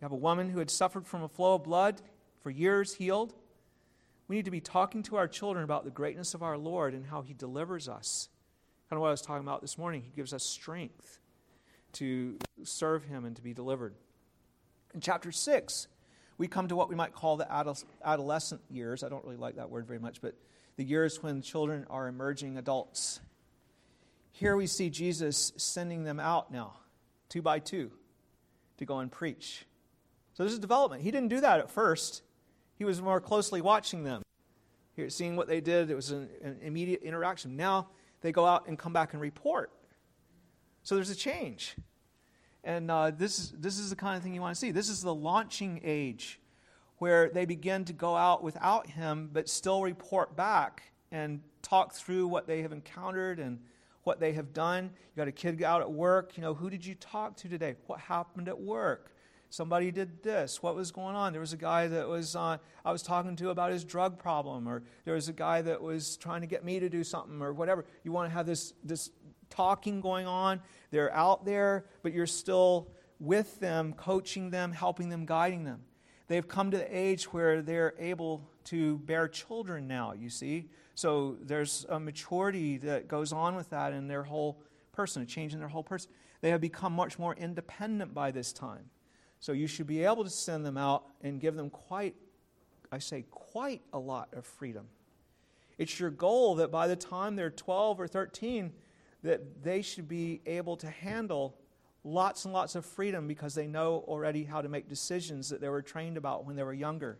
We 0.00 0.04
have 0.04 0.12
a 0.12 0.16
woman 0.16 0.50
who 0.50 0.58
had 0.58 0.70
suffered 0.70 1.06
from 1.06 1.22
a 1.22 1.28
flow 1.28 1.54
of 1.54 1.64
blood 1.64 2.02
for 2.42 2.50
years 2.50 2.94
healed. 2.94 3.34
We 4.28 4.36
need 4.36 4.44
to 4.46 4.50
be 4.50 4.60
talking 4.60 5.02
to 5.04 5.16
our 5.16 5.28
children 5.28 5.64
about 5.64 5.84
the 5.84 5.90
greatness 5.90 6.34
of 6.34 6.42
our 6.42 6.58
Lord 6.58 6.94
and 6.94 7.06
how 7.06 7.22
He 7.22 7.34
delivers 7.34 7.88
us. 7.88 8.28
Kind 8.90 8.98
of 8.98 9.00
what 9.00 9.08
I 9.08 9.12
was 9.12 9.22
talking 9.22 9.46
about 9.46 9.60
this 9.60 9.78
morning. 9.78 10.02
He 10.02 10.12
gives 10.14 10.32
us 10.32 10.44
strength 10.44 11.18
to 11.94 12.38
serve 12.64 13.04
Him 13.04 13.24
and 13.24 13.36
to 13.36 13.42
be 13.42 13.54
delivered. 13.54 13.94
In 14.94 15.00
chapter 15.00 15.32
6, 15.32 15.88
we 16.36 16.48
come 16.48 16.68
to 16.68 16.76
what 16.76 16.88
we 16.88 16.96
might 16.96 17.12
call 17.12 17.36
the 17.36 17.50
adolescent 18.04 18.60
years. 18.68 19.04
I 19.04 19.08
don't 19.08 19.24
really 19.24 19.36
like 19.36 19.56
that 19.56 19.70
word 19.70 19.86
very 19.86 19.98
much, 19.98 20.20
but 20.20 20.34
the 20.76 20.84
years 20.84 21.22
when 21.22 21.40
children 21.42 21.86
are 21.88 22.08
emerging 22.08 22.58
adults. 22.58 23.20
Here 24.32 24.56
we 24.56 24.66
see 24.66 24.90
Jesus 24.90 25.52
sending 25.56 26.02
them 26.02 26.18
out 26.18 26.50
now, 26.50 26.74
two 27.28 27.42
by 27.42 27.60
two, 27.60 27.92
to 28.78 28.84
go 28.84 28.98
and 28.98 29.10
preach. 29.10 29.64
So 30.34 30.42
this 30.42 30.52
is 30.52 30.58
development. 30.58 31.02
He 31.02 31.10
didn't 31.10 31.28
do 31.28 31.40
that 31.40 31.60
at 31.60 31.70
first. 31.70 32.22
He 32.76 32.84
was 32.84 33.00
more 33.00 33.20
closely 33.20 33.60
watching 33.60 34.04
them. 34.04 34.22
Here, 34.96 35.08
seeing 35.08 35.36
what 35.36 35.48
they 35.48 35.60
did, 35.60 35.90
it 35.90 35.94
was 35.94 36.10
an, 36.10 36.28
an 36.42 36.58
immediate 36.62 37.02
interaction. 37.02 37.56
Now 37.56 37.88
they 38.20 38.32
go 38.32 38.44
out 38.44 38.66
and 38.68 38.78
come 38.78 38.92
back 38.92 39.12
and 39.12 39.22
report. 39.22 39.70
So 40.82 40.96
there's 40.96 41.10
a 41.10 41.16
change. 41.16 41.76
And 42.64 42.90
uh, 42.90 43.10
this, 43.10 43.38
is, 43.38 43.52
this 43.58 43.78
is 43.78 43.90
the 43.90 43.96
kind 43.96 44.16
of 44.16 44.22
thing 44.22 44.34
you 44.34 44.40
want 44.40 44.54
to 44.54 44.58
see. 44.58 44.70
This 44.70 44.88
is 44.88 45.02
the 45.02 45.14
launching 45.14 45.80
age 45.84 46.40
where 46.98 47.28
they 47.28 47.44
begin 47.44 47.84
to 47.84 47.92
go 47.92 48.16
out 48.16 48.42
without 48.42 48.86
him, 48.86 49.30
but 49.32 49.48
still 49.48 49.82
report 49.82 50.36
back 50.36 50.82
and 51.12 51.40
talk 51.62 51.92
through 51.92 52.26
what 52.26 52.46
they 52.46 52.62
have 52.62 52.72
encountered 52.72 53.38
and 53.38 53.58
what 54.02 54.20
they 54.20 54.32
have 54.32 54.52
done. 54.52 54.84
You 54.84 55.20
got 55.20 55.28
a 55.28 55.32
kid 55.32 55.62
out 55.62 55.80
at 55.80 55.90
work. 55.90 56.36
You 56.36 56.42
know, 56.42 56.54
who 56.54 56.70
did 56.70 56.84
you 56.84 56.94
talk 56.94 57.36
to 57.38 57.48
today? 57.48 57.74
What 57.86 58.00
happened 58.00 58.48
at 58.48 58.58
work? 58.58 59.13
Somebody 59.54 59.90
did 59.90 60.22
this 60.22 60.62
what 60.62 60.74
was 60.74 60.90
going 60.90 61.14
on 61.14 61.32
there 61.32 61.40
was 61.40 61.52
a 61.52 61.56
guy 61.56 61.86
that 61.86 62.08
was 62.08 62.34
uh, 62.34 62.56
i 62.84 62.92
was 62.92 63.02
talking 63.02 63.36
to 63.36 63.50
about 63.50 63.70
his 63.70 63.84
drug 63.84 64.18
problem 64.18 64.68
or 64.68 64.82
there 65.04 65.14
was 65.14 65.28
a 65.28 65.32
guy 65.32 65.62
that 65.62 65.80
was 65.80 66.16
trying 66.16 66.40
to 66.40 66.46
get 66.46 66.64
me 66.64 66.80
to 66.80 66.88
do 66.88 67.04
something 67.04 67.40
or 67.40 67.52
whatever 67.52 67.84
you 68.02 68.12
want 68.12 68.28
to 68.28 68.34
have 68.34 68.46
this 68.46 68.72
this 68.82 69.10
talking 69.54 70.00
going 70.00 70.26
on. 70.26 70.60
They're 70.90 71.12
out 71.14 71.44
there, 71.44 71.86
but 72.02 72.12
you're 72.12 72.26
still 72.26 72.90
with 73.20 73.60
them, 73.60 73.92
coaching 73.94 74.50
them, 74.50 74.72
helping 74.72 75.08
them, 75.08 75.24
guiding 75.24 75.64
them. 75.64 75.82
They've 76.26 76.46
come 76.46 76.70
to 76.70 76.78
the 76.78 76.96
age 76.96 77.32
where 77.32 77.62
they're 77.62 77.94
able 77.98 78.48
to 78.64 78.98
bear 78.98 79.28
children 79.28 79.86
now, 79.86 80.12
you 80.12 80.30
see. 80.30 80.68
So 80.94 81.36
there's 81.40 81.84
a 81.88 82.00
maturity 82.00 82.78
that 82.78 83.08
goes 83.08 83.32
on 83.32 83.56
with 83.56 83.70
that 83.70 83.92
in 83.92 84.08
their 84.08 84.22
whole 84.22 84.62
person, 84.92 85.22
a 85.22 85.26
change 85.26 85.52
in 85.52 85.58
their 85.58 85.68
whole 85.68 85.82
person. 85.82 86.10
They 86.40 86.50
have 86.50 86.60
become 86.60 86.92
much 86.92 87.18
more 87.18 87.34
independent 87.34 88.14
by 88.14 88.30
this 88.30 88.52
time. 88.52 88.90
So 89.44 89.52
you 89.52 89.66
should 89.66 89.86
be 89.86 90.02
able 90.04 90.24
to 90.24 90.30
send 90.30 90.64
them 90.64 90.78
out 90.78 91.04
and 91.20 91.38
give 91.38 91.54
them 91.54 91.68
quite, 91.68 92.14
I 92.90 92.98
say, 92.98 93.26
quite 93.30 93.82
a 93.92 93.98
lot 93.98 94.28
of 94.32 94.46
freedom. 94.46 94.86
It's 95.76 96.00
your 96.00 96.08
goal 96.08 96.54
that 96.54 96.70
by 96.70 96.88
the 96.88 96.96
time 96.96 97.36
they're 97.36 97.50
12 97.50 98.00
or 98.00 98.08
13, 98.08 98.72
that 99.22 99.62
they 99.62 99.82
should 99.82 100.08
be 100.08 100.40
able 100.46 100.78
to 100.78 100.88
handle 100.88 101.58
lots 102.04 102.46
and 102.46 102.54
lots 102.54 102.74
of 102.74 102.86
freedom 102.86 103.28
because 103.28 103.54
they 103.54 103.66
know 103.66 104.02
already 104.08 104.44
how 104.44 104.62
to 104.62 104.68
make 104.70 104.88
decisions 104.88 105.50
that 105.50 105.60
they 105.60 105.68
were 105.68 105.82
trained 105.82 106.16
about 106.16 106.46
when 106.46 106.56
they 106.56 106.62
were 106.62 106.72
younger. 106.72 107.18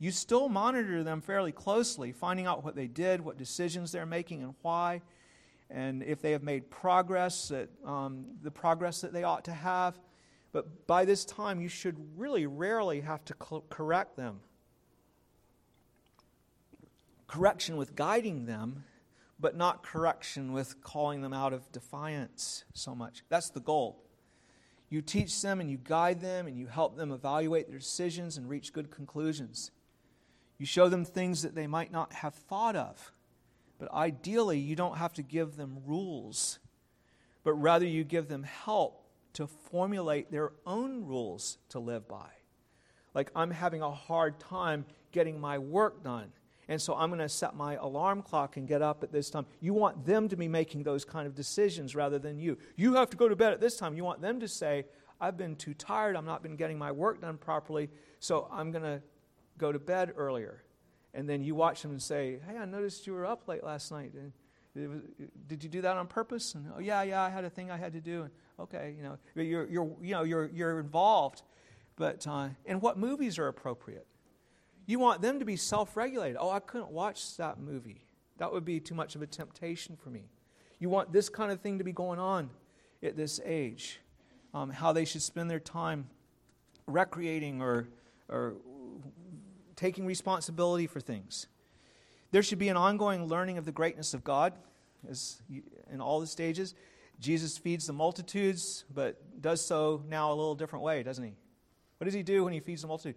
You 0.00 0.10
still 0.10 0.48
monitor 0.48 1.04
them 1.04 1.20
fairly 1.20 1.52
closely, 1.52 2.10
finding 2.10 2.44
out 2.44 2.64
what 2.64 2.74
they 2.74 2.88
did, 2.88 3.20
what 3.20 3.38
decisions 3.38 3.92
they're 3.92 4.04
making, 4.04 4.42
and 4.42 4.56
why, 4.62 5.00
and 5.70 6.02
if 6.02 6.20
they 6.20 6.32
have 6.32 6.42
made 6.42 6.70
progress, 6.70 7.46
that, 7.50 7.68
um, 7.86 8.24
the 8.42 8.50
progress 8.50 9.00
that 9.02 9.12
they 9.12 9.22
ought 9.22 9.44
to 9.44 9.52
have. 9.52 10.00
But 10.52 10.86
by 10.86 11.04
this 11.04 11.24
time, 11.24 11.60
you 11.60 11.68
should 11.68 11.96
really 12.16 12.46
rarely 12.46 13.00
have 13.00 13.24
to 13.24 13.34
co- 13.34 13.64
correct 13.70 14.16
them. 14.16 14.40
Correction 17.26 17.78
with 17.78 17.96
guiding 17.96 18.44
them, 18.44 18.84
but 19.40 19.56
not 19.56 19.82
correction 19.82 20.52
with 20.52 20.82
calling 20.82 21.22
them 21.22 21.32
out 21.32 21.54
of 21.54 21.72
defiance 21.72 22.64
so 22.74 22.94
much. 22.94 23.22
That's 23.30 23.48
the 23.48 23.60
goal. 23.60 24.04
You 24.90 25.00
teach 25.00 25.40
them 25.40 25.58
and 25.58 25.70
you 25.70 25.78
guide 25.82 26.20
them 26.20 26.46
and 26.46 26.58
you 26.58 26.66
help 26.66 26.96
them 26.96 27.12
evaluate 27.12 27.68
their 27.70 27.78
decisions 27.78 28.36
and 28.36 28.46
reach 28.46 28.74
good 28.74 28.90
conclusions. 28.90 29.70
You 30.58 30.66
show 30.66 30.90
them 30.90 31.06
things 31.06 31.40
that 31.42 31.54
they 31.54 31.66
might 31.66 31.90
not 31.90 32.12
have 32.12 32.34
thought 32.34 32.76
of. 32.76 33.10
But 33.78 33.90
ideally, 33.90 34.58
you 34.58 34.76
don't 34.76 34.98
have 34.98 35.14
to 35.14 35.22
give 35.22 35.56
them 35.56 35.78
rules, 35.86 36.58
but 37.42 37.54
rather 37.54 37.86
you 37.86 38.04
give 38.04 38.28
them 38.28 38.42
help 38.42 39.01
to 39.34 39.46
formulate 39.46 40.30
their 40.30 40.52
own 40.66 41.04
rules 41.04 41.58
to 41.70 41.78
live 41.78 42.06
by. 42.08 42.28
Like, 43.14 43.30
I'm 43.34 43.50
having 43.50 43.82
a 43.82 43.90
hard 43.90 44.38
time 44.40 44.84
getting 45.10 45.40
my 45.40 45.58
work 45.58 46.02
done. 46.02 46.32
And 46.68 46.80
so 46.80 46.94
I'm 46.94 47.10
going 47.10 47.20
to 47.20 47.28
set 47.28 47.54
my 47.54 47.74
alarm 47.74 48.22
clock 48.22 48.56
and 48.56 48.66
get 48.66 48.82
up 48.82 49.02
at 49.02 49.12
this 49.12 49.30
time. 49.30 49.46
You 49.60 49.74
want 49.74 50.06
them 50.06 50.28
to 50.28 50.36
be 50.36 50.48
making 50.48 50.84
those 50.84 51.04
kind 51.04 51.26
of 51.26 51.34
decisions 51.34 51.94
rather 51.94 52.18
than 52.18 52.38
you. 52.38 52.56
You 52.76 52.94
have 52.94 53.10
to 53.10 53.16
go 53.16 53.28
to 53.28 53.36
bed 53.36 53.52
at 53.52 53.60
this 53.60 53.76
time. 53.76 53.94
You 53.94 54.04
want 54.04 54.22
them 54.22 54.40
to 54.40 54.48
say, 54.48 54.86
I've 55.20 55.36
been 55.36 55.56
too 55.56 55.74
tired. 55.74 56.16
I've 56.16 56.24
not 56.24 56.42
been 56.42 56.56
getting 56.56 56.78
my 56.78 56.92
work 56.92 57.20
done 57.20 57.36
properly. 57.36 57.90
So 58.20 58.48
I'm 58.50 58.70
going 58.70 58.84
to 58.84 59.02
go 59.58 59.72
to 59.72 59.78
bed 59.78 60.12
earlier. 60.16 60.62
And 61.14 61.28
then 61.28 61.42
you 61.42 61.54
watch 61.54 61.82
them 61.82 61.90
and 61.90 62.02
say, 62.02 62.38
Hey, 62.48 62.56
I 62.56 62.64
noticed 62.64 63.06
you 63.06 63.12
were 63.12 63.26
up 63.26 63.46
late 63.46 63.62
last 63.62 63.92
night. 63.92 64.12
And 64.14 64.32
did 64.74 65.62
you 65.62 65.68
do 65.68 65.82
that 65.82 65.96
on 65.96 66.06
purpose? 66.06 66.54
And 66.54 66.66
oh 66.74 66.80
yeah, 66.80 67.02
yeah, 67.02 67.22
I 67.22 67.28
had 67.28 67.44
a 67.44 67.50
thing 67.50 67.70
I 67.70 67.76
had 67.76 67.92
to 67.92 68.00
do. 68.00 68.22
And 68.22 68.30
okay, 68.58 68.94
you 68.96 69.02
know, 69.02 69.18
you're, 69.34 69.68
you're 69.68 69.90
you 70.00 70.12
know 70.12 70.22
you're 70.22 70.50
you're 70.52 70.80
involved. 70.80 71.42
But 71.96 72.26
uh, 72.26 72.48
and 72.64 72.80
what 72.80 72.98
movies 72.98 73.38
are 73.38 73.48
appropriate? 73.48 74.06
You 74.86 74.98
want 74.98 75.22
them 75.22 75.38
to 75.38 75.44
be 75.44 75.56
self 75.56 75.96
regulated. 75.96 76.36
Oh, 76.40 76.50
I 76.50 76.60
couldn't 76.60 76.90
watch 76.90 77.36
that 77.36 77.60
movie. 77.60 78.06
That 78.38 78.52
would 78.52 78.64
be 78.64 78.80
too 78.80 78.94
much 78.94 79.14
of 79.14 79.22
a 79.22 79.26
temptation 79.26 79.96
for 79.96 80.10
me. 80.10 80.24
You 80.78 80.88
want 80.88 81.12
this 81.12 81.28
kind 81.28 81.52
of 81.52 81.60
thing 81.60 81.78
to 81.78 81.84
be 81.84 81.92
going 81.92 82.18
on 82.18 82.50
at 83.02 83.16
this 83.16 83.40
age. 83.44 84.00
Um, 84.54 84.70
how 84.70 84.92
they 84.92 85.04
should 85.04 85.22
spend 85.22 85.50
their 85.50 85.60
time 85.60 86.08
recreating 86.86 87.62
or, 87.62 87.88
or 88.28 88.54
taking 89.76 90.04
responsibility 90.04 90.86
for 90.86 91.00
things. 91.00 91.46
There 92.32 92.42
should 92.42 92.58
be 92.58 92.68
an 92.68 92.76
ongoing 92.76 93.26
learning 93.28 93.58
of 93.58 93.64
the 93.64 93.72
greatness 93.72 94.14
of 94.14 94.24
God 94.24 94.54
as 95.08 95.40
in 95.92 96.00
all 96.00 96.18
the 96.18 96.26
stages. 96.26 96.74
Jesus 97.20 97.56
feeds 97.56 97.86
the 97.86 97.92
multitudes, 97.92 98.84
but 98.92 99.40
does 99.40 99.64
so 99.64 100.02
now 100.08 100.32
a 100.32 100.34
little 100.34 100.56
different 100.56 100.84
way, 100.84 101.02
doesn't 101.04 101.22
he? 101.22 101.34
What 101.98 102.06
does 102.06 102.14
he 102.14 102.24
do 102.24 102.42
when 102.42 102.52
he 102.52 102.58
feeds 102.58 102.82
the 102.82 102.88
multitude? 102.88 103.14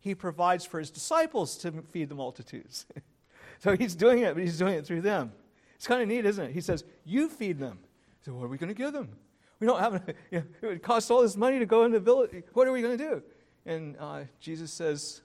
he 0.00 0.14
provides 0.14 0.64
for 0.64 0.78
his 0.78 0.90
disciples 0.90 1.56
to 1.58 1.70
feed 1.90 2.08
the 2.08 2.14
multitudes. 2.14 2.86
so 3.58 3.76
he's 3.76 3.94
doing 3.94 4.20
it, 4.20 4.34
but 4.34 4.42
he's 4.42 4.58
doing 4.58 4.74
it 4.74 4.86
through 4.86 5.02
them. 5.02 5.32
It's 5.76 5.86
kind 5.86 6.02
of 6.02 6.08
neat, 6.08 6.24
isn't 6.24 6.46
it? 6.46 6.52
He 6.52 6.60
says, 6.60 6.84
You 7.04 7.28
feed 7.28 7.58
them. 7.58 7.78
So, 8.24 8.32
what 8.32 8.44
are 8.44 8.48
we 8.48 8.58
going 8.58 8.68
to 8.68 8.74
give 8.74 8.92
them? 8.92 9.10
We 9.60 9.66
don't 9.66 9.78
have, 9.78 10.02
you 10.30 10.38
know, 10.38 10.44
it 10.62 10.66
would 10.66 10.82
cost 10.82 11.10
all 11.10 11.22
this 11.22 11.36
money 11.36 11.58
to 11.58 11.66
go 11.66 11.84
into 11.84 11.98
the 11.98 12.04
village. 12.04 12.30
What 12.54 12.66
are 12.66 12.72
we 12.72 12.82
going 12.82 12.96
to 12.96 13.04
do? 13.04 13.22
And 13.66 13.96
uh, 13.98 14.22
Jesus 14.40 14.72
says, 14.72 15.20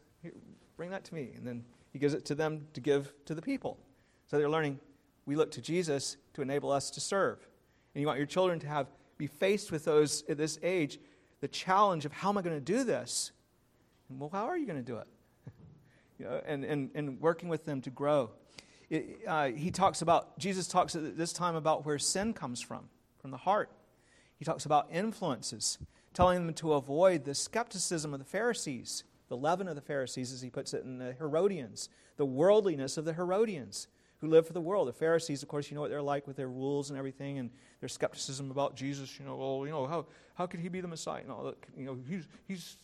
Bring 0.78 0.90
that 0.90 1.06
to 1.06 1.16
me. 1.16 1.32
And 1.36 1.48
then 1.48 1.64
he 1.96 2.00
gives 2.00 2.14
it 2.14 2.26
to 2.26 2.36
them 2.36 2.68
to 2.74 2.82
give 2.82 3.14
to 3.24 3.34
the 3.34 3.42
people. 3.42 3.78
So 4.28 4.38
they're 4.38 4.50
learning, 4.50 4.82
we 5.26 5.38
look 5.38 5.50
to 5.52 5.62
Jesus 5.62 6.18
to 6.34 6.42
enable 6.42 6.70
us 6.70 6.90
to 6.90 7.00
serve. 7.00 7.38
And 7.94 8.02
you 8.02 8.06
want 8.06 8.20
your 8.20 8.26
children 8.26 8.60
to 8.60 8.68
have 8.68 8.88
be 9.18 9.28
faced 9.28 9.72
with 9.72 9.86
those 9.86 10.26
at 10.28 10.36
this 10.36 10.60
age, 10.62 11.00
the 11.40 11.48
challenge 11.48 12.04
of 12.04 12.12
how 12.12 12.28
am 12.28 12.38
I 12.38 12.42
going 12.42 12.58
to 12.58 12.60
do 12.60 12.84
this? 12.84 13.32
And 14.10 14.20
Well, 14.20 14.30
how 14.30 14.44
are 14.44 14.58
you 14.58 14.66
going 14.66 14.78
to 14.78 14.84
do 14.84 14.98
it? 14.98 15.08
you 16.20 16.26
know, 16.26 16.42
and, 16.46 16.66
and, 16.66 16.92
and 16.96 17.22
working 17.22 17.48
with 17.48 17.64
them 17.64 17.80
to 17.84 17.90
grow. 17.90 18.32
It, 18.90 19.20
uh, 19.26 19.52
he 19.52 19.72
talks 19.72 20.02
about, 20.02 20.38
Jesus 20.38 20.68
talks 20.68 20.98
at 20.98 21.18
this 21.18 21.32
time 21.32 21.56
about 21.56 21.86
where 21.86 21.98
sin 21.98 22.34
comes 22.34 22.60
from, 22.60 22.90
from 23.22 23.32
the 23.32 23.38
heart. 23.38 23.72
He 24.38 24.44
talks 24.44 24.66
about 24.66 24.90
influences, 24.92 25.78
telling 26.14 26.46
them 26.46 26.54
to 26.56 26.74
avoid 26.74 27.24
the 27.24 27.34
skepticism 27.34 28.14
of 28.14 28.20
the 28.20 28.26
Pharisees, 28.26 29.06
the 29.28 29.38
leaven 29.38 29.68
of 29.68 29.76
the 29.76 29.82
Pharisees, 29.82 30.32
as 30.32 30.42
he 30.42 30.50
puts 30.50 30.74
it, 30.74 30.84
in 30.84 30.98
the 30.98 31.14
Herodians, 31.14 31.90
the 32.18 32.26
worldliness 32.26 32.98
of 32.98 33.06
the 33.06 33.14
Herodians 33.14 33.88
who 34.20 34.28
live 34.28 34.48
for 34.48 34.54
the 34.54 34.62
world. 34.62 34.88
The 34.88 34.94
Pharisees, 34.94 35.44
of 35.44 35.50
course, 35.50 35.70
you 35.70 35.76
know 35.76 35.82
what 35.82 35.90
they're 35.90 36.02
like 36.02 36.26
with 36.28 36.38
their 36.38 36.48
rules 36.48 36.90
and 36.90 36.98
everything, 36.98 37.38
and 37.38 37.50
their 37.80 37.90
skepticism 37.90 38.52
about 38.52 38.76
Jesus. 38.76 39.20
You 39.20 39.26
know, 39.26 39.36
well, 39.36 39.66
you 39.66 39.72
know, 39.72 39.86
how, 39.88 40.06
how 40.36 40.46
could 40.46 40.60
he 40.60 40.70
be 40.70 40.82
the 40.82 40.88
Messiah? 40.88 41.22
And 41.22 41.32
all 41.32 41.44
that, 41.44 41.58
you 41.78 41.86
know, 41.86 41.98
he's, 42.08 42.28
he's 42.48 42.78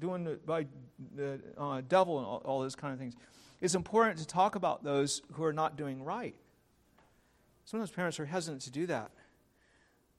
doing 0.00 0.26
it 0.26 0.44
by 0.44 0.66
the 1.14 1.40
uh, 1.56 1.82
devil 1.88 2.18
and 2.18 2.26
all, 2.26 2.42
all 2.44 2.60
those 2.60 2.74
kind 2.74 2.92
of 2.92 2.98
things. 2.98 3.14
It's 3.60 3.74
important 3.74 4.18
to 4.18 4.26
talk 4.26 4.56
about 4.56 4.82
those 4.82 5.22
who 5.32 5.44
are 5.44 5.52
not 5.52 5.76
doing 5.76 6.02
right. 6.02 6.34
Sometimes 7.64 7.90
parents 7.90 8.18
are 8.18 8.26
hesitant 8.26 8.62
to 8.62 8.70
do 8.70 8.86
that. 8.86 9.12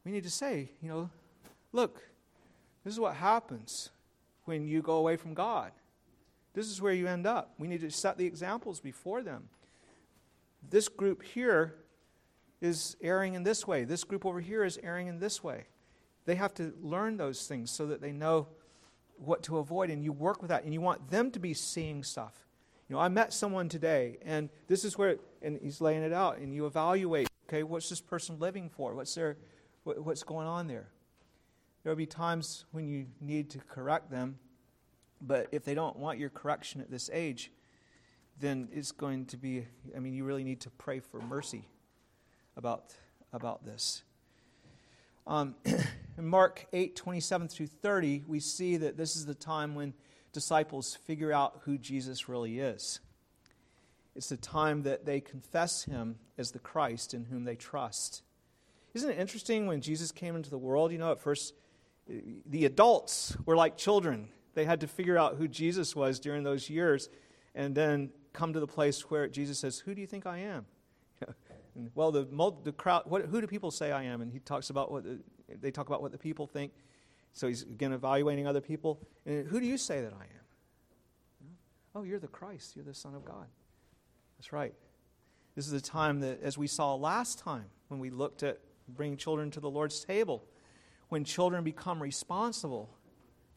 We 0.05 0.11
need 0.11 0.23
to 0.23 0.29
say, 0.29 0.71
you 0.81 0.89
know, 0.89 1.09
look, 1.73 2.01
this 2.83 2.93
is 2.93 2.99
what 2.99 3.15
happens 3.15 3.89
when 4.45 4.67
you 4.67 4.81
go 4.81 4.97
away 4.97 5.15
from 5.15 5.33
God. 5.33 5.71
This 6.53 6.67
is 6.67 6.81
where 6.81 6.93
you 6.93 7.07
end 7.07 7.25
up. 7.25 7.53
We 7.57 7.67
need 7.67 7.81
to 7.81 7.89
set 7.89 8.17
the 8.17 8.25
examples 8.25 8.79
before 8.79 9.23
them 9.23 9.49
this 10.69 10.87
group 10.87 11.23
here 11.23 11.75
is 12.61 12.95
erring 13.01 13.33
in 13.33 13.43
this 13.43 13.67
way. 13.67 13.83
This 13.83 14.03
group 14.03 14.25
over 14.25 14.39
here 14.39 14.63
is 14.63 14.79
erring 14.81 15.07
in 15.07 15.19
this 15.19 15.43
way. 15.43 15.65
They 16.25 16.35
have 16.35 16.53
to 16.55 16.73
learn 16.81 17.17
those 17.17 17.47
things 17.47 17.69
so 17.71 17.87
that 17.87 18.01
they 18.01 18.11
know 18.11 18.47
what 19.17 19.43
to 19.43 19.57
avoid, 19.57 19.89
and 19.89 20.03
you 20.03 20.11
work 20.11 20.41
with 20.41 20.49
that, 20.49 20.63
and 20.63 20.73
you 20.73 20.81
want 20.81 21.09
them 21.09 21.31
to 21.31 21.39
be 21.39 21.53
seeing 21.53 22.03
stuff. 22.03 22.47
You 22.87 22.95
know, 22.95 23.01
I 23.01 23.09
met 23.09 23.33
someone 23.33 23.69
today, 23.69 24.17
and 24.23 24.49
this 24.67 24.85
is 24.85 24.97
where, 24.97 25.17
and 25.41 25.59
he's 25.61 25.81
laying 25.81 26.03
it 26.03 26.13
out, 26.13 26.37
and 26.37 26.53
you 26.53 26.65
evaluate. 26.65 27.27
Okay, 27.47 27.63
what's 27.63 27.89
this 27.89 28.01
person 28.01 28.39
living 28.39 28.69
for? 28.69 28.95
What's 28.95 29.13
their, 29.15 29.37
what, 29.83 30.03
what's 30.03 30.23
going 30.23 30.47
on 30.47 30.67
there? 30.67 30.87
There 31.83 31.91
will 31.91 31.97
be 31.97 32.05
times 32.05 32.65
when 32.71 32.87
you 32.87 33.07
need 33.19 33.49
to 33.51 33.59
correct 33.59 34.09
them, 34.09 34.39
but 35.21 35.47
if 35.51 35.65
they 35.65 35.73
don't 35.73 35.97
want 35.97 36.17
your 36.17 36.29
correction 36.29 36.79
at 36.79 36.89
this 36.89 37.09
age, 37.11 37.51
then 38.39 38.69
it's 38.71 38.91
going 38.91 39.25
to 39.27 39.37
be, 39.37 39.65
I 39.95 39.99
mean, 39.99 40.13
you 40.13 40.23
really 40.23 40.45
need 40.45 40.61
to 40.61 40.69
pray 40.69 40.99
for 40.99 41.21
mercy 41.21 41.67
about, 42.55 42.93
about 43.33 43.65
this. 43.65 44.03
Um, 45.27 45.55
in 46.17 46.25
Mark 46.25 46.67
8, 46.71 46.95
27 46.95 47.47
through 47.49 47.67
30, 47.67 48.23
we 48.27 48.39
see 48.39 48.77
that 48.77 48.97
this 48.97 49.15
is 49.15 49.25
the 49.25 49.35
time 49.35 49.75
when 49.75 49.93
disciples 50.31 50.95
figure 50.95 51.33
out 51.33 51.61
who 51.65 51.77
Jesus 51.77 52.29
really 52.29 52.59
is. 52.59 53.01
It's 54.15 54.29
the 54.29 54.37
time 54.37 54.83
that 54.83 55.05
they 55.05 55.19
confess 55.19 55.83
him 55.83 56.17
as 56.37 56.51
the 56.51 56.59
Christ 56.59 57.13
in 57.13 57.25
whom 57.25 57.43
they 57.43 57.55
trust. 57.55 58.21
Isn't 58.93 59.09
it 59.09 59.19
interesting 59.19 59.65
when 59.65 59.81
Jesus 59.81 60.11
came 60.11 60.35
into 60.35 60.49
the 60.49 60.57
world? 60.57 60.91
You 60.91 60.99
know, 60.99 61.11
at 61.11 61.19
first, 61.19 61.53
the 62.07 62.65
adults 62.65 63.37
were 63.45 63.55
like 63.55 63.77
children. 63.77 64.29
They 64.53 64.65
had 64.65 64.81
to 64.81 64.87
figure 64.87 65.17
out 65.17 65.37
who 65.37 65.47
Jesus 65.47 65.95
was 65.95 66.19
during 66.19 66.43
those 66.43 66.69
years. 66.69 67.09
And 67.55 67.73
then 67.73 68.09
come 68.33 68.53
to 68.53 68.59
the 68.59 68.67
place 68.67 69.09
where 69.09 69.27
Jesus 69.27 69.59
says, 69.59 69.79
Who 69.79 69.95
do 69.95 70.01
you 70.01 70.07
think 70.07 70.25
I 70.25 70.39
am? 70.39 70.65
well, 71.95 72.11
the, 72.11 72.27
the 72.63 72.71
crowd, 72.71 73.03
what, 73.05 73.25
who 73.25 73.41
do 73.41 73.47
people 73.47 73.71
say 73.71 73.91
I 73.91 74.03
am? 74.03 74.21
And 74.21 74.31
he 74.31 74.39
talks 74.39 74.69
about 74.69 74.91
what 74.91 75.03
the, 75.03 75.19
they 75.61 75.71
talk 75.71 75.87
about 75.87 76.01
what 76.01 76.11
the 76.11 76.17
people 76.17 76.47
think. 76.47 76.71
So 77.33 77.47
he's 77.47 77.63
again 77.63 77.93
evaluating 77.93 78.47
other 78.47 78.61
people. 78.61 78.99
And 79.25 79.47
who 79.47 79.59
do 79.59 79.65
you 79.65 79.77
say 79.77 80.01
that 80.01 80.13
I 80.13 80.23
am? 80.23 80.43
Oh, 81.95 82.03
you're 82.03 82.19
the 82.19 82.27
Christ. 82.27 82.75
You're 82.75 82.85
the 82.85 82.93
Son 82.93 83.15
of 83.15 83.23
God. 83.23 83.47
That's 84.37 84.51
right. 84.51 84.73
This 85.55 85.65
is 85.65 85.71
the 85.71 85.81
time 85.81 86.19
that, 86.21 86.41
as 86.41 86.57
we 86.57 86.67
saw 86.67 86.95
last 86.95 87.39
time 87.39 87.65
when 87.87 87.99
we 87.99 88.09
looked 88.09 88.41
at 88.43 88.59
bringing 88.87 89.17
children 89.17 89.51
to 89.51 89.59
the 89.59 89.69
Lord's 89.69 90.03
table. 90.03 90.43
When 91.13 91.25
children 91.25 91.63
become 91.63 92.01
responsible 92.01 92.89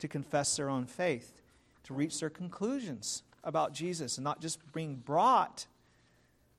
to 0.00 0.08
confess 0.08 0.56
their 0.56 0.68
own 0.68 0.84
faith, 0.84 1.40
to 1.84 1.94
reach 1.94 2.20
their 2.20 2.28
conclusions 2.28 3.22
about 3.42 3.72
Jesus, 3.72 4.18
and 4.18 4.24
not 4.24 4.42
just 4.42 4.58
being 4.74 4.96
brought, 4.96 5.66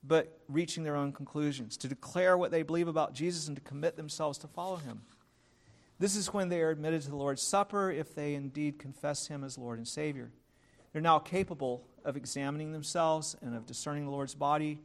but 0.03 0.39
reaching 0.49 0.83
their 0.83 0.95
own 0.95 1.11
conclusions, 1.11 1.77
to 1.77 1.87
declare 1.87 2.35
what 2.35 2.49
they 2.49 2.63
believe 2.63 2.87
about 2.87 3.13
Jesus 3.13 3.47
and 3.47 3.55
to 3.55 3.61
commit 3.61 3.95
themselves 3.95 4.39
to 4.39 4.47
follow 4.47 4.77
him. 4.77 5.01
This 5.99 6.15
is 6.15 6.33
when 6.33 6.49
they 6.49 6.63
are 6.63 6.71
admitted 6.71 7.03
to 7.03 7.11
the 7.11 7.15
Lord's 7.15 7.43
Supper 7.43 7.91
if 7.91 8.15
they 8.15 8.33
indeed 8.33 8.79
confess 8.79 9.27
him 9.27 9.43
as 9.43 9.55
Lord 9.55 9.77
and 9.77 9.87
Savior. 9.87 10.31
They're 10.93 11.01
now 11.03 11.19
capable 11.19 11.83
of 12.05 12.17
examining 12.17 12.71
themselves 12.71 13.35
and 13.43 13.55
of 13.55 13.67
discerning 13.67 14.05
the 14.05 14.11
Lord's 14.11 14.33
body, 14.33 14.81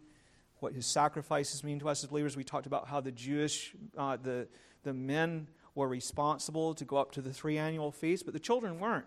what 0.60 0.74
his 0.74 0.84
sacrifices 0.84 1.64
mean 1.64 1.78
to 1.78 1.88
us 1.88 2.04
as 2.04 2.10
believers. 2.10 2.36
We 2.36 2.44
talked 2.44 2.66
about 2.66 2.86
how 2.86 3.00
the 3.00 3.12
Jewish, 3.12 3.72
uh, 3.96 4.18
the, 4.22 4.46
the 4.82 4.92
men 4.92 5.46
were 5.74 5.88
responsible 5.88 6.74
to 6.74 6.84
go 6.84 6.96
up 6.96 7.12
to 7.12 7.22
the 7.22 7.32
three 7.32 7.58
annual 7.58 7.90
feasts, 7.90 8.22
but 8.22 8.34
the 8.34 8.40
children 8.40 8.78
weren't. 8.78 9.06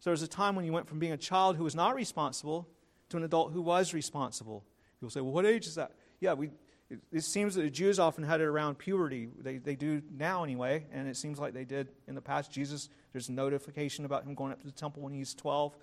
So 0.00 0.10
there 0.10 0.12
was 0.12 0.22
a 0.22 0.28
time 0.28 0.56
when 0.56 0.64
you 0.64 0.72
went 0.72 0.88
from 0.88 0.98
being 0.98 1.12
a 1.12 1.16
child 1.16 1.56
who 1.56 1.64
was 1.64 1.74
not 1.74 1.94
responsible 1.94 2.68
to 3.10 3.16
an 3.16 3.22
adult 3.22 3.52
who 3.52 3.62
was 3.62 3.94
responsible. 3.94 4.64
People 4.98 5.10
say, 5.10 5.20
well, 5.20 5.32
what 5.32 5.46
age 5.46 5.66
is 5.66 5.76
that? 5.76 5.92
Yeah, 6.20 6.34
we, 6.34 6.50
it, 6.90 7.00
it 7.12 7.22
seems 7.22 7.54
that 7.54 7.62
the 7.62 7.70
Jews 7.70 7.98
often 7.98 8.24
had 8.24 8.40
it 8.40 8.44
around 8.44 8.78
puberty. 8.78 9.28
They, 9.38 9.58
they 9.58 9.76
do 9.76 10.02
now 10.10 10.44
anyway, 10.44 10.86
and 10.92 11.08
it 11.08 11.16
seems 11.16 11.38
like 11.38 11.54
they 11.54 11.64
did 11.64 11.88
in 12.06 12.14
the 12.14 12.20
past. 12.20 12.50
Jesus, 12.50 12.88
there's 13.12 13.30
notification 13.30 14.04
about 14.04 14.24
him 14.24 14.34
going 14.34 14.52
up 14.52 14.60
to 14.60 14.66
the 14.66 14.72
temple 14.72 15.02
when 15.02 15.12
he's 15.12 15.34
12. 15.34 15.76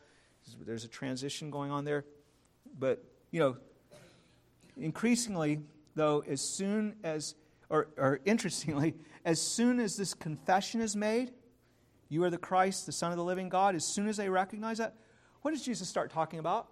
There's 0.65 0.83
a 0.83 0.89
transition 0.89 1.49
going 1.51 1.71
on 1.71 1.85
there. 1.85 2.05
But, 2.77 3.03
you 3.31 3.39
know, 3.39 3.57
increasingly, 4.77 5.61
though, 5.95 6.23
as 6.27 6.41
soon 6.41 6.95
as, 7.03 7.35
or, 7.71 7.87
or 7.97 8.19
interestingly, 8.25 8.93
as 9.25 9.41
soon 9.41 9.79
as 9.79 9.97
this 9.97 10.13
confession 10.13 10.81
is 10.81 10.95
made, 10.95 11.31
you 12.09 12.23
are 12.23 12.29
the 12.29 12.37
Christ, 12.37 12.85
the 12.85 12.91
Son 12.91 13.11
of 13.11 13.17
the 13.17 13.23
living 13.23 13.49
God, 13.49 13.73
as 13.73 13.85
soon 13.85 14.07
as 14.07 14.17
they 14.17 14.29
recognize 14.29 14.77
that, 14.77 14.95
what 15.41 15.51
does 15.51 15.63
Jesus 15.63 15.87
start 15.89 16.11
talking 16.11 16.39
about? 16.39 16.67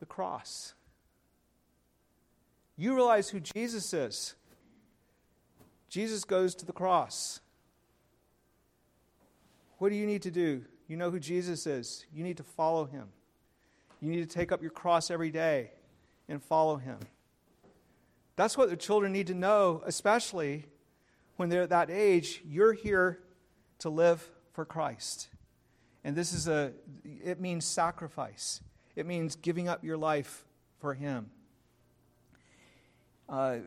The 0.00 0.06
cross. 0.06 0.74
You 2.76 2.94
realize 2.94 3.30
who 3.30 3.40
Jesus 3.40 3.94
is. 3.94 4.34
Jesus 5.88 6.24
goes 6.24 6.56
to 6.56 6.66
the 6.66 6.72
cross. 6.72 7.40
What 9.78 9.90
do 9.90 9.94
you 9.94 10.06
need 10.06 10.22
to 10.22 10.30
do? 10.30 10.64
You 10.88 10.96
know 10.96 11.10
who 11.10 11.20
Jesus 11.20 11.66
is. 11.66 12.04
You 12.12 12.24
need 12.24 12.36
to 12.38 12.42
follow 12.42 12.84
him. 12.84 13.08
You 14.00 14.10
need 14.10 14.28
to 14.28 14.34
take 14.34 14.50
up 14.50 14.60
your 14.60 14.72
cross 14.72 15.10
every 15.10 15.30
day 15.30 15.70
and 16.28 16.42
follow 16.42 16.76
him. 16.76 16.98
That's 18.36 18.58
what 18.58 18.70
the 18.70 18.76
children 18.76 19.12
need 19.12 19.28
to 19.28 19.34
know, 19.34 19.82
especially 19.86 20.66
when 21.36 21.48
they're 21.48 21.62
at 21.62 21.70
that 21.70 21.90
age. 21.90 22.42
You're 22.46 22.72
here 22.72 23.20
to 23.78 23.90
live 23.90 24.28
for 24.52 24.64
Christ. 24.64 25.28
And 26.02 26.14
this 26.16 26.32
is 26.32 26.48
a, 26.48 26.72
it 27.04 27.40
means 27.40 27.64
sacrifice, 27.64 28.60
it 28.96 29.06
means 29.06 29.36
giving 29.36 29.68
up 29.68 29.84
your 29.84 29.96
life 29.96 30.44
for 30.80 30.94
him. 30.94 31.30
Uh, 33.28 33.58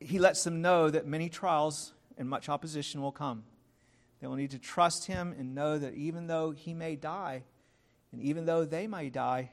he 0.00 0.18
lets 0.18 0.44
them 0.44 0.60
know 0.60 0.90
that 0.90 1.06
many 1.06 1.28
trials 1.28 1.92
and 2.16 2.28
much 2.28 2.48
opposition 2.48 3.00
will 3.00 3.12
come. 3.12 3.44
They 4.20 4.26
will 4.26 4.36
need 4.36 4.50
to 4.50 4.58
trust 4.58 5.06
him 5.06 5.34
and 5.38 5.54
know 5.54 5.78
that 5.78 5.94
even 5.94 6.26
though 6.26 6.50
he 6.50 6.74
may 6.74 6.96
die, 6.96 7.44
and 8.12 8.20
even 8.22 8.46
though 8.46 8.64
they 8.64 8.86
may 8.86 9.10
die, 9.10 9.50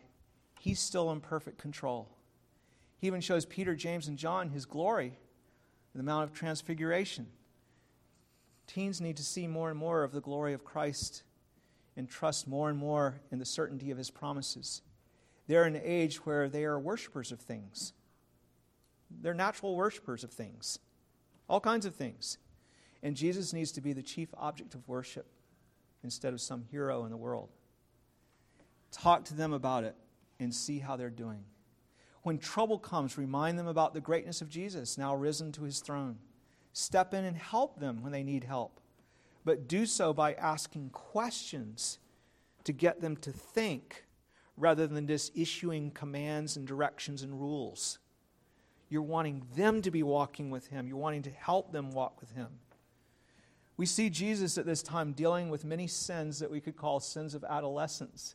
he's 0.59 0.79
still 0.79 1.11
in 1.11 1.21
perfect 1.21 1.59
control. 1.59 2.09
He 3.05 3.07
even 3.07 3.21
shows 3.21 3.45
Peter, 3.45 3.75
James, 3.75 4.07
and 4.07 4.17
John 4.17 4.49
his 4.49 4.65
glory 4.65 5.13
in 5.93 5.97
the 5.99 6.03
Mount 6.03 6.23
of 6.23 6.33
Transfiguration. 6.33 7.27
Teens 8.65 8.99
need 8.99 9.17
to 9.17 9.23
see 9.23 9.45
more 9.45 9.69
and 9.69 9.77
more 9.77 10.01
of 10.01 10.11
the 10.11 10.21
glory 10.21 10.53
of 10.53 10.65
Christ 10.65 11.21
and 11.95 12.09
trust 12.09 12.47
more 12.47 12.67
and 12.67 12.79
more 12.79 13.21
in 13.31 13.37
the 13.37 13.45
certainty 13.45 13.91
of 13.91 13.97
his 13.99 14.09
promises. 14.09 14.81
They're 15.45 15.67
in 15.67 15.75
an 15.75 15.83
age 15.85 16.25
where 16.25 16.49
they 16.49 16.63
are 16.65 16.79
worshipers 16.79 17.31
of 17.31 17.39
things. 17.39 17.93
They're 19.21 19.35
natural 19.35 19.75
worshipers 19.75 20.23
of 20.23 20.31
things, 20.31 20.79
all 21.47 21.59
kinds 21.59 21.85
of 21.85 21.93
things. 21.93 22.39
And 23.03 23.15
Jesus 23.15 23.53
needs 23.53 23.71
to 23.73 23.81
be 23.81 23.93
the 23.93 24.01
chief 24.01 24.29
object 24.35 24.73
of 24.73 24.87
worship 24.87 25.27
instead 26.03 26.33
of 26.33 26.41
some 26.41 26.63
hero 26.71 27.05
in 27.05 27.11
the 27.11 27.17
world. 27.17 27.49
Talk 28.91 29.25
to 29.25 29.35
them 29.35 29.53
about 29.53 29.83
it 29.83 29.95
and 30.39 30.51
see 30.51 30.79
how 30.79 30.95
they're 30.95 31.11
doing. 31.11 31.43
When 32.25 32.39
trouble 32.39 32.79
comes, 32.79 33.19
remind 33.19 33.59
them 33.59 33.67
about 33.67 33.93
the 33.93 34.01
greatness 34.01 34.41
of 34.41 34.49
Jesus, 34.49 34.97
now 34.97 35.13
risen 35.13 35.51
to 35.51 35.63
his 35.63 35.79
throne. 35.79 36.17
Step 36.73 37.13
in 37.13 37.23
and 37.23 37.37
help 37.37 37.79
them 37.79 38.01
when 38.01 38.11
they 38.11 38.23
need 38.23 38.43
help, 38.43 38.79
but 39.43 39.67
do 39.67 39.85
so 39.85 40.11
by 40.11 40.33
asking 40.33 40.89
questions 40.89 41.99
to 42.63 42.73
get 42.73 42.99
them 42.99 43.15
to 43.17 43.31
think 43.31 44.05
rather 44.57 44.87
than 44.87 45.05
just 45.05 45.37
issuing 45.37 45.91
commands 45.91 46.57
and 46.57 46.65
directions 46.65 47.21
and 47.21 47.39
rules. 47.39 47.99
You're 48.89 49.03
wanting 49.03 49.43
them 49.55 49.83
to 49.83 49.91
be 49.91 50.01
walking 50.01 50.49
with 50.49 50.65
him, 50.65 50.87
you're 50.87 50.97
wanting 50.97 51.21
to 51.21 51.29
help 51.29 51.71
them 51.71 51.91
walk 51.91 52.19
with 52.19 52.31
him. 52.31 52.47
We 53.77 53.85
see 53.85 54.09
Jesus 54.09 54.57
at 54.57 54.65
this 54.65 54.81
time 54.81 55.11
dealing 55.11 55.49
with 55.49 55.63
many 55.63 55.85
sins 55.85 56.39
that 56.39 56.49
we 56.49 56.59
could 56.59 56.75
call 56.75 56.99
sins 56.99 57.35
of 57.35 57.43
adolescence. 57.43 58.33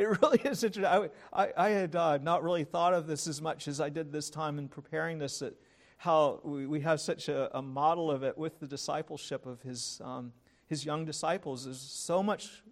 It 0.00 0.22
really 0.22 0.38
is 0.44 0.64
interesting. 0.64 0.84
I, 0.84 1.10
I, 1.32 1.52
I 1.56 1.68
had 1.70 1.94
uh, 1.94 2.18
not 2.22 2.42
really 2.42 2.64
thought 2.64 2.94
of 2.94 3.06
this 3.06 3.26
as 3.26 3.42
much 3.42 3.68
as 3.68 3.80
I 3.80 3.90
did 3.90 4.10
this 4.10 4.30
time 4.30 4.58
in 4.58 4.68
preparing 4.68 5.18
this, 5.18 5.40
that 5.40 5.54
how 5.98 6.40
we, 6.42 6.66
we 6.66 6.80
have 6.80 7.00
such 7.00 7.28
a, 7.28 7.54
a, 7.56 7.60
model 7.60 8.10
of 8.10 8.22
it 8.22 8.38
with 8.38 8.58
the 8.60 8.66
discipleship 8.66 9.44
of 9.44 9.60
his, 9.60 10.00
um, 10.02 10.32
his 10.66 10.86
young 10.86 11.04
disciples. 11.04 11.64
There's 11.64 11.80
so 11.80 12.22
much 12.22 12.62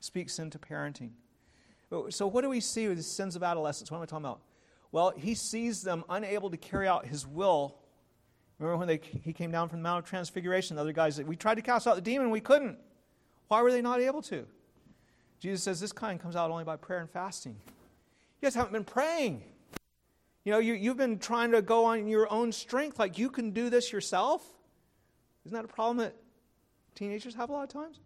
speaks 0.00 0.40
into 0.40 0.58
parenting. 0.58 1.10
So, 2.08 2.26
what 2.26 2.40
do 2.40 2.48
we 2.48 2.60
see 2.60 2.88
with 2.88 2.96
the 2.96 3.02
sins 3.02 3.36
of 3.36 3.42
adolescence? 3.42 3.90
What 3.90 3.98
am 3.98 4.02
I 4.02 4.06
talking 4.06 4.24
about? 4.24 4.40
Well, 4.90 5.12
he 5.14 5.34
sees 5.34 5.82
them 5.82 6.04
unable 6.08 6.50
to 6.50 6.56
carry 6.56 6.88
out 6.88 7.06
his 7.06 7.26
will 7.26 7.76
Remember 8.62 8.78
when 8.78 8.86
they, 8.86 9.00
he 9.24 9.32
came 9.32 9.50
down 9.50 9.68
from 9.68 9.80
the 9.80 9.82
Mount 9.82 10.04
of 10.04 10.08
Transfiguration? 10.08 10.76
The 10.76 10.82
other 10.82 10.92
guys, 10.92 11.20
we 11.20 11.34
tried 11.34 11.56
to 11.56 11.62
cast 11.62 11.88
out 11.88 11.96
the 11.96 12.00
demon, 12.00 12.30
we 12.30 12.40
couldn't. 12.40 12.78
Why 13.48 13.60
were 13.60 13.72
they 13.72 13.82
not 13.82 14.00
able 14.00 14.22
to? 14.22 14.46
Jesus 15.42 15.64
says 15.64 15.80
this 15.80 15.90
kind 15.90 16.20
comes 16.20 16.36
out 16.36 16.52
only 16.52 16.62
by 16.62 16.76
prayer 16.76 17.00
and 17.00 17.10
fasting. 17.10 17.56
You 17.66 18.46
guys 18.46 18.54
haven't 18.54 18.72
been 18.72 18.84
praying. 18.84 19.42
You 20.44 20.52
know, 20.52 20.60
you, 20.60 20.74
you've 20.74 20.96
been 20.96 21.18
trying 21.18 21.50
to 21.50 21.62
go 21.62 21.84
on 21.84 22.06
your 22.06 22.32
own 22.32 22.52
strength, 22.52 23.00
like 23.00 23.18
you 23.18 23.28
can 23.28 23.50
do 23.50 23.68
this 23.68 23.92
yourself. 23.92 24.44
Isn't 25.44 25.56
that 25.56 25.64
a 25.64 25.68
problem 25.68 25.96
that 25.96 26.14
teenagers 26.94 27.34
have 27.34 27.50
a 27.50 27.52
lot 27.52 27.64
of 27.64 27.68
times? 27.70 27.98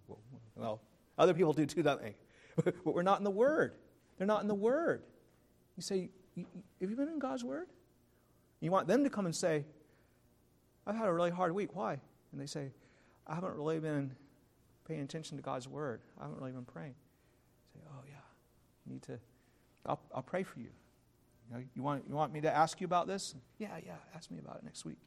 Well, 0.55 0.81
other 1.19 1.35
people 1.35 1.53
do 1.53 1.67
too, 1.67 1.83
don't 1.83 2.01
they? 2.01 2.15
but 2.65 2.95
we're 2.95 3.03
not 3.03 3.19
in 3.19 3.25
the 3.25 3.31
Word. 3.31 3.75
They're 4.17 4.27
not 4.27 4.41
in 4.41 4.49
the 4.49 4.55
Word. 4.55 5.03
You 5.77 5.83
say, 5.83 6.09
Have 6.81 6.91
you 6.91 6.97
been 6.97 7.09
in 7.09 7.19
God's 7.19 7.45
Word? 7.45 7.67
You 8.61 8.71
want 8.71 8.89
them 8.89 9.05
to 9.05 9.11
come 9.11 9.27
and 9.27 9.37
say, 9.37 9.67
I've 10.87 10.97
had 10.97 11.07
a 11.07 11.13
really 11.13 11.31
hard 11.31 11.53
week. 11.55 11.77
Why? 11.77 12.01
And 12.33 12.41
they 12.41 12.47
say, 12.47 12.71
I 13.27 13.35
haven't 13.35 13.55
really 13.55 13.79
been 13.79 14.13
paying 14.87 15.01
attention 15.01 15.37
to 15.37 15.43
God's 15.43 15.67
word. 15.67 16.01
I 16.19 16.23
haven't 16.23 16.39
really 16.39 16.53
been 16.53 16.65
praying. 16.65 16.95
I 16.95 17.79
say, 17.79 17.85
oh, 17.91 18.03
yeah, 18.07 18.15
you 18.87 18.93
need 18.93 19.03
to, 19.03 19.19
I'll, 19.85 20.01
I'll 20.15 20.23
pray 20.23 20.43
for 20.43 20.59
you. 20.61 20.69
You, 21.49 21.57
know, 21.57 21.65
you, 21.75 21.83
want, 21.83 22.05
you 22.09 22.15
want 22.15 22.33
me 22.33 22.41
to 22.41 22.55
ask 22.55 22.81
you 22.81 22.87
about 22.87 23.07
this? 23.07 23.35
Yeah, 23.59 23.69
yeah, 23.85 23.93
ask 24.15 24.31
me 24.31 24.39
about 24.39 24.57
it 24.57 24.65
next 24.65 24.85
week. 24.85 24.99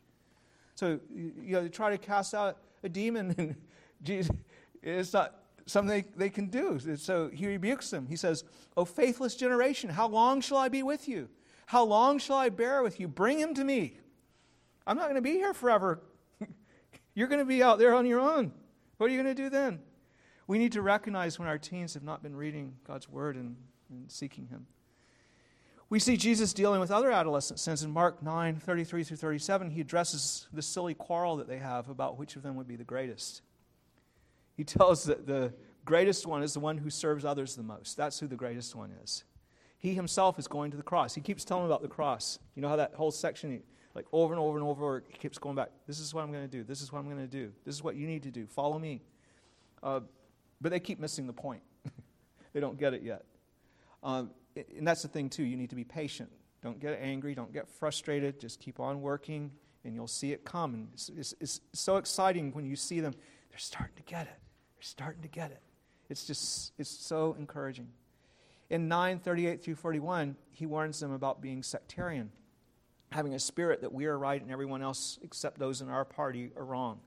So, 0.76 1.00
you, 1.14 1.34
know, 1.54 1.64
they 1.64 1.70
try 1.70 1.90
to 1.90 1.98
cast 1.98 2.34
out 2.34 2.58
a 2.84 2.90
demon, 2.90 3.36
and 3.38 3.56
Jesus, 4.02 4.36
it's 4.82 5.14
not 5.14 5.36
something 5.66 5.90
they, 5.90 6.06
they 6.16 6.30
can 6.30 6.48
do. 6.48 6.80
So 6.98 7.30
he 7.30 7.48
rebukes 7.48 7.90
them. 7.90 8.08
He 8.08 8.16
says, 8.16 8.44
O 8.78 8.86
faithless 8.86 9.36
generation, 9.36 9.90
how 9.90 10.08
long 10.08 10.42
shall 10.42 10.58
I 10.58 10.70
be 10.70 10.84
with 10.84 11.08
you? 11.08 11.30
How 11.66 11.84
long 11.84 12.18
shall 12.18 12.38
I 12.38 12.50
bear 12.50 12.82
with 12.82 13.00
you? 13.00 13.08
Bring 13.08 13.40
him 13.40 13.54
to 13.56 13.64
me. 13.64 13.98
I'm 14.88 14.98
not 14.98 15.04
going 15.04 15.16
to 15.16 15.22
be 15.22 15.34
here 15.34 15.54
forever. 15.54 16.02
You're 17.14 17.28
going 17.28 17.40
to 17.40 17.46
be 17.46 17.62
out 17.62 17.78
there 17.78 17.94
on 17.94 18.06
your 18.06 18.20
own. 18.20 18.52
What 18.98 19.08
are 19.08 19.14
you 19.14 19.22
going 19.22 19.36
to 19.36 19.40
do 19.40 19.50
then? 19.50 19.80
We 20.50 20.58
need 20.58 20.72
to 20.72 20.82
recognize 20.82 21.38
when 21.38 21.48
our 21.48 21.60
teens 21.60 21.94
have 21.94 22.02
not 22.02 22.24
been 22.24 22.36
reading 22.36 22.74
God's 22.84 23.08
word 23.08 23.36
and, 23.36 23.56
and 23.92 24.12
seeking 24.12 24.48
Him. 24.48 24.66
We 25.92 26.00
see 26.00 26.18
Jesus 26.18 26.54
dealing 26.54 26.80
with 26.80 26.90
other 26.90 27.12
adolescent 27.12 27.60
sins 27.60 27.84
in 27.84 27.92
Mark 27.92 28.24
9 28.24 28.56
33 28.56 29.04
through 29.04 29.18
37. 29.18 29.70
He 29.70 29.82
addresses 29.82 30.48
the 30.52 30.64
silly 30.64 30.96
quarrel 30.96 31.36
that 31.36 31.48
they 31.48 31.60
have 31.60 31.88
about 31.88 32.18
which 32.18 32.36
of 32.36 32.42
them 32.42 32.56
would 32.56 32.68
be 32.68 32.76
the 32.76 32.84
greatest. 32.84 33.44
He 34.58 34.64
tells 34.64 35.04
that 35.04 35.28
the 35.28 35.54
greatest 35.86 36.26
one 36.26 36.42
is 36.42 36.56
the 36.56 36.60
one 36.60 36.80
who 36.80 36.90
serves 36.90 37.26
others 37.26 37.56
the 37.56 37.62
most. 37.62 37.96
That's 37.96 38.20
who 38.20 38.26
the 38.26 38.36
greatest 38.36 38.74
one 38.74 38.92
is. 39.04 39.26
He 39.78 39.94
himself 39.94 40.40
is 40.40 40.48
going 40.48 40.72
to 40.72 40.78
the 40.78 40.84
cross. 40.84 41.14
He 41.14 41.22
keeps 41.22 41.46
telling 41.46 41.68
about 41.68 41.84
the 41.84 41.88
cross. 41.88 42.40
You 42.56 42.64
know 42.64 42.70
how 42.70 42.76
that 42.78 42.96
whole 42.96 43.12
section 43.12 43.62
like 43.94 44.08
over 44.12 44.34
and 44.34 44.42
over 44.42 44.58
and 44.58 44.66
over, 44.66 45.04
he 45.10 45.18
keeps 45.20 45.38
going 45.38 45.56
back. 45.56 45.70
This 45.86 46.00
is 46.00 46.12
what 46.12 46.24
I'm 46.24 46.32
going 46.32 46.50
to 46.50 46.52
do. 46.52 46.64
This 46.64 46.82
is 46.82 46.92
what 46.92 46.98
I'm 46.98 47.06
going 47.06 47.18
to 47.20 47.28
do. 47.28 47.52
This 47.66 47.76
is 47.76 47.84
what 47.84 47.96
you 47.96 48.08
need 48.08 48.24
to 48.24 48.32
do. 48.32 48.48
Follow 48.48 48.80
me. 48.80 49.04
Uh, 49.84 50.00
but 50.62 50.72
they 50.72 50.80
keep 50.80 51.00
missing 51.00 51.28
the 51.28 51.34
point. 51.34 51.62
they 52.54 52.60
don't 52.60 52.78
get 52.78 52.94
it 52.94 53.04
yet. 53.04 53.26
Um, 54.04 54.32
and 54.56 54.88
that's 54.88 55.02
the 55.02 55.08
thing, 55.08 55.30
too. 55.30 55.44
You 55.44 55.58
need 55.58 55.70
to 55.70 55.76
be 55.76 55.84
patient. 55.84 56.32
Don't 56.62 56.80
get 56.80 57.00
angry. 57.02 57.36
Don't 57.36 57.54
get 57.54 57.70
frustrated. 57.70 58.40
Just 58.40 58.60
keep 58.60 58.80
on 58.80 59.02
working 59.02 59.52
and 59.84 59.96
you'll 59.96 60.08
see 60.08 60.32
it 60.32 60.44
come. 60.44 60.74
And 60.74 60.88
it's, 60.94 61.10
it's, 61.10 61.34
it's 61.40 61.62
so 61.74 61.98
exciting 61.98 62.52
when 62.54 62.66
you 62.66 62.76
see 62.76 63.00
them. 63.00 63.14
They're 63.50 63.60
starting 63.60 63.96
to 63.96 64.04
get 64.04 64.24
it. 64.24 64.38
They're 64.76 64.82
starting 64.82 65.22
to 65.22 65.28
get 65.28 65.52
it. 65.52 65.62
It's 66.10 66.26
just, 66.26 66.74
it's 66.78 66.90
so 66.90 67.36
encouraging. 67.40 67.88
In 68.70 68.88
9 68.88 69.20
38 69.20 69.64
through 69.64 69.76
41, 69.76 70.36
he 70.52 70.66
warns 70.66 71.00
them 71.00 71.12
about 71.12 71.42
being 71.42 71.64
sectarian, 71.64 72.32
having 73.12 73.34
a 73.34 73.40
spirit 73.40 73.82
that 73.82 73.94
we 73.94 74.06
are 74.06 74.18
right 74.18 74.42
and 74.42 74.52
everyone 74.52 74.82
else 74.82 75.18
except 75.24 75.60
those 75.60 75.82
in 75.82 75.90
our 75.90 76.06
party 76.06 76.52
are 76.56 76.66
wrong. 76.66 77.00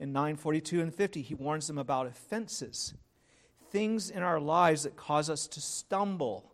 In 0.00 0.12
942 0.12 0.80
and 0.80 0.94
50, 0.94 1.22
he 1.22 1.34
warns 1.34 1.66
them 1.66 1.78
about 1.78 2.06
offenses, 2.06 2.94
things 3.70 4.10
in 4.10 4.22
our 4.22 4.40
lives 4.40 4.82
that 4.82 4.96
cause 4.96 5.30
us 5.30 5.46
to 5.48 5.60
stumble. 5.60 6.52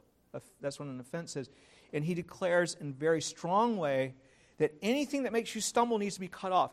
That's 0.61 0.79
what 0.79 0.89
an 0.89 1.01
offense 1.01 1.37
is. 1.37 1.49
And 1.93 2.05
he 2.05 2.15
declares 2.15 2.77
in 2.81 2.91
a 2.91 2.93
very 2.93 3.23
strong 3.23 3.77
way 3.79 4.15
that 4.59 4.75
anything 4.83 5.23
that 5.23 5.33
makes 5.33 5.55
you 5.55 5.61
stumble 5.61 5.99
needs 5.99 6.15
to 6.15 6.21
be 6.21 6.29
cut 6.29 6.53
off. 6.53 6.73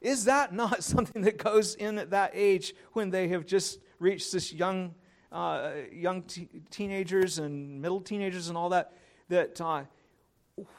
Is 0.00 0.24
that 0.24 0.52
not 0.52 0.82
something 0.84 1.22
that 1.22 1.38
goes 1.38 1.74
in 1.74 1.98
at 1.98 2.10
that 2.10 2.30
age 2.34 2.74
when 2.92 3.10
they 3.10 3.28
have 3.28 3.46
just 3.46 3.80
reached 3.98 4.32
this 4.32 4.52
young, 4.52 4.94
uh, 5.32 5.72
young 5.92 6.22
t- 6.22 6.48
teenagers 6.70 7.38
and 7.38 7.80
middle 7.82 8.00
teenagers 8.00 8.48
and 8.48 8.56
all 8.56 8.70
that? 8.70 8.92
That 9.28 9.60
uh, 9.60 9.84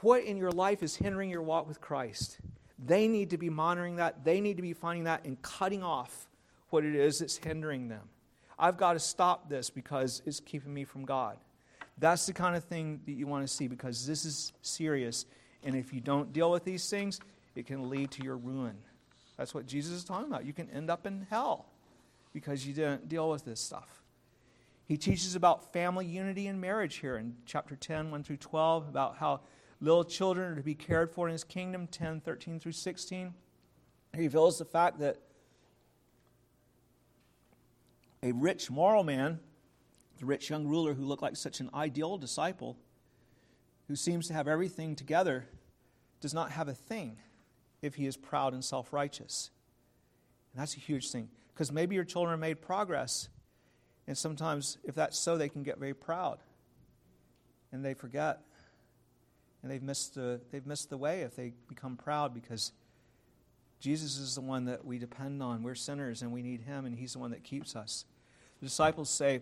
what 0.01 0.23
in 0.23 0.37
your 0.37 0.51
life 0.51 0.83
is 0.83 0.95
hindering 0.95 1.29
your 1.29 1.41
walk 1.41 1.67
with 1.67 1.81
Christ? 1.81 2.39
They 2.77 3.07
need 3.07 3.29
to 3.29 3.37
be 3.37 3.49
monitoring 3.49 3.97
that. 3.97 4.23
They 4.23 4.41
need 4.41 4.57
to 4.57 4.61
be 4.61 4.73
finding 4.73 5.05
that 5.05 5.25
and 5.25 5.41
cutting 5.41 5.83
off 5.83 6.27
what 6.69 6.83
it 6.83 6.95
is 6.95 7.19
that's 7.19 7.37
hindering 7.37 7.87
them. 7.87 8.09
I've 8.57 8.77
got 8.77 8.93
to 8.93 8.99
stop 8.99 9.49
this 9.49 9.69
because 9.69 10.21
it's 10.25 10.39
keeping 10.39 10.73
me 10.73 10.83
from 10.83 11.05
God. 11.05 11.37
That's 11.97 12.25
the 12.25 12.33
kind 12.33 12.55
of 12.55 12.63
thing 12.63 13.01
that 13.05 13.13
you 13.13 13.27
want 13.27 13.47
to 13.47 13.53
see 13.53 13.67
because 13.67 14.05
this 14.05 14.25
is 14.25 14.53
serious. 14.61 15.25
And 15.63 15.75
if 15.75 15.93
you 15.93 16.01
don't 16.01 16.33
deal 16.33 16.51
with 16.51 16.63
these 16.63 16.89
things, 16.89 17.19
it 17.55 17.65
can 17.65 17.89
lead 17.89 18.11
to 18.11 18.23
your 18.23 18.37
ruin. 18.37 18.75
That's 19.37 19.53
what 19.53 19.65
Jesus 19.65 19.93
is 19.93 20.03
talking 20.03 20.27
about. 20.27 20.45
You 20.45 20.53
can 20.53 20.69
end 20.69 20.89
up 20.89 21.05
in 21.05 21.25
hell 21.29 21.65
because 22.33 22.67
you 22.67 22.73
didn't 22.73 23.07
deal 23.07 23.29
with 23.29 23.45
this 23.45 23.59
stuff. 23.59 24.03
He 24.85 24.97
teaches 24.97 25.35
about 25.35 25.73
family 25.73 26.05
unity 26.05 26.47
and 26.47 26.61
marriage 26.61 26.97
here 26.97 27.17
in 27.17 27.35
chapter 27.45 27.75
10, 27.75 28.11
1 28.11 28.23
through 28.23 28.37
12, 28.37 28.87
about 28.87 29.17
how 29.17 29.41
little 29.81 30.03
children 30.03 30.51
are 30.51 30.55
to 30.55 30.63
be 30.63 30.75
cared 30.75 31.11
for 31.11 31.27
in 31.27 31.33
his 31.33 31.43
kingdom, 31.43 31.87
10, 31.87 32.21
13 32.21 32.59
through 32.59 32.71
16. 32.71 33.33
He 34.15 34.21
reveals 34.21 34.57
the 34.57 34.65
fact 34.65 34.99
that 34.99 35.17
a 38.23 38.31
rich 38.31 38.71
moral 38.71 39.03
man, 39.03 39.39
the 40.19 40.25
rich 40.25 40.49
young 40.49 40.65
ruler 40.65 40.93
who 40.93 41.03
looked 41.03 41.21
like 41.21 41.35
such 41.35 41.59
an 41.59 41.69
ideal 41.73 42.17
disciple, 42.17 42.77
who 43.87 43.95
seems 43.95 44.27
to 44.27 44.33
have 44.33 44.47
everything 44.47 44.95
together, 44.95 45.45
does 46.21 46.33
not 46.33 46.51
have 46.51 46.67
a 46.67 46.73
thing 46.73 47.17
if 47.81 47.95
he 47.95 48.07
is 48.07 48.17
proud 48.17 48.53
and 48.53 48.63
self 48.63 48.93
righteous. 48.93 49.51
And 50.53 50.61
that's 50.61 50.75
a 50.75 50.79
huge 50.79 51.11
thing 51.11 51.29
because 51.53 51.71
maybe 51.71 51.95
your 51.95 52.03
children 52.03 52.39
made 52.39 52.61
progress, 52.61 53.29
and 54.07 54.17
sometimes, 54.17 54.77
if 54.83 54.95
that's 54.95 55.19
so, 55.19 55.37
they 55.37 55.49
can 55.49 55.63
get 55.63 55.77
very 55.77 55.93
proud 55.93 56.39
and 57.71 57.83
they 57.83 57.93
forget. 57.93 58.39
And 59.65 59.71
they've 59.71 59.81
missed 59.81 60.13
the, 60.13 60.39
they've 60.51 60.67
missed 60.67 60.91
the 60.91 60.97
way 60.97 61.21
if 61.21 61.35
they 61.35 61.51
become 61.67 61.97
proud 61.97 62.35
because 62.35 62.71
Jesus 63.79 64.19
is 64.19 64.35
the 64.35 64.41
one 64.41 64.65
that 64.65 64.85
we 64.85 64.99
depend 64.99 65.41
on. 65.41 65.63
We're 65.63 65.73
sinners 65.73 66.21
and 66.21 66.31
we 66.31 66.43
need 66.43 66.61
Him, 66.61 66.85
and 66.85 66.95
He's 66.95 67.13
the 67.13 67.19
one 67.19 67.31
that 67.31 67.43
keeps 67.43 67.75
us. 67.75 68.05
The 68.59 68.67
disciples 68.67 69.09
say, 69.09 69.41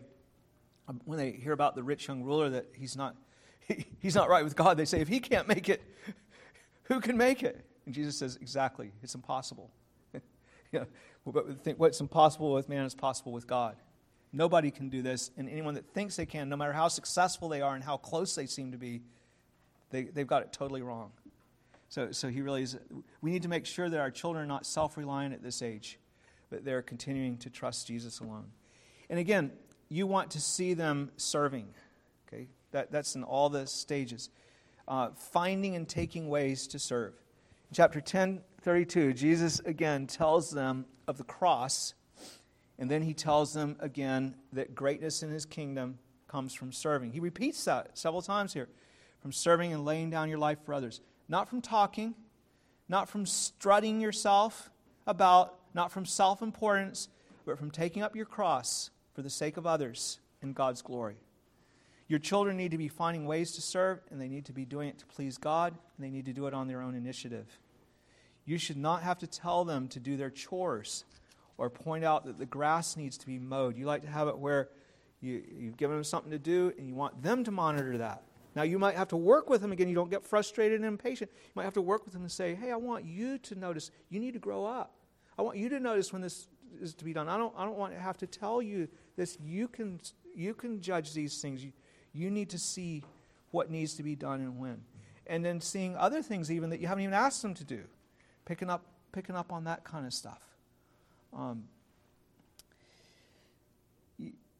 um, 0.88 1.02
when 1.04 1.18
they 1.20 1.32
hear 1.32 1.52
about 1.52 1.76
the 1.76 1.84
rich 1.84 2.08
young 2.08 2.24
ruler, 2.24 2.50
that 2.52 2.68
he's 2.72 2.96
not, 2.96 3.18
he, 3.68 3.86
he's 4.00 4.16
not 4.16 4.30
right 4.30 4.46
with 4.46 4.56
God, 4.56 4.78
they 4.78 4.86
say, 4.86 5.02
if 5.02 5.10
he 5.10 5.20
can't 5.20 5.46
make 5.46 5.68
it, 5.68 5.82
who 6.84 7.02
can 7.02 7.18
make 7.18 7.44
it? 7.44 7.66
And 7.86 7.94
Jesus 7.94 8.16
says, 8.16 8.38
exactly, 8.40 8.94
it's 9.04 9.16
impossible. 9.16 9.72
you 10.72 10.88
know, 11.26 11.44
what's 11.76 12.00
impossible 12.00 12.54
with 12.54 12.70
man 12.70 12.86
is 12.86 12.96
possible 12.96 13.34
with 13.34 13.46
God. 13.46 13.76
Nobody 14.32 14.72
can 14.72 14.88
do 14.88 15.02
this, 15.02 15.32
and 15.36 15.50
anyone 15.50 15.74
that 15.74 15.94
thinks 15.94 16.16
they 16.16 16.26
can, 16.26 16.48
no 16.48 16.56
matter 16.56 16.72
how 16.72 16.88
successful 16.88 17.50
they 17.50 17.60
are 17.60 17.76
and 17.76 17.84
how 17.84 17.98
close 17.98 18.36
they 18.36 18.46
seem 18.46 18.72
to 18.72 18.78
be, 18.78 19.02
they, 19.94 20.06
they've 20.06 20.28
got 20.28 20.42
it 20.42 20.52
totally 20.52 20.82
wrong. 20.82 21.12
So, 21.88 22.12
so 22.12 22.28
he 22.28 22.42
really 22.42 22.64
is. 22.64 22.78
We 23.22 23.32
need 23.32 23.44
to 23.44 23.48
make 23.48 23.68
sure 23.68 23.88
that 23.88 24.00
our 24.00 24.10
children 24.10 24.44
are 24.44 24.48
not 24.48 24.66
self 24.66 24.98
reliant 24.98 25.36
at 25.36 25.44
this 25.44 25.62
age, 25.62 26.00
but 26.50 26.66
they're 26.66 26.82
continuing 26.82 27.38
to 27.38 27.52
trust 27.52 27.88
Jesus 27.88 28.20
alone. 28.20 28.48
And 29.10 29.20
again, 29.20 29.52
you 29.90 30.08
want 30.08 30.32
to 30.32 30.42
see 30.42 30.74
them 30.74 31.12
serving. 31.18 31.68
Okay? 32.28 32.48
That, 32.72 32.92
that's 32.92 33.16
in 33.16 33.24
all 33.24 33.50
the 33.50 33.68
stages. 33.68 34.32
Uh, 34.88 35.10
finding 35.16 35.76
and 35.76 35.88
taking 35.88 36.28
ways 36.28 36.68
to 36.68 36.80
serve. 36.80 37.14
In 37.70 37.76
chapter 37.76 38.02
10, 38.02 38.42
32, 38.64 39.14
Jesus 39.14 39.60
again 39.60 40.08
tells 40.08 40.50
them 40.50 40.86
of 41.08 41.20
the 41.20 41.24
cross, 41.24 41.94
and 42.80 42.90
then 42.90 43.04
he 43.04 43.14
tells 43.14 43.54
them 43.54 43.76
again 43.80 44.36
that 44.54 44.74
greatness 44.74 45.22
in 45.22 45.30
his 45.30 45.46
kingdom 45.46 46.00
comes 46.28 46.56
from 46.56 46.72
serving. 46.72 47.12
He 47.12 47.20
repeats 47.20 47.64
that 47.66 47.96
several 47.96 48.24
times 48.24 48.54
here 48.54 48.68
from 49.24 49.32
serving 49.32 49.74
and 49.74 49.86
laying 49.86 50.10
down 50.10 50.30
your 50.30 50.38
life 50.38 50.60
for 50.66 50.74
others. 50.74 51.00
Not 51.30 51.50
from 51.50 51.62
talking, 51.62 52.14
not 52.90 53.08
from 53.08 53.26
strutting 53.26 54.02
yourself 54.02 54.70
about, 55.08 55.56
not 55.74 55.94
from 55.94 56.06
self 56.06 56.42
importance, 56.42 57.08
but 57.46 57.58
from 57.58 57.72
taking 57.72 58.04
up 58.04 58.18
your 58.18 58.26
cross 58.26 58.92
for 59.16 59.22
the 59.22 59.30
sake 59.30 59.56
of 59.56 59.66
others 59.66 60.20
in 60.42 60.52
God's 60.52 60.82
glory. 60.82 61.16
Your 62.10 62.20
children 62.20 62.58
need 62.58 62.72
to 62.72 62.78
be 62.78 62.90
finding 62.90 63.26
ways 63.26 63.54
to 63.54 63.62
serve, 63.62 64.02
and 64.12 64.20
they 64.20 64.28
need 64.28 64.44
to 64.46 64.54
be 64.54 64.66
doing 64.66 64.90
it 64.90 65.00
to 65.00 65.06
please 65.06 65.38
God, 65.38 65.72
and 65.72 66.06
they 66.06 66.12
need 66.12 66.26
to 66.26 66.34
do 66.34 66.46
it 66.48 66.54
on 66.54 66.68
their 66.68 66.82
own 66.82 66.94
initiative. 66.94 67.48
You 68.44 68.58
should 68.58 68.78
not 68.78 69.04
have 69.04 69.20
to 69.20 69.28
tell 69.28 69.64
them 69.64 69.88
to 69.88 70.02
do 70.02 70.18
their 70.18 70.30
chores 70.30 71.06
or 71.58 71.70
point 71.70 72.04
out 72.04 72.26
that 72.26 72.38
the 72.38 72.46
grass 72.46 72.98
needs 72.98 73.18
to 73.20 73.26
be 73.26 73.40
mowed. 73.40 73.78
You 73.78 73.86
like 73.86 74.02
to 74.02 74.10
have 74.10 74.28
it 74.28 74.38
where 74.38 74.68
you, 75.22 75.42
you've 75.58 75.78
given 75.78 75.96
them 75.96 76.04
something 76.04 76.32
to 76.32 76.40
do, 76.40 76.74
and 76.78 76.90
you 76.90 76.94
want 76.94 77.24
them 77.24 77.46
to 77.46 77.52
monitor 77.52 77.98
that. 78.00 78.24
Now, 78.56 78.64
you 78.64 78.78
might 78.78 78.96
have 78.96 79.08
to 79.10 79.18
work 79.18 79.50
with 79.50 79.62
them 79.62 79.72
again. 79.72 79.90
You 79.90 79.96
don't 79.96 80.12
get 80.12 80.24
frustrated 80.24 80.80
and 80.80 80.86
impatient. 80.86 81.32
You 81.34 81.52
might 81.56 81.64
have 81.64 81.74
to 81.74 81.82
work 81.82 82.06
with 82.06 82.14
them 82.14 82.22
and 82.22 82.32
say, 82.32 82.54
hey, 82.54 82.72
I 82.72 82.76
want 82.76 83.06
you 83.06 83.38
to 83.40 83.56
notice. 83.56 83.90
You 84.10 84.20
need 84.20 84.34
to 84.34 84.40
grow 84.40 84.66
up. 84.66 84.94
I 85.38 85.42
want 85.42 85.58
you 85.58 85.70
to 85.70 85.80
notice 85.80 86.14
when 86.14 86.22
this 86.22 86.48
is 86.80 86.94
to 86.96 87.06
be 87.06 87.14
done. 87.14 87.28
I 87.30 87.38
don't, 87.38 87.54
I 87.58 87.66
don't 87.66 87.78
want 87.78 87.94
to 87.94 88.00
have 88.00 88.18
to 88.18 88.28
tell 88.28 88.62
you 88.62 88.88
this. 89.16 89.38
You 89.44 89.68
can, 89.68 90.00
you 90.36 90.54
can 90.54 90.82
judge 90.82 91.14
these 91.14 91.42
things. 91.42 91.64
You, 91.64 91.72
you 92.14 92.30
need 92.30 92.50
to 92.52 92.60
see 92.60 93.04
what 93.52 93.72
needs 93.72 93.96
to 93.96 94.04
be 94.04 94.16
done 94.16 94.42
and 94.42 94.60
when. 94.60 94.82
And 95.26 95.44
then 95.44 95.60
seeing 95.62 95.96
other 95.96 96.22
things 96.22 96.52
even 96.52 96.70
that 96.70 96.80
you 96.80 96.88
haven't 96.88 97.04
even 97.04 97.14
asked 97.14 97.42
them 97.42 97.54
to 97.56 97.64
do. 97.64 97.84
Picking 98.46 98.70
up, 98.70 98.86
picking 99.12 99.36
up 99.36 99.52
on 99.52 99.64
that 99.64 99.84
kind 99.84 100.06
of 100.06 100.14
stuff. 100.14 100.42
Um, 101.34 101.64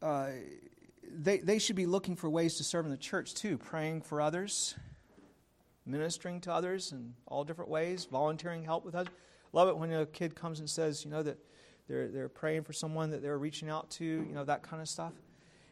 uh, 0.02 0.30
they, 1.12 1.38
they 1.38 1.60
should 1.60 1.76
be 1.76 1.86
looking 1.86 2.16
for 2.16 2.30
ways 2.30 2.56
to 2.58 2.64
serve 2.64 2.86
in 2.86 2.92
the 2.92 2.98
church 2.98 3.34
too, 3.34 3.58
praying 3.58 4.02
for 4.02 4.22
others, 4.22 4.76
ministering 5.86 6.42
to 6.42 6.54
others 6.54 6.92
in 6.92 7.14
all 7.28 7.44
different 7.44 7.70
ways, 7.70 8.06
volunteering 8.06 8.64
help 8.64 8.86
with 8.86 8.96
others. 8.96 9.14
Love 9.52 9.68
it 9.68 9.78
when 9.78 9.92
a 9.94 10.06
kid 10.06 10.36
comes 10.36 10.60
and 10.60 10.70
says, 10.70 11.06
you 11.06 11.12
know, 11.12 11.22
that 11.22 11.38
they're, 11.88 12.08
they're 12.08 12.30
praying 12.30 12.64
for 12.64 12.74
someone 12.74 13.12
that 13.12 13.22
they're 13.22 13.38
reaching 13.38 13.70
out 13.70 13.90
to, 13.92 14.06
you 14.06 14.34
know, 14.34 14.44
that 14.44 14.64
kind 14.64 14.82
of 14.82 14.90
stuff. 14.90 15.14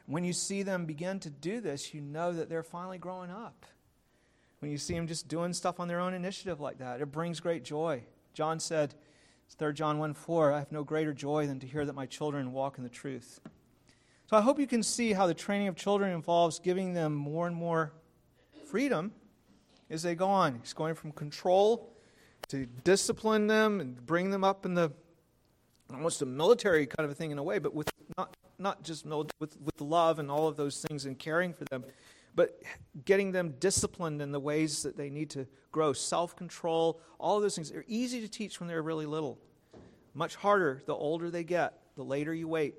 When 0.05 0.23
you 0.23 0.33
see 0.33 0.61
them 0.63 0.85
begin 0.85 1.19
to 1.21 1.29
do 1.29 1.61
this, 1.61 1.93
you 1.93 2.01
know 2.01 2.33
that 2.33 2.49
they're 2.49 2.63
finally 2.63 2.97
growing 2.97 3.31
up. 3.31 3.65
When 4.59 4.69
you 4.69 4.77
see 4.77 4.93
them 4.93 5.07
just 5.07 5.27
doing 5.27 5.53
stuff 5.53 5.79
on 5.79 5.87
their 5.87 5.99
own 5.99 6.13
initiative 6.13 6.59
like 6.59 6.77
that, 6.79 7.01
it 7.01 7.11
brings 7.11 7.39
great 7.39 7.63
joy. 7.63 8.03
John 8.33 8.59
said, 8.59 8.93
3 9.57 9.73
John 9.73 9.97
1 9.97 10.13
4, 10.13 10.53
I 10.53 10.59
have 10.59 10.71
no 10.71 10.83
greater 10.83 11.13
joy 11.13 11.47
than 11.47 11.59
to 11.59 11.67
hear 11.67 11.85
that 11.85 11.93
my 11.93 12.05
children 12.05 12.51
walk 12.51 12.77
in 12.77 12.83
the 12.83 12.89
truth. 12.89 13.39
So 14.31 14.37
I 14.37 14.41
hope 14.41 14.59
you 14.59 14.65
can 14.65 14.81
see 14.81 15.11
how 15.11 15.27
the 15.27 15.33
training 15.33 15.67
of 15.67 15.75
children 15.75 16.13
involves 16.13 16.57
giving 16.57 16.93
them 16.93 17.13
more 17.13 17.47
and 17.47 17.55
more 17.55 17.91
freedom 18.65 19.11
as 19.89 20.03
they 20.03 20.15
go 20.15 20.29
on. 20.29 20.55
It's 20.55 20.71
going 20.71 20.95
from 20.95 21.11
control 21.11 21.91
to 22.47 22.65
discipline 22.65 23.47
them 23.47 23.81
and 23.81 24.05
bring 24.05 24.29
them 24.29 24.45
up 24.45 24.65
in 24.65 24.73
the 24.73 24.93
almost 25.93 26.21
a 26.21 26.25
military 26.25 26.85
kind 26.87 27.03
of 27.03 27.11
a 27.11 27.13
thing 27.13 27.31
in 27.31 27.39
a 27.39 27.43
way, 27.43 27.59
but 27.59 27.75
with 27.75 27.89
not 28.17 28.37
not 28.57 28.83
just 28.83 29.05
with 29.05 29.57
with 29.59 29.81
love 29.81 30.17
and 30.17 30.31
all 30.31 30.47
of 30.47 30.55
those 30.55 30.81
things 30.81 31.03
and 31.03 31.19
caring 31.19 31.51
for 31.51 31.65
them, 31.65 31.83
but 32.33 32.57
getting 33.03 33.33
them 33.33 33.55
disciplined 33.59 34.21
in 34.21 34.31
the 34.31 34.39
ways 34.39 34.81
that 34.83 34.95
they 34.95 35.09
need 35.09 35.29
to 35.31 35.45
grow, 35.73 35.91
self 35.91 36.37
control, 36.37 37.01
all 37.19 37.35
of 37.35 37.41
those 37.41 37.55
things. 37.55 37.69
They're 37.69 37.83
easy 37.85 38.21
to 38.21 38.29
teach 38.29 38.61
when 38.61 38.69
they're 38.69 38.81
really 38.81 39.05
little. 39.05 39.39
Much 40.13 40.35
harder 40.35 40.83
the 40.85 40.95
older 40.95 41.29
they 41.29 41.43
get, 41.43 41.81
the 41.97 42.03
later 42.03 42.33
you 42.33 42.47
wait. 42.47 42.75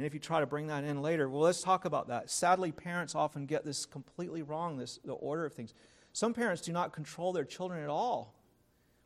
And 0.00 0.06
if 0.06 0.14
you 0.14 0.18
try 0.18 0.40
to 0.40 0.46
bring 0.46 0.68
that 0.68 0.82
in 0.82 1.02
later, 1.02 1.28
well, 1.28 1.42
let's 1.42 1.62
talk 1.62 1.84
about 1.84 2.08
that. 2.08 2.30
Sadly, 2.30 2.72
parents 2.72 3.14
often 3.14 3.44
get 3.44 3.66
this 3.66 3.84
completely 3.84 4.40
wrong, 4.40 4.78
this 4.78 4.98
the 5.04 5.12
order 5.12 5.44
of 5.44 5.52
things. 5.52 5.74
Some 6.14 6.32
parents 6.32 6.62
do 6.62 6.72
not 6.72 6.94
control 6.94 7.34
their 7.34 7.44
children 7.44 7.82
at 7.82 7.90
all 7.90 8.34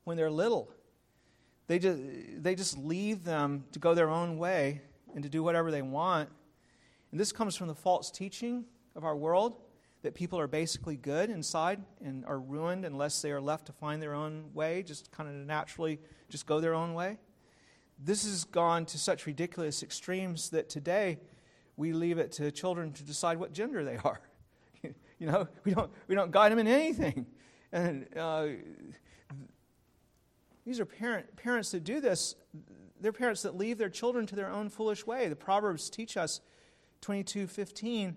when 0.04 0.16
they're 0.16 0.30
little. 0.30 0.70
They 1.66 1.80
just, 1.80 2.00
they 2.36 2.54
just 2.54 2.78
leave 2.78 3.24
them 3.24 3.64
to 3.72 3.80
go 3.80 3.96
their 3.96 4.08
own 4.08 4.38
way 4.38 4.82
and 5.16 5.24
to 5.24 5.28
do 5.28 5.42
whatever 5.42 5.72
they 5.72 5.82
want. 5.82 6.28
And 7.10 7.18
this 7.18 7.32
comes 7.32 7.56
from 7.56 7.66
the 7.66 7.74
false 7.74 8.08
teaching 8.08 8.64
of 8.94 9.02
our 9.02 9.16
world 9.16 9.56
that 10.02 10.14
people 10.14 10.38
are 10.38 10.46
basically 10.46 10.96
good 10.96 11.28
inside 11.28 11.82
and 12.04 12.24
are 12.24 12.38
ruined 12.38 12.84
unless 12.84 13.20
they 13.20 13.32
are 13.32 13.40
left 13.40 13.66
to 13.66 13.72
find 13.72 14.00
their 14.00 14.14
own 14.14 14.44
way, 14.54 14.84
just 14.84 15.10
kind 15.10 15.28
of 15.28 15.34
naturally 15.34 15.98
just 16.28 16.46
go 16.46 16.60
their 16.60 16.74
own 16.74 16.94
way. 16.94 17.18
This 17.98 18.24
has 18.24 18.44
gone 18.44 18.86
to 18.86 18.98
such 18.98 19.26
ridiculous 19.26 19.82
extremes 19.82 20.50
that 20.50 20.68
today 20.68 21.18
we 21.76 21.92
leave 21.92 22.18
it 22.18 22.32
to 22.32 22.50
children 22.50 22.92
to 22.92 23.02
decide 23.02 23.38
what 23.38 23.52
gender 23.52 23.84
they 23.84 23.96
are. 23.96 24.20
you 24.82 25.26
know, 25.26 25.48
we 25.64 25.72
don't, 25.72 25.90
we 26.08 26.14
don't 26.14 26.30
guide 26.30 26.52
them 26.52 26.58
in 26.58 26.66
anything. 26.66 27.26
And 27.72 28.06
uh, 28.16 28.46
these 30.64 30.80
are 30.80 30.84
parent, 30.84 31.34
parents 31.36 31.70
that 31.72 31.84
do 31.84 32.00
this. 32.00 32.34
They're 33.00 33.12
parents 33.12 33.42
that 33.42 33.56
leave 33.56 33.78
their 33.78 33.88
children 33.88 34.26
to 34.26 34.36
their 34.36 34.50
own 34.50 34.68
foolish 34.68 35.06
way. 35.06 35.28
The 35.28 35.36
Proverbs 35.36 35.90
teach 35.90 36.16
us 36.16 36.40
22 37.00 37.46
15 37.46 38.16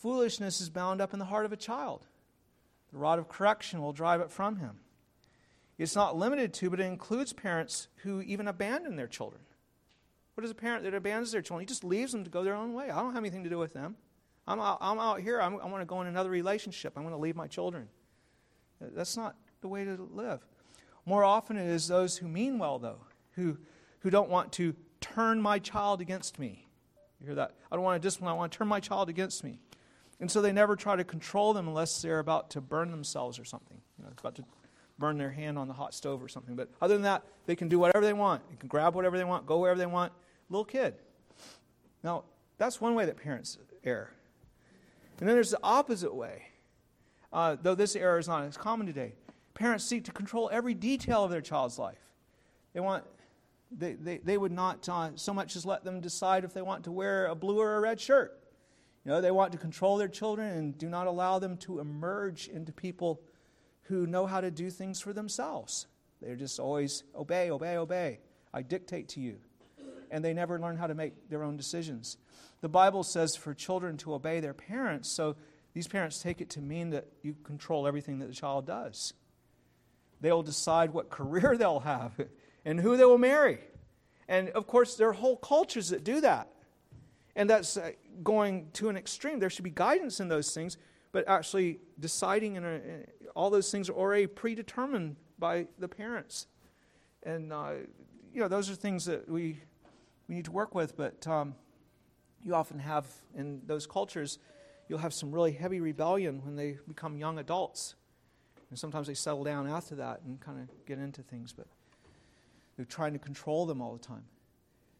foolishness 0.00 0.60
is 0.60 0.70
bound 0.70 1.00
up 1.00 1.12
in 1.12 1.18
the 1.18 1.24
heart 1.26 1.44
of 1.44 1.52
a 1.52 1.56
child. 1.56 2.06
The 2.92 2.98
rod 2.98 3.18
of 3.18 3.28
correction 3.28 3.80
will 3.82 3.92
drive 3.92 4.20
it 4.20 4.30
from 4.30 4.56
him. 4.56 4.80
It's 5.80 5.96
not 5.96 6.14
limited 6.14 6.52
to, 6.54 6.68
but 6.68 6.78
it 6.78 6.84
includes 6.84 7.32
parents 7.32 7.88
who 8.02 8.20
even 8.20 8.46
abandon 8.46 8.96
their 8.96 9.06
children. 9.06 9.40
What 10.34 10.44
is 10.44 10.50
a 10.50 10.54
parent 10.54 10.84
that 10.84 10.92
abandons 10.92 11.32
their 11.32 11.40
children? 11.40 11.66
He 11.66 11.66
just 11.66 11.84
leaves 11.84 12.12
them 12.12 12.22
to 12.22 12.30
go 12.30 12.44
their 12.44 12.54
own 12.54 12.74
way. 12.74 12.90
I 12.90 13.00
don't 13.00 13.14
have 13.14 13.22
anything 13.22 13.44
to 13.44 13.50
do 13.50 13.58
with 13.58 13.72
them. 13.72 13.96
I'm 14.46 14.60
out, 14.60 14.76
I'm 14.82 14.98
out 14.98 15.20
here. 15.20 15.40
I'm, 15.40 15.54
I 15.54 15.66
want 15.66 15.80
to 15.80 15.86
go 15.86 16.02
in 16.02 16.06
another 16.06 16.28
relationship. 16.28 16.98
I 16.98 17.00
want 17.00 17.14
to 17.14 17.18
leave 17.18 17.34
my 17.34 17.46
children. 17.46 17.88
That's 18.78 19.16
not 19.16 19.36
the 19.62 19.68
way 19.68 19.86
to 19.86 20.08
live. 20.12 20.46
More 21.06 21.24
often, 21.24 21.56
it 21.56 21.66
is 21.66 21.88
those 21.88 22.18
who 22.18 22.28
mean 22.28 22.58
well, 22.58 22.78
though, 22.78 23.00
who, 23.32 23.56
who 24.00 24.10
don't 24.10 24.28
want 24.28 24.52
to 24.52 24.74
turn 25.00 25.40
my 25.40 25.58
child 25.58 26.02
against 26.02 26.38
me. 26.38 26.68
You 27.20 27.26
hear 27.26 27.34
that? 27.36 27.54
I 27.72 27.76
don't 27.76 27.84
want 27.84 28.00
to 28.00 28.06
discipline. 28.06 28.30
I 28.30 28.34
want 28.34 28.52
to 28.52 28.58
turn 28.58 28.68
my 28.68 28.80
child 28.80 29.08
against 29.08 29.42
me. 29.44 29.58
And 30.20 30.30
so 30.30 30.42
they 30.42 30.52
never 30.52 30.76
try 30.76 30.96
to 30.96 31.04
control 31.04 31.54
them 31.54 31.68
unless 31.68 32.02
they're 32.02 32.18
about 32.18 32.50
to 32.50 32.60
burn 32.60 32.90
themselves 32.90 33.38
or 33.38 33.46
something. 33.46 33.80
You 33.98 34.04
know, 34.04 34.10
about 34.18 34.34
to 34.34 34.44
burn 35.00 35.18
their 35.18 35.30
hand 35.30 35.58
on 35.58 35.66
the 35.66 35.74
hot 35.74 35.94
stove 35.94 36.22
or 36.22 36.28
something. 36.28 36.54
But 36.54 36.68
other 36.80 36.94
than 36.94 37.02
that, 37.02 37.24
they 37.46 37.56
can 37.56 37.68
do 37.68 37.80
whatever 37.80 38.04
they 38.04 38.12
want. 38.12 38.48
They 38.48 38.56
can 38.56 38.68
grab 38.68 38.94
whatever 38.94 39.18
they 39.18 39.24
want, 39.24 39.46
go 39.46 39.58
wherever 39.58 39.78
they 39.78 39.86
want. 39.86 40.12
Little 40.48 40.64
kid. 40.64 40.94
Now, 42.04 42.24
that's 42.58 42.80
one 42.80 42.94
way 42.94 43.06
that 43.06 43.16
parents 43.16 43.58
err. 43.82 44.12
And 45.18 45.28
then 45.28 45.34
there's 45.34 45.50
the 45.50 45.58
opposite 45.62 46.14
way, 46.14 46.44
uh, 47.32 47.56
though 47.60 47.74
this 47.74 47.96
error 47.96 48.18
is 48.18 48.28
not 48.28 48.44
as 48.44 48.56
common 48.56 48.86
today. 48.86 49.14
Parents 49.54 49.84
seek 49.84 50.04
to 50.04 50.12
control 50.12 50.48
every 50.52 50.74
detail 50.74 51.24
of 51.24 51.30
their 51.30 51.40
child's 51.40 51.78
life. 51.78 51.98
They 52.72 52.80
want. 52.80 53.04
They, 53.72 53.92
they, 53.92 54.18
they 54.18 54.36
would 54.36 54.50
not 54.50 54.88
uh, 54.88 55.10
so 55.14 55.32
much 55.32 55.54
as 55.54 55.64
let 55.64 55.84
them 55.84 56.00
decide 56.00 56.44
if 56.44 56.52
they 56.52 56.62
want 56.62 56.84
to 56.84 56.92
wear 56.92 57.26
a 57.26 57.34
blue 57.34 57.60
or 57.60 57.76
a 57.76 57.80
red 57.80 58.00
shirt. 58.00 58.36
You 59.04 59.12
know, 59.12 59.20
they 59.20 59.30
want 59.30 59.52
to 59.52 59.58
control 59.58 59.96
their 59.96 60.08
children 60.08 60.56
and 60.56 60.76
do 60.76 60.88
not 60.88 61.06
allow 61.06 61.38
them 61.38 61.56
to 61.58 61.78
emerge 61.78 62.48
into 62.48 62.72
people 62.72 63.20
who 63.90 64.06
know 64.06 64.24
how 64.24 64.40
to 64.40 64.50
do 64.50 64.70
things 64.70 65.00
for 65.00 65.12
themselves. 65.12 65.86
They're 66.22 66.36
just 66.36 66.60
always 66.60 67.02
obey, 67.14 67.50
obey, 67.50 67.76
obey. 67.76 68.20
I 68.54 68.62
dictate 68.62 69.08
to 69.10 69.20
you. 69.20 69.38
And 70.12 70.24
they 70.24 70.32
never 70.32 70.58
learn 70.58 70.76
how 70.76 70.86
to 70.86 70.94
make 70.94 71.28
their 71.28 71.42
own 71.42 71.56
decisions. 71.56 72.16
The 72.60 72.68
Bible 72.68 73.02
says 73.02 73.34
for 73.36 73.52
children 73.52 73.96
to 73.98 74.14
obey 74.14 74.38
their 74.40 74.54
parents, 74.54 75.10
so 75.10 75.36
these 75.74 75.88
parents 75.88 76.20
take 76.20 76.40
it 76.40 76.50
to 76.50 76.60
mean 76.60 76.90
that 76.90 77.06
you 77.22 77.34
control 77.42 77.86
everything 77.86 78.20
that 78.20 78.28
the 78.28 78.34
child 78.34 78.66
does. 78.66 79.12
They'll 80.20 80.42
decide 80.42 80.92
what 80.92 81.10
career 81.18 81.56
they'll 81.56 81.80
have 81.80 82.12
and 82.64 82.78
who 82.78 82.96
they 82.96 83.04
will 83.04 83.18
marry. 83.18 83.58
And 84.28 84.50
of 84.50 84.68
course, 84.68 84.94
there 84.94 85.08
are 85.08 85.12
whole 85.12 85.36
cultures 85.36 85.88
that 85.88 86.04
do 86.04 86.20
that. 86.20 86.48
And 87.34 87.50
that's 87.50 87.76
uh, 87.76 87.90
going 88.22 88.68
to 88.74 88.88
an 88.88 88.96
extreme. 88.96 89.40
There 89.40 89.50
should 89.50 89.64
be 89.64 89.70
guidance 89.70 90.20
in 90.20 90.28
those 90.28 90.52
things, 90.52 90.76
but 91.12 91.26
actually 91.28 91.80
deciding 91.98 92.56
in, 92.56 92.64
a, 92.64 92.80
all 93.34 93.50
those 93.50 93.70
things 93.70 93.88
are 93.88 93.94
already 93.94 94.26
predetermined 94.26 95.16
by 95.38 95.66
the 95.78 95.88
parents. 95.88 96.46
And, 97.22 97.52
uh, 97.52 97.72
you 98.32 98.40
know, 98.40 98.48
those 98.48 98.70
are 98.70 98.74
things 98.74 99.04
that 99.06 99.28
we, 99.28 99.58
we 100.28 100.34
need 100.36 100.44
to 100.44 100.52
work 100.52 100.74
with, 100.74 100.96
but 100.96 101.26
um, 101.26 101.54
you 102.42 102.54
often 102.54 102.78
have 102.78 103.06
in 103.36 103.60
those 103.66 103.86
cultures, 103.86 104.38
you'll 104.88 104.98
have 104.98 105.12
some 105.12 105.32
really 105.32 105.52
heavy 105.52 105.80
rebellion 105.80 106.40
when 106.44 106.56
they 106.56 106.78
become 106.88 107.16
young 107.16 107.38
adults. 107.38 107.94
And 108.70 108.78
sometimes 108.78 109.08
they 109.08 109.14
settle 109.14 109.42
down 109.42 109.68
after 109.68 109.96
that 109.96 110.20
and 110.24 110.40
kind 110.40 110.60
of 110.60 110.86
get 110.86 110.98
into 110.98 111.22
things, 111.22 111.52
but 111.52 111.66
they're 112.76 112.84
trying 112.84 113.12
to 113.12 113.18
control 113.18 113.66
them 113.66 113.82
all 113.82 113.92
the 113.92 113.98
time. 113.98 114.24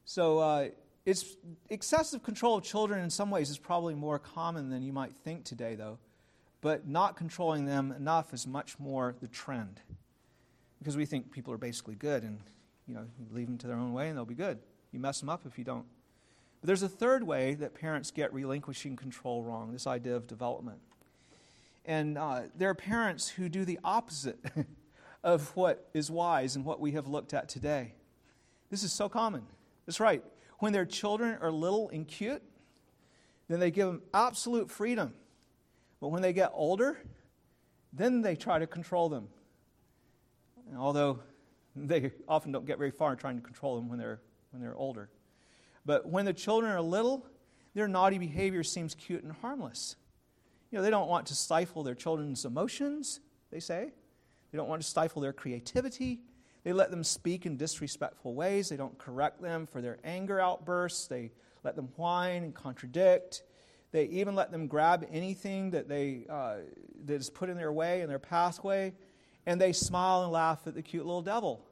So 0.04 0.40
uh, 0.40 0.68
it's 1.11 1.36
excessive 1.68 2.22
control 2.22 2.56
of 2.56 2.62
children 2.62 3.02
in 3.02 3.11
some 3.11 3.30
ways 3.30 3.50
is 3.50 3.58
probably 3.58 3.96
more 3.96 4.20
common 4.20 4.70
than 4.70 4.84
you 4.84 4.92
might 4.92 5.12
think 5.24 5.44
today, 5.44 5.74
though. 5.74 5.98
But 6.61 6.86
not 6.86 7.16
controlling 7.16 7.64
them 7.64 7.90
enough 7.90 8.32
is 8.32 8.46
much 8.46 8.78
more 8.78 9.16
the 9.20 9.26
trend. 9.26 9.80
Because 10.78 10.96
we 10.96 11.06
think 11.06 11.32
people 11.32 11.52
are 11.52 11.58
basically 11.58 11.96
good 11.96 12.22
and, 12.22 12.38
you 12.86 12.94
know, 12.94 13.04
you 13.18 13.26
leave 13.34 13.48
them 13.48 13.58
to 13.58 13.66
their 13.66 13.76
own 13.76 13.92
way 13.92 14.08
and 14.08 14.16
they'll 14.16 14.24
be 14.24 14.36
good. 14.36 14.58
You 14.92 15.00
mess 15.00 15.18
them 15.18 15.28
up 15.28 15.42
if 15.46 15.58
you 15.58 15.64
don't. 15.64 15.84
But 16.61 16.68
there's 16.68 16.84
a 16.84 16.88
third 16.88 17.24
way 17.24 17.54
that 17.54 17.74
parents 17.74 18.12
get 18.12 18.32
relinquishing 18.32 18.94
control 18.94 19.42
wrong 19.42 19.72
this 19.72 19.88
idea 19.88 20.14
of 20.14 20.28
development. 20.28 20.78
And 21.86 22.18
uh, 22.18 22.42
there 22.54 22.68
are 22.68 22.74
parents 22.74 23.28
who 23.28 23.48
do 23.48 23.64
the 23.64 23.80
opposite 23.82 24.38
of 25.24 25.56
what 25.56 25.88
is 25.92 26.08
wise 26.08 26.54
and 26.54 26.64
what 26.64 26.78
we 26.78 26.92
have 26.92 27.08
looked 27.08 27.34
at 27.34 27.48
today. 27.48 27.94
This 28.70 28.84
is 28.84 28.92
so 28.92 29.08
common. 29.08 29.42
That's 29.86 29.98
right. 29.98 30.22
When 30.61 30.72
their 30.72 30.86
children 30.86 31.38
are 31.40 31.50
little 31.50 31.90
and 31.90 32.06
cute, 32.06 32.42
then 33.48 33.61
they 33.61 33.70
give 33.70 33.86
them 33.88 34.02
absolute 34.14 34.70
freedom. 34.70 35.14
But 36.00 36.08
when 36.08 36.22
they 36.22 36.32
get 36.32 36.52
older, 36.54 36.98
then 37.92 38.22
they 38.22 38.36
try 38.36 38.58
to 38.58 38.66
control 38.66 39.08
them. 39.08 39.28
And 40.68 40.78
although 40.78 41.20
they 41.74 42.12
often 42.28 42.52
don't 42.52 42.66
get 42.66 42.78
very 42.78 42.90
far 42.90 43.12
in 43.12 43.18
trying 43.18 43.36
to 43.36 43.42
control 43.42 43.76
them 43.76 43.88
when 43.88 43.98
they're, 43.98 44.20
when 44.50 44.62
they're 44.62 44.76
older. 44.76 45.11
But 45.84 46.06
when 46.06 46.26
the 46.26 46.32
children 46.32 46.70
are 46.70 46.80
little, 46.80 47.26
their 47.74 47.88
naughty 47.88 48.18
behavior 48.18 48.62
seems 48.62 48.94
cute 48.94 49.22
and 49.22 49.32
harmless. 49.32 49.96
You 50.70 50.78
know, 50.78 50.82
they 50.82 50.90
don't 50.90 51.08
want 51.08 51.26
to 51.26 51.34
stifle 51.34 51.82
their 51.82 51.94
children's 51.94 52.44
emotions, 52.44 53.20
they 53.50 53.61
say. 53.61 53.90
They 54.52 54.58
don't 54.58 54.68
want 54.68 54.82
to 54.82 54.88
stifle 54.88 55.22
their 55.22 55.32
creativity. 55.32 56.20
They 56.62 56.72
let 56.72 56.90
them 56.90 57.04
speak 57.04 57.46
in 57.46 57.56
disrespectful 57.56 58.34
ways. 58.34 58.68
They 58.68 58.76
don't 58.76 58.98
correct 58.98 59.40
them 59.40 59.66
for 59.66 59.80
their 59.80 59.98
anger 60.04 60.40
outbursts. 60.40 61.06
They 61.06 61.32
let 61.64 61.76
them 61.76 61.88
whine 61.96 62.42
and 62.42 62.54
contradict. 62.54 63.42
They 63.92 64.04
even 64.04 64.34
let 64.34 64.50
them 64.50 64.66
grab 64.66 65.06
anything 65.11 65.70
that, 65.70 65.88
they, 65.88 66.26
uh, 66.28 66.56
that 67.06 67.14
is 67.14 67.30
put 67.30 67.48
in 67.48 67.56
their 67.56 67.72
way, 67.72 68.02
in 68.02 68.08
their 68.08 68.18
pathway, 68.18 68.94
and 69.46 69.61
they 69.61 69.72
smile 69.72 70.22
and 70.22 70.32
laugh 70.32 70.66
at 70.66 70.74
the 70.74 70.82
cute 70.82 71.04
little 71.04 71.22
devil. 71.22 71.66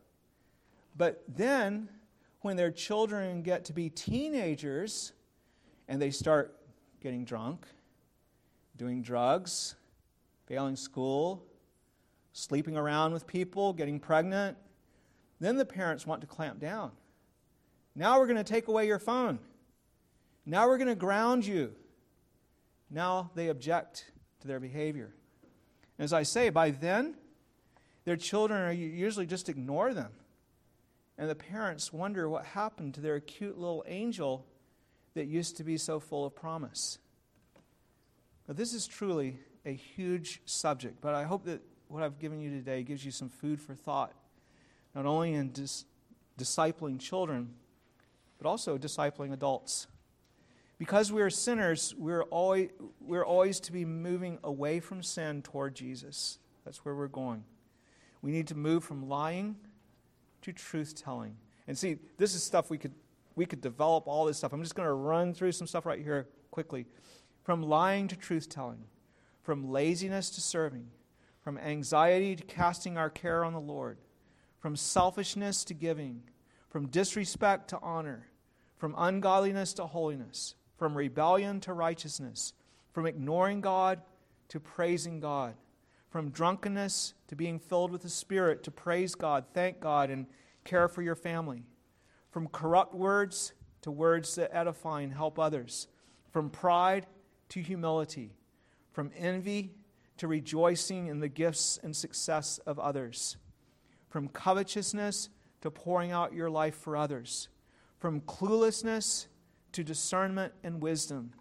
But 0.97 1.23
then 1.29 1.91
when 2.41 2.57
their 2.57 2.71
children 2.71 3.43
get 3.43 3.67
to 3.67 3.73
be 3.73 3.91
teenagers 3.91 5.13
and 5.87 6.03
they 6.03 6.11
start 6.11 6.57
getting 7.01 7.25
drunk, 7.25 7.67
doing 8.77 9.03
drugs, 9.03 9.77
failing 10.47 10.77
school, 10.77 11.45
sleeping 12.33 12.77
around 12.77 13.13
with 13.13 13.27
people, 13.27 13.73
getting 13.73 14.01
pregnant, 14.01 14.57
then 15.41 15.57
the 15.57 15.65
parents 15.65 16.07
want 16.07 16.21
to 16.21 16.27
clamp 16.27 16.61
down. 16.61 16.93
Now 17.95 18.19
we're 18.19 18.27
going 18.27 18.37
to 18.37 18.45
take 18.45 18.69
away 18.69 18.87
your 18.87 18.99
phone. 18.99 19.39
Now 20.47 20.69
we're 20.69 20.79
going 20.79 20.89
to 20.89 20.95
ground 20.95 21.45
you. 21.45 21.73
Now 22.91 23.31
they 23.35 23.49
object 23.49 24.11
to 24.41 24.49
their 24.49 24.61
behavior. 24.61 25.15
And 25.99 26.05
as 26.05 26.13
I 26.13 26.23
say, 26.23 26.51
by 26.51 26.71
then, 26.71 27.15
their 28.05 28.17
children 28.17 28.63
are 28.63 28.73
usually 28.73 29.27
just 29.27 29.49
ignore 29.49 29.93
them 29.93 30.13
and 31.19 31.29
the 31.29 31.35
parents 31.35 31.93
wonder 31.93 32.29
what 32.29 32.45
happened 32.45 32.95
to 32.95 33.01
their 33.01 33.19
cute 33.19 33.59
little 33.59 33.85
angel 33.89 34.47
that 35.15 35.27
used 35.27 35.57
to 35.57 35.65
be 35.65 35.77
so 35.77 35.99
full 35.99 36.25
of 36.25 36.35
promise. 36.35 36.99
Now, 38.47 38.55
this 38.55 38.73
is 38.73 38.87
truly 38.87 39.41
a 39.67 39.73
huge 39.73 40.41
subject, 40.47 41.01
but 41.01 41.15
I 41.15 41.25
hope 41.25 41.45
that 41.47 41.61
what 41.89 42.05
I've 42.05 42.21
given 42.21 42.41
you 42.41 42.51
today 42.51 42.85
gives 42.85 43.05
you 43.05 43.11
some 43.11 43.29
food 43.29 43.61
for 43.61 43.75
thought, 43.75 44.13
not 44.95 45.07
only 45.07 45.35
in 45.35 45.51
dis- 45.53 45.85
discipling 46.39 46.99
children, 47.01 47.55
but 48.39 48.49
also 48.49 48.79
discipling 48.79 49.33
adults. 49.33 49.87
Because 50.79 51.11
we 51.11 51.23
are 51.23 51.31
sinners, 51.31 51.95
we're 51.99 52.23
always, 52.23 52.71
we're 53.01 53.25
always 53.25 53.59
to 53.61 53.73
be 53.73 53.85
moving 53.85 54.39
away 54.45 54.79
from 54.79 55.03
sin 55.03 55.43
toward 55.43 55.75
Jesus. 55.75 56.39
That's 56.65 56.85
where 56.85 56.95
we're 56.95 57.09
going. 57.09 57.45
We 58.23 58.31
need 58.31 58.47
to 58.49 58.55
move 58.55 58.85
from 58.85 59.09
lying 59.09 59.57
to 60.43 60.53
truth 60.53 60.95
telling. 61.03 61.37
And 61.67 61.77
see, 61.77 61.99
this 62.17 62.35
is 62.35 62.43
stuff 62.43 62.71
we 62.71 62.79
could 62.79 62.95
we 63.39 63.47
could 63.47 63.61
develop 63.61 64.09
all 64.09 64.25
this 64.25 64.37
stuff. 64.37 64.53
I'm 64.53 64.63
just 64.63 64.75
going 64.75 64.89
to 64.89 64.93
run 64.93 65.33
through 65.33 65.53
some 65.53 65.69
stuff 65.69 65.87
right 65.87 66.03
here 66.03 66.27
quickly. 66.51 66.87
From 67.45 67.63
lying 67.63 68.09
to 68.09 68.17
truth 68.17 68.49
telling, 68.49 68.83
from 69.43 69.71
laziness 69.71 70.29
to 70.31 70.41
serving, 70.41 70.89
from 71.41 71.57
anxiety 71.57 72.35
to 72.35 72.43
casting 72.43 72.99
our 72.99 73.09
care 73.09 73.45
on 73.45 73.53
the 73.53 73.61
Lord, 73.61 73.99
from 74.59 74.77
selfishness 74.77 75.65
to 75.65 75.75
giving, 75.75 76.23
from 76.69 76.89
disrespect 76.89 77.69
to 77.69 77.79
honor, 77.81 78.27
from 78.77 78.95
ungodliness 78.97 79.73
to 79.75 79.87
holiness, 79.87 80.55
from 80.77 80.97
rebellion 80.97 81.61
to 81.61 81.73
righteousness, 81.73 82.53
from 82.93 83.07
ignoring 83.07 83.61
God 83.61 84.01
to 84.49 84.61
praising 84.61 85.21
God, 85.21 85.55
from 86.11 86.31
drunkenness 86.31 87.15
to 87.29 87.37
being 87.37 87.59
filled 87.59 87.91
with 87.91 88.03
the 88.03 88.09
Spirit 88.09 88.63
to 88.65 88.71
praise 88.71 89.15
God, 89.15 89.45
thank 89.53 89.81
God, 89.81 90.11
and 90.11 90.27
care 90.65 90.89
for 90.89 91.03
your 91.03 91.15
family, 91.15 91.65
from 92.31 92.49
corrupt 92.49 92.95
words 92.95 93.53
to 93.83 93.91
words 93.91 94.35
that 94.37 94.55
edify 94.55 95.03
and 95.03 95.13
help 95.13 95.39
others, 95.39 95.89
from 96.33 96.51
pride 96.51 97.07
to 97.51 97.61
humility, 97.61 98.33
from 98.93 99.11
envy 99.17 99.73
to 100.17 100.27
rejoicing 100.27 101.07
in 101.07 101.21
the 101.21 101.29
gifts 101.29 101.79
and 101.83 101.95
success 101.95 102.59
of 102.67 102.79
others, 102.79 103.37
from 104.09 104.29
covetousness 104.29 105.29
to 105.61 105.71
pouring 105.71 106.13
out 106.13 106.33
your 106.33 106.51
life 106.51 106.75
for 106.77 106.97
others, 106.97 107.49
from 107.99 108.21
cluelessness 108.23 109.27
to 109.73 109.85
discernment 109.85 110.53
and 110.63 110.83
wisdom, 110.83 111.33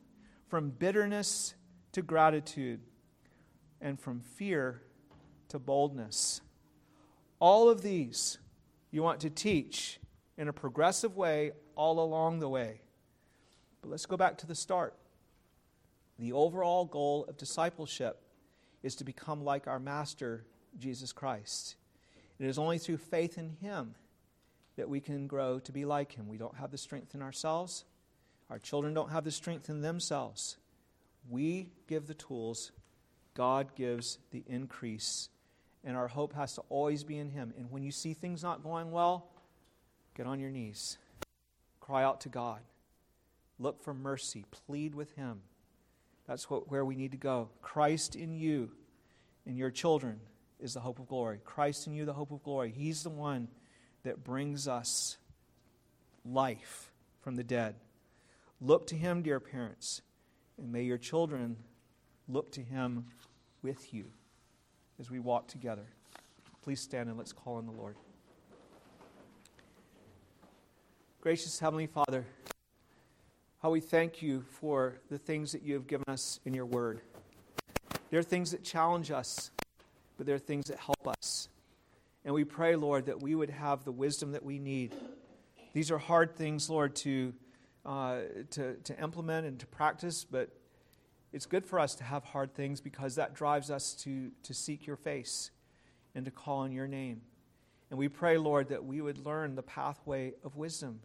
from 0.48 0.70
bitterness 0.70 1.56
to 1.92 2.02
gratitude, 2.02 2.82
and 3.80 4.00
from 4.00 4.20
fear 4.20 4.82
to 5.50 5.60
boldness. 5.60 6.42
All 7.40 7.70
of 7.70 7.82
these 7.82 8.40
you 8.92 9.04
want 9.04 9.20
to 9.22 9.30
teach 9.30 10.00
in 10.38 10.48
a 10.48 10.54
progressive 10.54 11.16
way 11.16 11.52
all 11.76 12.00
along 12.00 12.40
the 12.40 12.50
way. 12.50 12.82
But 13.82 13.92
let's 13.92 14.06
go 14.06 14.18
back 14.18 14.38
to 14.40 14.48
the 14.48 14.56
start. 14.56 14.96
The 16.20 16.34
overall 16.34 16.86
goal 16.86 17.26
of 17.30 17.38
discipleship 17.38 18.20
is 18.82 18.96
to 18.96 19.04
become 19.04 19.44
like 19.44 19.68
our 19.68 19.80
Master, 19.80 20.46
Jesus 20.80 21.12
Christ. 21.14 21.76
It 22.40 22.46
is 22.46 22.60
only 22.60 22.78
through 22.78 22.98
faith 22.98 23.38
in 23.38 23.50
Him 23.62 23.96
that 24.76 24.90
we 24.90 25.00
can 25.00 25.28
grow 25.28 25.60
to 25.60 25.72
be 25.72 25.86
like 25.86 26.14
Him. 26.14 26.28
We 26.28 26.38
don't 26.38 26.56
have 26.58 26.72
the 26.72 26.78
strength 26.78 27.16
in 27.16 27.22
ourselves, 27.22 27.86
our 28.50 28.60
children 28.60 28.94
don't 28.94 29.12
have 29.12 29.24
the 29.24 29.32
strength 29.32 29.70
in 29.70 29.82
themselves. 29.82 30.58
We 31.30 31.70
give 31.88 32.08
the 32.08 32.14
tools, 32.14 32.72
God 33.34 33.76
gives 33.76 34.20
the 34.32 34.44
increase. 34.48 35.30
And 35.84 35.96
our 35.96 36.08
hope 36.08 36.34
has 36.34 36.56
to 36.56 36.64
always 36.70 37.04
be 37.04 37.18
in 37.18 37.30
Him. 37.30 37.54
And 37.58 37.72
when 37.72 37.84
you 37.84 37.92
see 37.92 38.14
things 38.14 38.44
not 38.44 38.64
going 38.64 38.92
well, 38.92 39.30
get 40.16 40.26
on 40.26 40.40
your 40.40 40.50
knees. 40.50 40.98
Cry 41.80 42.04
out 42.04 42.22
to 42.22 42.30
God. 42.30 42.60
Look 43.60 43.82
for 43.82 43.94
mercy. 43.94 44.46
Plead 44.52 44.96
with 44.96 45.14
Him. 45.16 45.42
That's 46.28 46.50
what, 46.50 46.70
where 46.70 46.84
we 46.84 46.96
need 46.96 47.12
to 47.12 47.18
go. 47.18 47.50
Christ 47.62 48.16
in 48.16 48.34
you 48.34 48.72
and 49.46 49.58
your 49.58 49.72
children 49.72 50.20
is 50.60 50.74
the 50.74 50.80
hope 50.80 51.00
of 51.00 51.08
glory. 51.08 51.40
Christ 51.44 51.88
in 51.88 51.94
you, 51.94 52.06
the 52.06 52.14
hope 52.14 52.32
of 52.32 52.44
glory. 52.44 52.74
He's 52.76 53.04
the 53.04 53.10
one 53.10 53.48
that 54.04 54.24
brings 54.24 54.68
us 54.68 55.18
life 56.26 56.92
from 57.22 57.36
the 57.36 57.44
dead. 57.44 57.76
Look 58.60 58.88
to 58.88 58.96
him, 58.96 59.22
dear 59.22 59.40
parents, 59.40 60.02
and 60.58 60.72
may 60.72 60.84
your 60.84 60.98
children 60.98 61.58
look 62.28 62.52
to 62.54 62.62
him 62.62 63.06
with 63.62 63.94
you 63.94 64.06
as 65.00 65.12
we 65.12 65.20
walk 65.20 65.48
together. 65.48 65.86
Please 66.64 66.82
stand 66.82 67.08
and 67.10 67.18
let's 67.18 67.34
call 67.34 67.56
on 67.56 67.66
the 67.66 67.72
Lord. 67.72 67.96
Gracious 71.22 71.60
Heavenly 71.60 71.88
Father, 71.88 72.26
how 73.62 73.70
we 73.70 73.80
thank 73.80 74.22
you 74.22 74.42
for 74.42 74.96
the 75.10 75.18
things 75.18 75.52
that 75.52 75.62
you 75.62 75.74
have 75.74 75.88
given 75.88 76.06
us 76.08 76.40
in 76.46 76.54
your 76.54 76.66
word. 76.66 77.02
There 78.10 78.20
are 78.20 78.24
things 78.24 78.52
that 78.52 78.64
challenge 78.64 79.12
us, 79.12 79.52
but 80.18 80.26
there 80.26 80.36
are 80.36 80.40
things 80.40 80.66
that 80.66 80.78
help 80.78 81.08
us. 81.08 81.50
And 82.26 82.34
we 82.34 82.44
pray, 82.44 82.76
Lord, 82.76 83.06
that 83.06 83.22
we 83.22 83.36
would 83.36 83.50
have 83.50 83.86
the 83.86 83.92
wisdom 83.92 84.34
that 84.34 84.44
we 84.44 84.60
need. 84.60 84.94
These 85.74 85.92
are 85.92 85.98
hard 85.98 86.36
things, 86.36 86.70
Lord, 86.70 86.96
to, 86.98 87.34
uh, 87.86 88.20
to, 88.52 88.76
to 88.76 89.02
implement 89.02 89.48
and 89.48 89.60
to 89.60 89.68
practice, 89.68 90.24
but 90.24 90.50
it's 91.32 91.46
good 91.46 91.66
for 91.66 91.80
us 91.80 91.96
to 91.96 92.04
have 92.04 92.24
hard 92.24 92.54
things 92.54 92.82
because 92.82 93.16
that 93.16 93.34
drives 93.34 93.70
us 93.70 93.94
to, 94.04 94.32
to 94.44 94.54
seek 94.54 94.88
your 94.88 94.96
face 94.96 95.52
and 96.16 96.26
to 96.26 96.32
call 96.32 96.60
on 96.60 96.72
your 96.72 96.88
name. 96.88 97.22
And 97.90 97.98
we 97.98 98.10
pray, 98.10 98.38
Lord, 98.38 98.70
that 98.70 98.84
we 98.84 99.02
would 99.02 99.26
learn 99.26 99.56
the 99.56 99.64
pathway 99.64 100.34
of 100.44 100.58
wisdom. 100.58 101.00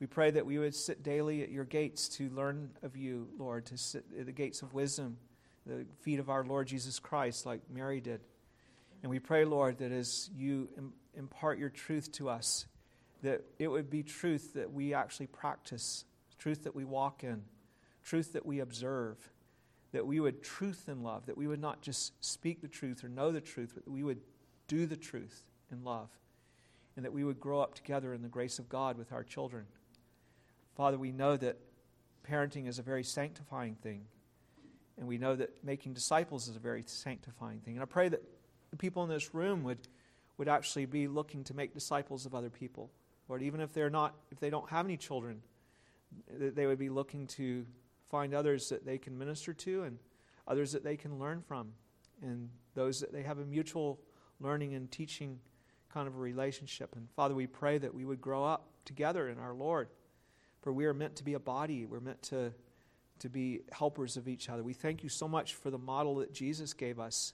We 0.00 0.06
pray 0.06 0.30
that 0.32 0.44
we 0.44 0.58
would 0.58 0.74
sit 0.74 1.02
daily 1.02 1.42
at 1.42 1.50
your 1.50 1.64
gates 1.64 2.08
to 2.10 2.28
learn 2.30 2.70
of 2.82 2.96
you, 2.96 3.28
Lord, 3.38 3.64
to 3.66 3.78
sit 3.78 4.04
at 4.18 4.26
the 4.26 4.32
gates 4.32 4.60
of 4.60 4.74
wisdom, 4.74 5.16
the 5.66 5.86
feet 6.00 6.18
of 6.18 6.28
our 6.28 6.44
Lord 6.44 6.66
Jesus 6.66 6.98
Christ, 6.98 7.46
like 7.46 7.60
Mary 7.70 8.00
did. 8.00 8.20
And 9.02 9.10
we 9.10 9.18
pray, 9.18 9.44
Lord, 9.44 9.78
that 9.78 9.92
as 9.92 10.30
you 10.36 10.68
impart 11.14 11.58
your 11.58 11.70
truth 11.70 12.12
to 12.12 12.28
us, 12.28 12.66
that 13.22 13.42
it 13.58 13.68
would 13.68 13.90
be 13.90 14.02
truth 14.02 14.54
that 14.54 14.72
we 14.72 14.94
actually 14.94 15.26
practice, 15.26 16.04
truth 16.38 16.64
that 16.64 16.74
we 16.74 16.84
walk 16.84 17.24
in, 17.24 17.42
truth 18.02 18.32
that 18.34 18.44
we 18.44 18.60
observe, 18.60 19.16
that 19.92 20.06
we 20.06 20.20
would 20.20 20.42
truth 20.42 20.88
in 20.88 21.02
love, 21.02 21.26
that 21.26 21.36
we 21.36 21.46
would 21.46 21.60
not 21.60 21.80
just 21.80 22.12
speak 22.24 22.60
the 22.60 22.68
truth 22.68 23.04
or 23.04 23.08
know 23.08 23.32
the 23.32 23.40
truth, 23.40 23.72
but 23.74 23.84
that 23.84 23.90
we 23.90 24.02
would 24.02 24.20
do 24.68 24.86
the 24.86 24.96
truth 24.96 25.42
in 25.70 25.84
love, 25.84 26.08
and 26.96 27.04
that 27.04 27.12
we 27.12 27.24
would 27.24 27.40
grow 27.40 27.60
up 27.60 27.74
together 27.74 28.12
in 28.12 28.22
the 28.22 28.28
grace 28.28 28.58
of 28.58 28.68
God 28.68 28.98
with 28.98 29.12
our 29.12 29.22
children. 29.22 29.64
Father, 30.74 30.98
we 30.98 31.12
know 31.12 31.36
that 31.36 31.58
parenting 32.28 32.66
is 32.66 32.78
a 32.78 32.82
very 32.82 33.04
sanctifying 33.04 33.74
thing, 33.76 34.06
and 34.98 35.06
we 35.08 35.18
know 35.18 35.34
that 35.34 35.64
making 35.64 35.92
disciples 35.92 36.48
is 36.48 36.56
a 36.56 36.60
very 36.60 36.84
sanctifying 36.86 37.60
thing. 37.60 37.74
And 37.74 37.82
I 37.82 37.86
pray 37.86 38.08
that 38.08 38.22
the 38.70 38.76
people 38.76 39.02
in 39.02 39.08
this 39.08 39.34
room 39.34 39.62
would, 39.64 39.88
would 40.38 40.48
actually 40.48 40.86
be 40.86 41.08
looking 41.08 41.44
to 41.44 41.54
make 41.54 41.74
disciples 41.74 42.26
of 42.26 42.34
other 42.34 42.50
people. 42.50 42.90
Lord, 43.28 43.42
even 43.42 43.60
if 43.60 43.72
they're 43.72 43.90
not, 43.90 44.14
if 44.30 44.38
they 44.40 44.50
don't 44.50 44.68
have 44.68 44.84
any 44.84 44.96
children, 44.96 45.42
that 46.38 46.54
they 46.54 46.66
would 46.66 46.78
be 46.78 46.90
looking 46.90 47.26
to 47.26 47.66
find 48.08 48.34
others 48.34 48.68
that 48.68 48.84
they 48.84 48.98
can 48.98 49.18
minister 49.18 49.52
to 49.52 49.82
and 49.82 49.98
others 50.46 50.72
that 50.72 50.84
they 50.84 50.96
can 50.96 51.18
learn 51.18 51.40
from, 51.40 51.72
and 52.22 52.50
those 52.74 53.00
that 53.00 53.12
they 53.12 53.22
have 53.22 53.38
a 53.38 53.44
mutual 53.44 53.98
learning 54.40 54.74
and 54.74 54.90
teaching 54.90 55.38
kind 55.92 56.06
of 56.06 56.14
a 56.14 56.18
relationship. 56.18 56.94
And 56.96 57.08
Father, 57.16 57.34
we 57.34 57.46
pray 57.46 57.78
that 57.78 57.94
we 57.94 58.04
would 58.04 58.20
grow 58.20 58.44
up 58.44 58.68
together 58.84 59.28
in 59.28 59.38
our 59.38 59.54
Lord, 59.54 59.88
for 60.60 60.72
we 60.72 60.84
are 60.84 60.94
meant 60.94 61.16
to 61.16 61.24
be 61.24 61.34
a 61.34 61.38
body. 61.38 61.86
We're 61.86 62.00
meant 62.00 62.22
to, 62.24 62.52
to 63.20 63.28
be 63.28 63.60
helpers 63.72 64.16
of 64.16 64.28
each 64.28 64.48
other. 64.48 64.62
We 64.62 64.74
thank 64.74 65.02
you 65.02 65.08
so 65.08 65.28
much 65.28 65.54
for 65.54 65.70
the 65.70 65.78
model 65.78 66.16
that 66.16 66.32
Jesus 66.32 66.72
gave 66.72 66.98
us 66.98 67.32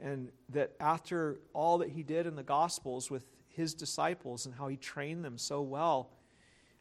and 0.00 0.30
that 0.50 0.72
after 0.78 1.40
all 1.52 1.78
that 1.78 1.90
he 1.90 2.02
did 2.02 2.26
in 2.26 2.36
the 2.36 2.42
Gospels 2.42 3.10
with 3.10 3.24
his 3.48 3.74
disciples 3.74 4.44
and 4.44 4.54
how 4.54 4.68
he 4.68 4.76
trained 4.76 5.24
them 5.24 5.38
so 5.38 5.62
well, 5.62 6.10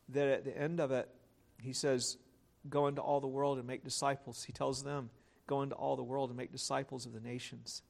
that 0.10 0.28
at 0.28 0.46
the 0.46 0.58
end 0.58 0.80
of 0.80 0.92
it, 0.92 1.10
he 1.62 1.74
says, 1.74 2.18
Go 2.68 2.88
into 2.88 3.02
all 3.02 3.22
the 3.22 3.28
world 3.28 3.60
and 3.60 3.68
make 3.68 3.84
disciples. 3.84 4.44
He 4.44 4.52
tells 4.52 4.84
them, 4.84 5.10
Go 5.48 5.62
into 5.62 5.76
all 5.76 5.96
the 5.96 6.04
world 6.04 6.30
and 6.30 6.38
make 6.38 6.52
disciples 6.52 7.06
of 7.06 7.14
the 7.14 7.20
nations. 7.20 7.84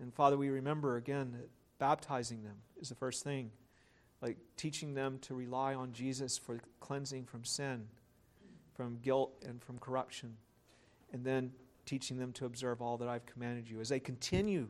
And 0.00 0.14
Father, 0.14 0.36
we 0.36 0.48
remember 0.48 0.96
again 0.96 1.32
that 1.32 1.50
baptizing 1.78 2.42
them 2.42 2.56
is 2.80 2.88
the 2.88 2.94
first 2.94 3.24
thing, 3.24 3.50
like 4.22 4.38
teaching 4.56 4.94
them 4.94 5.18
to 5.22 5.34
rely 5.34 5.74
on 5.74 5.92
Jesus 5.92 6.38
for 6.38 6.60
cleansing 6.80 7.24
from 7.24 7.44
sin, 7.44 7.88
from 8.76 8.98
guilt, 9.02 9.32
and 9.46 9.62
from 9.62 9.78
corruption. 9.78 10.36
And 11.12 11.24
then 11.24 11.52
teaching 11.86 12.18
them 12.18 12.32
to 12.32 12.46
observe 12.46 12.82
all 12.82 12.96
that 12.98 13.08
I've 13.08 13.26
commanded 13.26 13.68
you. 13.68 13.80
As 13.80 13.88
they 13.88 14.00
continue 14.00 14.68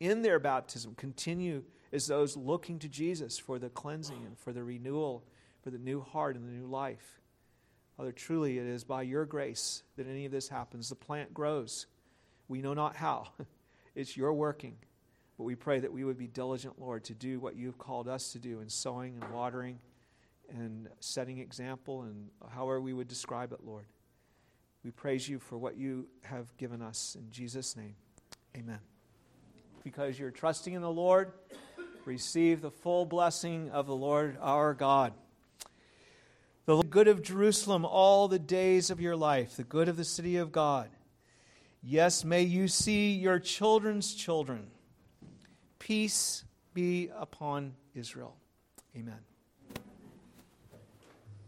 in 0.00 0.22
their 0.22 0.38
baptism, 0.38 0.94
continue 0.96 1.62
as 1.92 2.06
those 2.06 2.36
looking 2.36 2.78
to 2.80 2.88
Jesus 2.88 3.38
for 3.38 3.58
the 3.58 3.70
cleansing 3.70 4.24
and 4.26 4.38
for 4.38 4.52
the 4.52 4.62
renewal, 4.62 5.24
for 5.62 5.70
the 5.70 5.78
new 5.78 6.00
heart 6.00 6.36
and 6.36 6.46
the 6.46 6.52
new 6.52 6.66
life. 6.66 7.20
Father, 7.96 8.12
truly 8.12 8.58
it 8.58 8.66
is 8.66 8.84
by 8.84 9.02
your 9.02 9.24
grace 9.24 9.82
that 9.96 10.06
any 10.06 10.26
of 10.26 10.32
this 10.32 10.48
happens. 10.48 10.88
The 10.88 10.94
plant 10.94 11.32
grows. 11.32 11.86
We 12.48 12.60
know 12.60 12.74
not 12.74 12.96
how. 12.96 13.28
It's 13.96 14.14
your 14.14 14.34
working. 14.34 14.76
But 15.38 15.44
we 15.44 15.54
pray 15.54 15.80
that 15.80 15.90
we 15.90 16.04
would 16.04 16.18
be 16.18 16.26
diligent, 16.26 16.78
Lord, 16.78 17.04
to 17.04 17.14
do 17.14 17.40
what 17.40 17.56
you've 17.56 17.78
called 17.78 18.08
us 18.08 18.32
to 18.32 18.38
do 18.38 18.60
in 18.60 18.68
sowing 18.68 19.16
and 19.18 19.32
watering 19.32 19.78
and 20.50 20.88
setting 21.00 21.38
example 21.38 22.02
and 22.02 22.28
however 22.50 22.80
we 22.80 22.92
would 22.92 23.08
describe 23.08 23.52
it, 23.52 23.60
Lord. 23.64 23.86
We 24.84 24.90
praise 24.90 25.28
you 25.28 25.38
for 25.38 25.58
what 25.58 25.76
you 25.76 26.06
have 26.22 26.56
given 26.56 26.80
us. 26.80 27.16
In 27.18 27.30
Jesus' 27.30 27.76
name, 27.76 27.96
amen. 28.56 28.78
Because 29.82 30.18
you're 30.18 30.30
trusting 30.30 30.74
in 30.74 30.82
the 30.82 30.90
Lord, 30.90 31.32
receive 32.04 32.60
the 32.60 32.70
full 32.70 33.04
blessing 33.04 33.70
of 33.70 33.86
the 33.86 33.96
Lord 33.96 34.36
our 34.40 34.74
God. 34.74 35.12
The 36.66 36.82
good 36.82 37.08
of 37.08 37.22
Jerusalem 37.22 37.84
all 37.84 38.28
the 38.28 38.38
days 38.38 38.90
of 38.90 39.00
your 39.00 39.16
life, 39.16 39.56
the 39.56 39.64
good 39.64 39.88
of 39.88 39.96
the 39.96 40.04
city 40.04 40.36
of 40.36 40.52
God. 40.52 40.88
Yes, 41.82 42.24
may 42.24 42.42
you 42.42 42.66
see 42.66 43.12
your 43.12 43.38
children's 43.38 44.14
children. 44.14 44.68
Peace 45.78 46.44
be 46.74 47.10
upon 47.16 47.74
Israel. 47.94 48.36
Amen. 48.96 49.20